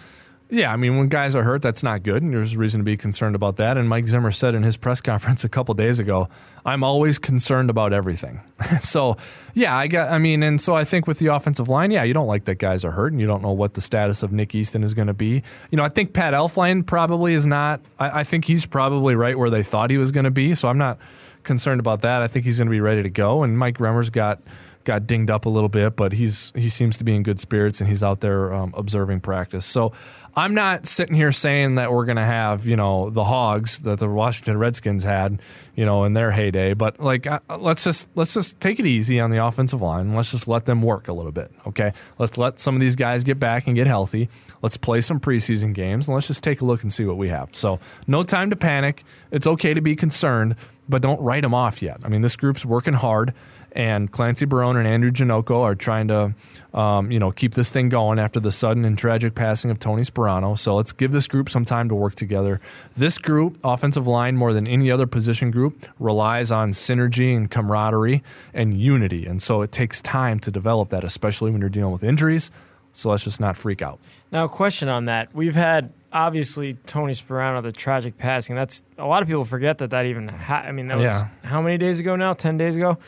yeah, 0.50 0.72
I 0.72 0.76
mean, 0.76 0.96
when 0.96 1.08
guys 1.08 1.36
are 1.36 1.42
hurt, 1.42 1.60
that's 1.60 1.82
not 1.82 2.02
good, 2.02 2.22
and 2.22 2.32
there's 2.32 2.56
reason 2.56 2.80
to 2.80 2.84
be 2.84 2.96
concerned 2.96 3.34
about 3.34 3.56
that. 3.56 3.76
And 3.76 3.86
Mike 3.88 4.06
Zimmer 4.06 4.30
said 4.30 4.54
in 4.54 4.62
his 4.62 4.78
press 4.78 5.00
conference 5.02 5.44
a 5.44 5.48
couple 5.48 5.74
days 5.74 6.00
ago, 6.00 6.28
"I'm 6.64 6.82
always 6.82 7.18
concerned 7.18 7.68
about 7.68 7.92
everything." 7.92 8.40
so, 8.80 9.16
yeah, 9.54 9.76
I 9.76 9.88
got. 9.88 10.10
I 10.10 10.18
mean, 10.18 10.42
and 10.42 10.60
so 10.60 10.74
I 10.74 10.84
think 10.84 11.06
with 11.06 11.18
the 11.18 11.26
offensive 11.26 11.68
line, 11.68 11.90
yeah, 11.90 12.02
you 12.02 12.14
don't 12.14 12.26
like 12.26 12.46
that 12.46 12.56
guys 12.56 12.84
are 12.84 12.90
hurt, 12.90 13.12
and 13.12 13.20
you 13.20 13.26
don't 13.26 13.42
know 13.42 13.52
what 13.52 13.74
the 13.74 13.82
status 13.82 14.22
of 14.22 14.32
Nick 14.32 14.54
Easton 14.54 14.82
is 14.82 14.94
going 14.94 15.08
to 15.08 15.14
be. 15.14 15.42
You 15.70 15.76
know, 15.76 15.84
I 15.84 15.90
think 15.90 16.14
Pat 16.14 16.32
Elflein 16.32 16.86
probably 16.86 17.34
is 17.34 17.46
not. 17.46 17.80
I, 17.98 18.20
I 18.20 18.24
think 18.24 18.46
he's 18.46 18.64
probably 18.64 19.14
right 19.14 19.38
where 19.38 19.50
they 19.50 19.62
thought 19.62 19.90
he 19.90 19.98
was 19.98 20.12
going 20.12 20.24
to 20.24 20.30
be. 20.30 20.54
So 20.54 20.68
I'm 20.68 20.78
not 20.78 20.98
concerned 21.42 21.80
about 21.80 22.02
that. 22.02 22.22
I 22.22 22.26
think 22.26 22.46
he's 22.46 22.58
going 22.58 22.68
to 22.68 22.70
be 22.70 22.80
ready 22.80 23.02
to 23.02 23.10
go. 23.10 23.42
And 23.42 23.58
Mike 23.58 23.78
Remmers 23.78 24.10
got 24.10 24.40
got 24.84 25.06
dinged 25.06 25.30
up 25.30 25.46
a 25.46 25.48
little 25.48 25.68
bit, 25.68 25.96
but 25.96 26.12
he's 26.12 26.52
he 26.54 26.68
seems 26.68 26.98
to 26.98 27.04
be 27.04 27.14
in 27.14 27.22
good 27.22 27.38
spirits 27.40 27.80
and 27.80 27.88
he's 27.88 28.02
out 28.02 28.20
there 28.20 28.52
um, 28.52 28.72
observing 28.76 29.20
practice. 29.20 29.66
So 29.66 29.92
I'm 30.34 30.54
not 30.54 30.86
sitting 30.86 31.14
here 31.16 31.32
saying 31.32 31.76
that 31.76 31.92
we're 31.92 32.04
going 32.04 32.16
to 32.16 32.24
have 32.24 32.66
you 32.66 32.76
know 32.76 33.10
the 33.10 33.24
Hogs 33.24 33.80
that 33.80 33.98
the 33.98 34.08
Washington 34.08 34.56
Redskins 34.56 35.04
had 35.04 35.40
you 35.74 35.84
know 35.84 36.04
in 36.04 36.14
their 36.14 36.30
heyday, 36.30 36.74
but 36.74 37.00
like 37.00 37.26
uh, 37.26 37.40
let's 37.58 37.84
just 37.84 38.08
let's 38.14 38.34
just 38.34 38.60
take 38.60 38.78
it 38.78 38.86
easy 38.86 39.20
on 39.20 39.30
the 39.30 39.44
offensive 39.44 39.82
line. 39.82 40.14
Let's 40.14 40.30
just 40.30 40.48
let 40.48 40.66
them 40.66 40.82
work 40.82 41.08
a 41.08 41.12
little 41.12 41.32
bit. 41.32 41.50
Okay, 41.66 41.92
let's 42.18 42.38
let 42.38 42.58
some 42.58 42.74
of 42.74 42.80
these 42.80 42.96
guys 42.96 43.24
get 43.24 43.38
back 43.40 43.66
and 43.66 43.76
get 43.76 43.86
healthy. 43.86 44.28
Let's 44.62 44.76
play 44.76 45.00
some 45.00 45.20
preseason 45.20 45.74
games 45.74 46.08
and 46.08 46.14
let's 46.14 46.28
just 46.28 46.42
take 46.42 46.60
a 46.60 46.64
look 46.64 46.82
and 46.82 46.92
see 46.92 47.04
what 47.04 47.16
we 47.16 47.28
have. 47.28 47.54
So 47.54 47.80
no 48.06 48.22
time 48.22 48.50
to 48.50 48.56
panic. 48.56 49.04
It's 49.30 49.46
okay 49.46 49.74
to 49.74 49.80
be 49.80 49.96
concerned, 49.96 50.56
but 50.88 51.02
don't 51.02 51.20
write 51.20 51.42
them 51.42 51.54
off 51.54 51.82
yet. 51.82 51.98
I 52.04 52.08
mean, 52.08 52.22
this 52.22 52.36
group's 52.36 52.64
working 52.64 52.94
hard 52.94 53.34
and 53.72 54.10
Clancy 54.10 54.46
Barone 54.46 54.76
and 54.76 54.86
Andrew 54.86 55.10
Janocko 55.10 55.60
are 55.62 55.74
trying 55.74 56.08
to, 56.08 56.34
um, 56.74 57.10
you 57.10 57.18
know, 57.18 57.30
keep 57.30 57.54
this 57.54 57.70
thing 57.72 57.88
going 57.88 58.18
after 58.18 58.40
the 58.40 58.50
sudden 58.50 58.84
and 58.84 58.96
tragic 58.98 59.34
passing 59.34 59.70
of 59.70 59.78
Tony 59.78 60.02
Sparano. 60.02 60.58
So 60.58 60.74
let's 60.76 60.92
give 60.92 61.12
this 61.12 61.28
group 61.28 61.48
some 61.48 61.64
time 61.64 61.88
to 61.88 61.94
work 61.94 62.14
together. 62.14 62.60
This 62.94 63.18
group, 63.18 63.58
offensive 63.64 64.06
line, 64.06 64.36
more 64.36 64.52
than 64.52 64.66
any 64.66 64.90
other 64.90 65.06
position 65.06 65.50
group, 65.50 65.86
relies 65.98 66.50
on 66.50 66.70
synergy 66.70 67.36
and 67.36 67.50
camaraderie 67.50 68.22
and 68.54 68.74
unity, 68.78 69.26
and 69.26 69.40
so 69.42 69.62
it 69.62 69.70
takes 69.72 70.00
time 70.02 70.38
to 70.40 70.50
develop 70.50 70.88
that, 70.90 71.04
especially 71.04 71.50
when 71.50 71.60
you're 71.60 71.70
dealing 71.70 71.92
with 71.92 72.04
injuries. 72.04 72.50
So 72.92 73.10
let's 73.10 73.22
just 73.24 73.40
not 73.40 73.56
freak 73.56 73.82
out. 73.82 74.00
Now, 74.32 74.46
a 74.46 74.48
question 74.48 74.88
on 74.88 75.04
that. 75.04 75.32
We've 75.34 75.54
had 75.54 75.92
obviously 76.12 76.72
Tony 76.72 77.12
Sparano, 77.12 77.62
the 77.62 77.70
tragic 77.70 78.16
passing. 78.18 78.56
That's 78.56 78.82
a 78.96 79.06
lot 79.06 79.20
of 79.22 79.28
people 79.28 79.44
forget 79.44 79.78
that 79.78 79.90
that 79.90 80.06
even. 80.06 80.26
Ha- 80.28 80.64
I 80.66 80.72
mean, 80.72 80.88
that 80.88 80.96
was 80.96 81.04
Yeah. 81.04 81.28
how 81.44 81.60
many 81.62 81.76
days 81.78 82.00
ago 82.00 82.16
now? 82.16 82.32
Ten 82.32 82.56
days 82.56 82.76
ago. 82.76 82.98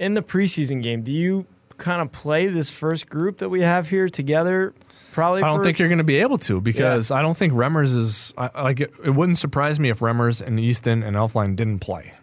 In 0.00 0.14
the 0.14 0.22
preseason 0.22 0.82
game, 0.82 1.02
do 1.02 1.12
you 1.12 1.44
kind 1.76 2.00
of 2.02 2.10
play 2.10 2.46
this 2.46 2.70
first 2.70 3.08
group 3.08 3.38
that 3.38 3.50
we 3.50 3.60
have 3.60 3.90
here 3.90 4.08
together? 4.08 4.72
Probably. 5.12 5.42
I 5.42 5.46
don't 5.46 5.58
for- 5.58 5.64
think 5.64 5.78
you're 5.78 5.88
going 5.88 5.98
to 5.98 6.04
be 6.04 6.16
able 6.16 6.38
to 6.38 6.60
because 6.60 7.10
I 7.10 7.20
don't 7.20 7.36
think 7.36 7.52
Remmers 7.52 7.94
is 7.94 8.32
I, 8.38 8.62
like 8.62 8.80
it, 8.80 8.92
it. 9.04 9.10
wouldn't 9.10 9.36
surprise 9.38 9.78
me 9.78 9.90
if 9.90 9.98
Remmers 10.00 10.40
and 10.40 10.58
Easton 10.58 11.02
and 11.02 11.16
Elflein 11.16 11.54
didn't 11.54 11.80
play. 11.80 12.14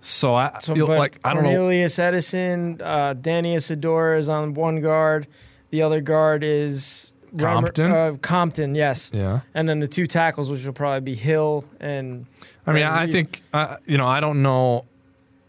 So 0.00 0.34
I 0.34 0.58
So, 0.60 0.74
like 0.74 1.18
I 1.24 1.32
don't 1.32 1.44
know. 1.44 1.50
Cornelius 1.50 1.98
Edison, 1.98 2.80
uh, 2.82 3.14
Danny 3.14 3.54
Isidora 3.54 4.18
is 4.18 4.28
on 4.28 4.54
one 4.54 4.80
guard. 4.80 5.26
The 5.70 5.82
other 5.82 6.00
guard 6.00 6.42
is 6.42 7.12
Compton? 7.38 7.92
uh, 7.92 8.16
Compton, 8.20 8.74
yes. 8.74 9.10
Yeah. 9.14 9.40
And 9.54 9.68
then 9.68 9.78
the 9.78 9.88
two 9.88 10.06
tackles, 10.06 10.50
which 10.50 10.64
will 10.66 10.72
probably 10.72 11.00
be 11.00 11.14
Hill 11.14 11.64
and. 11.80 12.26
I 12.66 12.72
mean, 12.72 12.82
and 12.82 12.92
I 12.94 13.06
think 13.06 13.42
uh, 13.52 13.76
you 13.86 13.96
know. 13.96 14.06
I 14.06 14.18
don't 14.20 14.42
know. 14.42 14.86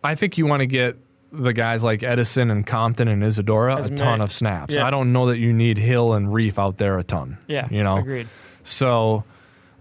I 0.03 0.13
think 0.15 0.37
you 0.37 0.45
want 0.45 0.61
to 0.61 0.67
get 0.67 0.97
the 1.31 1.53
guys 1.53 1.83
like 1.83 2.03
Edison 2.03 2.49
and 2.51 2.65
Compton 2.65 3.07
and 3.07 3.23
Isidora 3.23 3.77
As 3.77 3.89
a 3.89 3.95
ton 3.95 4.07
many- 4.19 4.23
of 4.23 4.31
snaps. 4.31 4.75
yeah. 4.75 4.87
I 4.87 4.89
don't 4.89 5.11
know 5.13 5.27
that 5.27 5.37
you 5.39 5.51
need 5.53 5.77
Hill 5.77 6.13
and 6.13 6.27
Reiff 6.29 6.57
out 6.57 6.77
there 6.77 6.97
a 6.97 7.03
ton. 7.03 7.37
Yeah, 7.47 7.67
you 7.69 7.83
know. 7.83 7.97
agreed. 7.97 8.27
So 8.63 9.23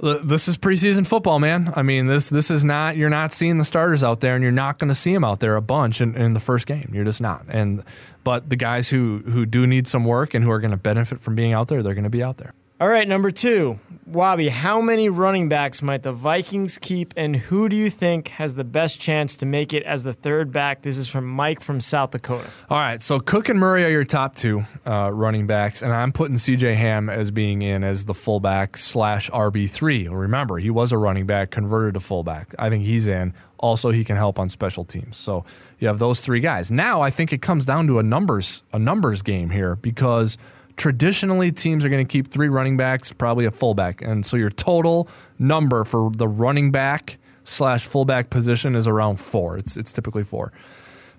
this 0.00 0.46
is 0.48 0.58
preseason 0.58 1.06
football, 1.06 1.38
man. 1.38 1.72
I 1.74 1.82
mean, 1.82 2.06
this 2.06 2.28
this 2.28 2.50
is 2.50 2.64
not 2.64 2.96
you're 2.96 3.08
not 3.10 3.32
seeing 3.32 3.56
the 3.58 3.64
starters 3.64 4.04
out 4.04 4.20
there, 4.20 4.34
and 4.34 4.42
you're 4.42 4.52
not 4.52 4.78
going 4.78 4.88
to 4.88 4.94
see 4.94 5.12
them 5.14 5.24
out 5.24 5.40
there 5.40 5.56
a 5.56 5.62
bunch 5.62 6.00
in, 6.00 6.14
in 6.16 6.34
the 6.34 6.40
first 6.40 6.66
game. 6.66 6.90
You're 6.92 7.04
just 7.04 7.20
not. 7.20 7.44
And 7.48 7.82
but 8.24 8.50
the 8.50 8.56
guys 8.56 8.88
who 8.90 9.22
who 9.26 9.46
do 9.46 9.66
need 9.66 9.86
some 9.88 10.04
work 10.04 10.34
and 10.34 10.44
who 10.44 10.50
are 10.50 10.60
going 10.60 10.72
to 10.72 10.76
benefit 10.76 11.20
from 11.20 11.34
being 11.34 11.52
out 11.52 11.68
there, 11.68 11.82
they're 11.82 11.94
going 11.94 12.04
to 12.04 12.10
be 12.10 12.22
out 12.22 12.36
there. 12.36 12.52
All 12.78 12.88
right, 12.88 13.08
number 13.08 13.30
two, 13.30 13.80
Wobby. 14.06 14.50
How 14.50 14.82
many 14.82 15.08
running 15.08 15.48
backs 15.48 15.80
might 15.80 16.02
the 16.02 16.12
Vikings 16.12 16.76
keep, 16.76 17.14
and 17.16 17.34
who 17.34 17.70
do 17.70 17.76
you 17.76 17.88
think 17.88 18.28
has 18.28 18.54
the 18.54 18.64
best 18.64 19.00
chance 19.00 19.34
to 19.36 19.46
make 19.46 19.72
it 19.72 19.82
as 19.84 20.04
the 20.04 20.12
third 20.12 20.52
back? 20.52 20.82
This 20.82 20.98
is 20.98 21.08
from 21.08 21.26
Mike 21.26 21.62
from 21.62 21.80
South 21.80 22.10
Dakota. 22.10 22.50
All 22.68 22.76
right, 22.76 23.00
so 23.00 23.18
Cook 23.18 23.48
and 23.48 23.58
Murray 23.58 23.82
are 23.86 23.88
your 23.88 24.04
top 24.04 24.36
two 24.36 24.62
uh, 24.86 25.10
running 25.10 25.46
backs, 25.46 25.80
and 25.80 25.90
I'm 25.90 26.12
putting 26.12 26.36
C.J. 26.36 26.74
Ham 26.74 27.08
as 27.08 27.30
being 27.30 27.62
in 27.62 27.82
as 27.82 28.04
the 28.04 28.12
fullback 28.12 28.76
slash 28.76 29.30
RB 29.30 29.70
three. 29.70 30.06
Remember, 30.06 30.58
he 30.58 30.68
was 30.68 30.92
a 30.92 30.98
running 30.98 31.24
back 31.24 31.50
converted 31.50 31.94
to 31.94 32.00
fullback. 32.00 32.54
I 32.58 32.68
think 32.68 32.84
he's 32.84 33.06
in. 33.06 33.32
Also, 33.56 33.90
he 33.90 34.04
can 34.04 34.18
help 34.18 34.38
on 34.38 34.50
special 34.50 34.84
teams. 34.84 35.16
So 35.16 35.46
you 35.78 35.88
have 35.88 35.98
those 35.98 36.20
three 36.20 36.40
guys. 36.40 36.70
Now, 36.70 37.00
I 37.00 37.08
think 37.08 37.32
it 37.32 37.40
comes 37.40 37.64
down 37.64 37.86
to 37.86 38.00
a 38.00 38.02
numbers 38.02 38.64
a 38.74 38.78
numbers 38.78 39.22
game 39.22 39.48
here 39.48 39.76
because 39.76 40.36
traditionally 40.76 41.52
teams 41.52 41.84
are 41.84 41.88
going 41.88 42.06
to 42.06 42.10
keep 42.10 42.28
three 42.28 42.48
running 42.48 42.76
backs, 42.76 43.12
probably 43.12 43.44
a 43.44 43.50
fullback, 43.50 44.02
and 44.02 44.24
so 44.24 44.36
your 44.36 44.50
total 44.50 45.08
number 45.38 45.84
for 45.84 46.10
the 46.10 46.28
running 46.28 46.70
back 46.70 47.18
slash 47.44 47.86
fullback 47.86 48.30
position 48.30 48.74
is 48.74 48.86
around 48.86 49.16
four. 49.16 49.56
It's 49.58 49.76
it's 49.76 49.92
typically 49.92 50.24
four. 50.24 50.52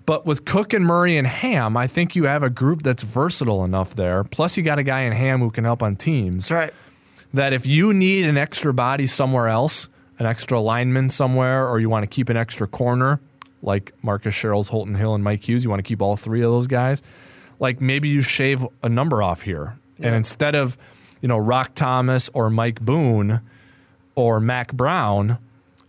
But 0.06 0.24
with 0.24 0.46
Cook 0.46 0.72
and 0.72 0.86
Murray 0.86 1.18
and 1.18 1.26
Ham, 1.26 1.76
I 1.76 1.86
think 1.86 2.16
you 2.16 2.24
have 2.24 2.42
a 2.42 2.48
group 2.48 2.82
that's 2.82 3.02
versatile 3.02 3.62
enough 3.62 3.94
there. 3.94 4.24
Plus, 4.24 4.56
you 4.56 4.62
got 4.62 4.78
a 4.78 4.82
guy 4.82 5.02
in 5.02 5.12
Ham 5.12 5.40
who 5.40 5.50
can 5.50 5.64
help 5.64 5.82
on 5.82 5.96
teams. 5.96 6.48
That's 6.48 6.52
right. 6.52 6.74
That 7.34 7.52
if 7.52 7.66
you 7.66 7.92
need 7.92 8.24
an 8.24 8.38
extra 8.38 8.72
body 8.72 9.06
somewhere 9.06 9.48
else, 9.48 9.90
an 10.18 10.24
extra 10.24 10.60
lineman 10.60 11.10
somewhere, 11.10 11.68
or 11.68 11.78
you 11.78 11.90
want 11.90 12.04
to 12.04 12.06
keep 12.06 12.30
an 12.30 12.38
extra 12.38 12.66
corner, 12.66 13.20
like 13.62 13.92
Marcus 14.02 14.34
Sherels, 14.34 14.70
Holton 14.70 14.94
Hill, 14.94 15.14
and 15.14 15.22
Mike 15.22 15.46
Hughes, 15.46 15.62
you 15.62 15.68
want 15.68 15.80
to 15.80 15.86
keep 15.86 16.00
all 16.00 16.16
three 16.16 16.40
of 16.40 16.50
those 16.50 16.66
guys. 16.66 17.02
Like 17.58 17.80
maybe 17.80 18.08
you 18.08 18.20
shave 18.20 18.66
a 18.82 18.88
number 18.88 19.22
off 19.22 19.42
here, 19.42 19.78
and 20.00 20.14
instead 20.14 20.54
of 20.54 20.78
you 21.20 21.28
know 21.28 21.38
Roc 21.38 21.74
Thomas 21.74 22.28
or 22.32 22.50
Mike 22.50 22.80
Boone 22.80 23.40
or 24.14 24.40
Mack 24.40 24.72
Brown, 24.72 25.38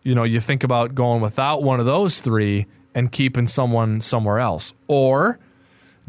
you 0.03 0.15
know, 0.15 0.23
you 0.23 0.39
think 0.39 0.63
about 0.63 0.95
going 0.95 1.21
without 1.21 1.63
one 1.63 1.79
of 1.79 1.85
those 1.85 2.19
three 2.19 2.65
and 2.95 3.11
keeping 3.11 3.47
someone 3.47 4.01
somewhere 4.01 4.39
else. 4.39 4.73
Or 4.87 5.39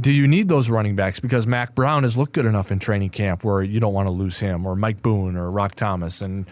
do 0.00 0.10
you 0.10 0.26
need 0.26 0.48
those 0.48 0.70
running 0.70 0.96
backs 0.96 1.20
because 1.20 1.46
Mack 1.46 1.74
Brown 1.74 2.04
has 2.04 2.16
looked 2.16 2.32
good 2.32 2.46
enough 2.46 2.72
in 2.72 2.78
training 2.78 3.10
camp 3.10 3.44
where 3.44 3.62
you 3.62 3.80
don't 3.80 3.92
want 3.92 4.08
to 4.08 4.12
lose 4.12 4.40
him 4.40 4.64
or 4.64 4.74
Mike 4.74 5.02
Boone 5.02 5.36
or 5.36 5.50
Roc 5.50 5.74
Thomas 5.74 6.22
and 6.22 6.46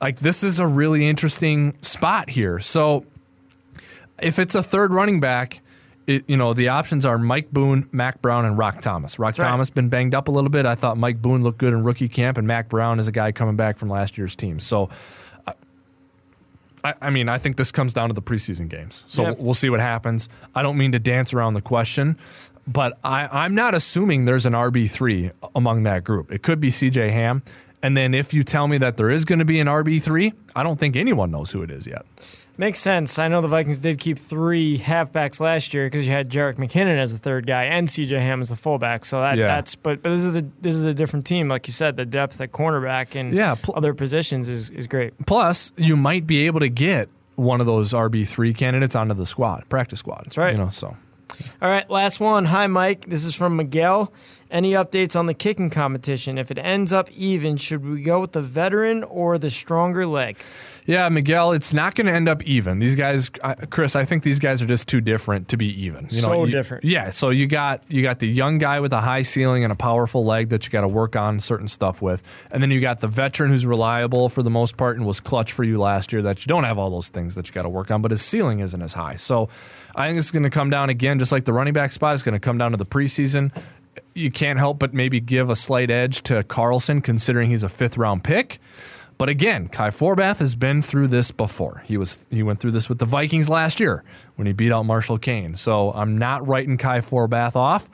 like 0.00 0.18
this 0.18 0.42
is 0.42 0.58
a 0.58 0.66
really 0.66 1.08
interesting 1.08 1.74
spot 1.80 2.28
here. 2.28 2.58
So 2.58 3.06
if 4.20 4.38
it's 4.38 4.54
a 4.54 4.62
third 4.62 4.92
running 4.92 5.20
back, 5.20 5.61
it, 6.06 6.24
you 6.28 6.36
know 6.36 6.52
the 6.52 6.68
options 6.68 7.06
are 7.06 7.16
Mike 7.18 7.50
Boone, 7.50 7.88
Mack 7.92 8.20
Brown, 8.22 8.44
and 8.44 8.58
Roc 8.58 8.80
Thomas. 8.80 9.18
Roc 9.18 9.38
right. 9.38 9.46
Thomas 9.48 9.70
been 9.70 9.88
banged 9.88 10.14
up 10.14 10.28
a 10.28 10.30
little 10.30 10.50
bit. 10.50 10.66
I 10.66 10.74
thought 10.74 10.96
Mike 10.98 11.22
Boone 11.22 11.42
looked 11.42 11.58
good 11.58 11.72
in 11.72 11.84
rookie 11.84 12.08
camp, 12.08 12.38
and 12.38 12.46
Mack 12.46 12.68
Brown 12.68 12.98
is 12.98 13.08
a 13.08 13.12
guy 13.12 13.32
coming 13.32 13.56
back 13.56 13.78
from 13.78 13.88
last 13.88 14.18
year's 14.18 14.34
team. 14.34 14.58
So, 14.60 14.88
I, 16.84 16.94
I 17.00 17.10
mean, 17.10 17.28
I 17.28 17.38
think 17.38 17.56
this 17.56 17.70
comes 17.70 17.94
down 17.94 18.08
to 18.08 18.14
the 18.14 18.22
preseason 18.22 18.68
games. 18.68 19.04
So 19.06 19.22
Yep. 19.22 19.38
we'll 19.38 19.54
see 19.54 19.70
what 19.70 19.80
happens. 19.80 20.28
I 20.54 20.62
don't 20.62 20.76
mean 20.76 20.92
to 20.92 20.98
dance 20.98 21.32
around 21.32 21.54
the 21.54 21.60
question, 21.62 22.18
but 22.66 22.98
I, 23.04 23.28
I'm 23.44 23.54
not 23.54 23.74
assuming 23.74 24.24
there's 24.24 24.46
an 24.46 24.52
RB 24.54 24.90
three 24.90 25.30
among 25.54 25.84
that 25.84 26.04
group. 26.04 26.32
It 26.32 26.42
could 26.42 26.60
be 26.60 26.70
C.J. 26.70 27.10
Ham. 27.10 27.42
And 27.84 27.96
then 27.96 28.14
if 28.14 28.32
you 28.32 28.44
tell 28.44 28.68
me 28.68 28.78
that 28.78 28.96
there 28.96 29.10
is 29.10 29.24
going 29.24 29.40
to 29.40 29.44
be 29.44 29.58
an 29.60 29.66
RB 29.66 30.02
three, 30.02 30.32
I 30.54 30.62
don't 30.62 30.78
think 30.78 30.94
anyone 30.96 31.30
knows 31.30 31.50
who 31.50 31.62
it 31.62 31.70
is 31.70 31.86
yet. 31.86 32.04
Makes 32.62 32.78
sense. 32.78 33.18
I 33.18 33.26
know 33.26 33.40
the 33.40 33.48
Vikings 33.48 33.80
did 33.80 33.98
keep 33.98 34.20
three 34.20 34.78
halfbacks 34.78 35.40
last 35.40 35.74
year 35.74 35.86
because 35.86 36.06
you 36.06 36.12
had 36.12 36.28
Jerick 36.30 36.58
McKinnon 36.58 36.96
as 36.96 37.12
the 37.12 37.18
third 37.18 37.44
guy 37.44 37.64
and 37.64 37.90
C.J. 37.90 38.14
Ham 38.20 38.40
as 38.40 38.50
the 38.50 38.54
fullback. 38.54 39.04
So 39.04 39.20
that, 39.20 39.36
Yeah. 39.36 39.46
that's 39.48 39.74
but 39.74 40.00
but 40.00 40.10
this 40.10 40.22
is 40.22 40.36
a 40.36 40.42
this 40.60 40.76
is 40.76 40.84
a 40.86 40.94
different 40.94 41.26
team, 41.26 41.48
like 41.48 41.66
you 41.66 41.72
said. 41.72 41.96
The 41.96 42.06
depth 42.06 42.40
at 42.40 42.52
cornerback 42.52 43.18
and 43.18 43.32
Yeah, 43.34 43.56
pl- 43.60 43.74
other 43.76 43.94
positions 43.94 44.48
is 44.48 44.70
is 44.70 44.86
great. 44.86 45.12
Plus, 45.26 45.72
you 45.76 45.96
might 45.96 46.24
be 46.24 46.46
able 46.46 46.60
to 46.60 46.68
get 46.68 47.08
one 47.34 47.58
of 47.60 47.66
those 47.66 47.92
RB 47.92 48.28
three 48.28 48.54
candidates 48.54 48.94
onto 48.94 49.14
the 49.14 49.26
squad, 49.26 49.68
practice 49.68 49.98
squad. 49.98 50.22
That's 50.26 50.38
right. 50.38 50.52
You 50.52 50.58
know, 50.58 50.68
so 50.68 50.96
All 51.60 51.68
right, 51.68 51.88
last 51.88 52.20
one. 52.20 52.44
Hi, 52.46 52.66
Mike. 52.66 53.06
This 53.06 53.24
is 53.24 53.34
from 53.34 53.56
Miguel. 53.56 54.12
Any 54.50 54.72
updates 54.72 55.18
on 55.18 55.24
the 55.26 55.32
kicking 55.34 55.70
competition? 55.70 56.36
If 56.36 56.50
it 56.50 56.58
ends 56.58 56.92
up 56.92 57.10
even, 57.12 57.56
should 57.56 57.86
we 57.86 58.02
go 58.02 58.20
with 58.20 58.32
the 58.32 58.42
veteran 58.42 59.02
or 59.04 59.38
the 59.38 59.48
stronger 59.48 60.04
leg? 60.06 60.36
yeah, 60.84 61.08
Miguel, 61.08 61.52
it's 61.52 61.72
not 61.72 61.94
going 61.94 62.06
to 62.08 62.12
end 62.12 62.28
up 62.28 62.42
even. 62.42 62.80
These 62.80 62.96
guys, 62.96 63.30
Chris, 63.70 63.94
I 63.96 64.04
think 64.04 64.24
these 64.24 64.40
guys 64.40 64.60
are 64.60 64.66
just 64.66 64.88
too 64.88 65.00
different 65.00 65.48
to 65.48 65.56
be 65.56 65.68
even. 65.84 66.08
You 66.10 66.20
So 66.20 66.44
you- 66.44 66.50
different. 66.52 66.84
Yeah, 66.84 67.08
so 67.10 67.30
you 67.30 67.46
got 67.46 67.82
you 67.88 68.02
got 68.02 68.18
the 68.18 68.26
young 68.28 68.58
guy 68.58 68.80
with 68.80 68.92
a 68.92 69.00
high 69.00 69.22
ceiling 69.22 69.62
and 69.64 69.72
a 69.72 69.76
powerful 69.76 70.24
leg 70.24 70.50
that 70.50 70.66
you 70.66 70.70
got 70.72 70.80
to 70.82 70.88
work 70.88 71.14
on 71.16 71.38
certain 71.40 71.68
stuff 71.68 72.02
with, 72.02 72.22
and 72.50 72.60
then 72.62 72.70
you 72.70 72.80
got 72.80 73.00
the 73.00 73.06
veteran 73.08 73.50
who's 73.52 73.64
reliable 73.64 74.28
for 74.28 74.42
the 74.42 74.50
most 74.50 74.76
part 74.76 74.96
and 74.98 75.06
was 75.06 75.20
clutch 75.20 75.52
for 75.52 75.62
you 75.64 75.78
last 75.80 76.12
year. 76.12 76.20
That 76.20 76.44
you 76.44 76.48
don't 76.50 76.64
have 76.64 76.76
all 76.78 76.90
those 76.90 77.08
things 77.08 77.36
that 77.36 77.48
you 77.48 77.54
got 77.54 77.62
to 77.62 77.68
work 77.70 77.90
on, 77.90 78.02
but 78.02 78.10
his 78.10 78.20
ceiling 78.20 78.58
isn't 78.60 78.82
as 78.82 78.92
high. 78.92 79.16
So 79.16 79.48
I 79.94 80.08
think 80.08 80.18
it's 80.18 80.30
going 80.30 80.42
to 80.44 80.50
come 80.50 80.70
down 80.70 80.90
again, 80.90 81.18
just 81.18 81.32
like 81.32 81.44
the 81.44 81.52
running 81.52 81.74
back 81.74 81.92
spot. 81.92 82.14
It's 82.14 82.22
going 82.22 82.34
to 82.34 82.40
come 82.40 82.58
down 82.58 82.70
to 82.70 82.76
the 82.76 82.86
preseason. 82.86 83.54
You 84.14 84.30
can't 84.30 84.58
help 84.58 84.78
but 84.78 84.94
maybe 84.94 85.20
give 85.20 85.50
a 85.50 85.56
slight 85.56 85.90
edge 85.90 86.22
to 86.22 86.42
Carlson, 86.44 87.00
considering 87.00 87.50
he's 87.50 87.62
a 87.62 87.68
fifth 87.68 87.98
round 87.98 88.24
pick. 88.24 88.58
But 89.18 89.28
again, 89.28 89.68
Kai 89.68 89.90
Forbath 89.90 90.38
has 90.38 90.54
been 90.54 90.82
through 90.82 91.08
this 91.08 91.30
before. 91.30 91.82
He 91.86 91.96
was 91.96 92.26
he 92.30 92.42
went 92.42 92.58
through 92.58 92.72
this 92.72 92.88
with 92.88 92.98
the 92.98 93.04
Vikings 93.04 93.48
last 93.48 93.78
year 93.78 94.02
when 94.36 94.46
he 94.46 94.52
beat 94.52 94.72
out 94.72 94.84
Marshall 94.84 95.18
Koehn. 95.18 95.56
So 95.56 95.92
I'm 95.92 96.18
not 96.18 96.48
writing 96.48 96.76
Kai 96.76 97.00
Forbath 97.00 97.54
off. 97.54 97.88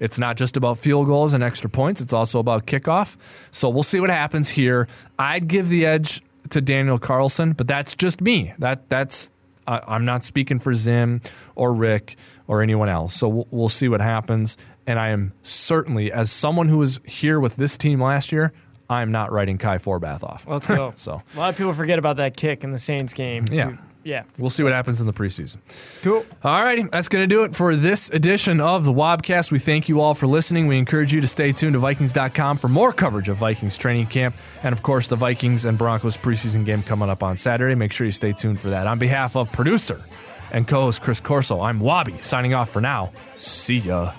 It's 0.00 0.18
not 0.18 0.36
just 0.36 0.56
about 0.56 0.78
field 0.78 1.06
goals 1.06 1.32
and 1.32 1.44
extra 1.44 1.68
points. 1.68 2.00
It's 2.00 2.12
also 2.12 2.38
about 2.38 2.66
kickoff. 2.66 3.16
So 3.50 3.68
we'll 3.68 3.82
see 3.82 4.00
what 4.00 4.10
happens 4.10 4.48
here. 4.48 4.88
I'd 5.18 5.46
give 5.46 5.68
the 5.68 5.86
edge 5.86 6.22
to 6.50 6.60
Daniel 6.60 6.98
Carlson, 6.98 7.52
but 7.52 7.68
that's 7.68 7.94
just 7.94 8.20
me. 8.20 8.52
That 8.58 8.88
that's 8.88 9.30
I 9.66 9.80
I'm 9.86 10.04
not 10.04 10.24
speaking 10.24 10.58
for 10.58 10.74
Zim 10.74 11.20
or 11.54 11.72
Rick 11.72 12.16
or 12.48 12.62
anyone 12.62 12.88
else. 12.88 13.14
So 13.14 13.28
we'll, 13.28 13.48
we'll 13.50 13.68
see 13.68 13.88
what 13.88 14.00
happens. 14.00 14.56
And 14.86 14.98
I 14.98 15.08
am 15.08 15.32
certainly, 15.42 16.12
as 16.12 16.30
someone 16.30 16.68
who 16.68 16.78
was 16.78 17.00
here 17.04 17.38
with 17.38 17.56
this 17.56 17.78
team 17.78 18.02
last 18.02 18.32
year, 18.32 18.52
I'm 18.90 19.12
not 19.12 19.32
writing 19.32 19.58
Kai 19.58 19.78
Forbath 19.78 20.22
off. 20.22 20.46
Let's 20.46 20.66
go. 20.66 20.92
So 20.96 21.22
a 21.34 21.38
lot 21.38 21.50
of 21.50 21.56
people 21.56 21.72
forget 21.72 21.98
about 21.98 22.16
that 22.18 22.36
kick 22.36 22.64
in 22.64 22.72
the 22.72 22.78
Saints 22.78 23.14
game. 23.14 23.44
Yeah. 23.50 23.76
Yeah. 24.04 24.24
we'll 24.38 24.50
see 24.50 24.62
what 24.62 24.72
happens 24.72 25.00
in 25.00 25.06
the 25.06 25.12
preseason. 25.12 25.58
Cool. 26.02 26.24
All 26.42 26.62
righty, 26.62 26.82
that's 26.84 27.08
going 27.08 27.22
to 27.22 27.26
do 27.32 27.44
it 27.44 27.54
for 27.54 27.76
this 27.76 28.10
edition 28.10 28.60
of 28.60 28.84
the 28.84 28.92
Wobcast. 28.92 29.52
We 29.52 29.58
thank 29.58 29.88
you 29.88 30.00
all 30.00 30.14
for 30.14 30.26
listening. 30.26 30.66
We 30.66 30.78
encourage 30.78 31.12
you 31.14 31.20
to 31.20 31.26
stay 31.26 31.52
tuned 31.52 31.74
to 31.74 31.78
Vikings.com 31.78 32.58
for 32.58 32.68
more 32.68 32.92
coverage 32.92 33.28
of 33.28 33.36
Vikings 33.36 33.76
training 33.76 34.06
camp 34.06 34.34
and, 34.62 34.72
of 34.72 34.82
course, 34.82 35.08
the 35.08 35.16
Vikings 35.16 35.64
and 35.64 35.78
Broncos 35.78 36.16
preseason 36.16 36.64
game 36.64 36.82
coming 36.82 37.08
up 37.10 37.22
on 37.22 37.36
Saturday. 37.36 37.74
Make 37.74 37.92
sure 37.92 38.04
you 38.06 38.12
stay 38.12 38.32
tuned 38.32 38.60
for 38.60 38.70
that. 38.70 38.86
On 38.86 38.98
behalf 38.98 39.36
of 39.36 39.52
producer 39.52 40.02
and 40.50 40.66
co 40.66 40.82
host 40.82 41.02
Chris 41.02 41.20
Corso, 41.20 41.60
I'm 41.60 41.80
Wobby 41.80 42.22
signing 42.22 42.54
off 42.54 42.70
for 42.70 42.80
now. 42.80 43.12
See 43.34 43.78
ya. 43.78 44.12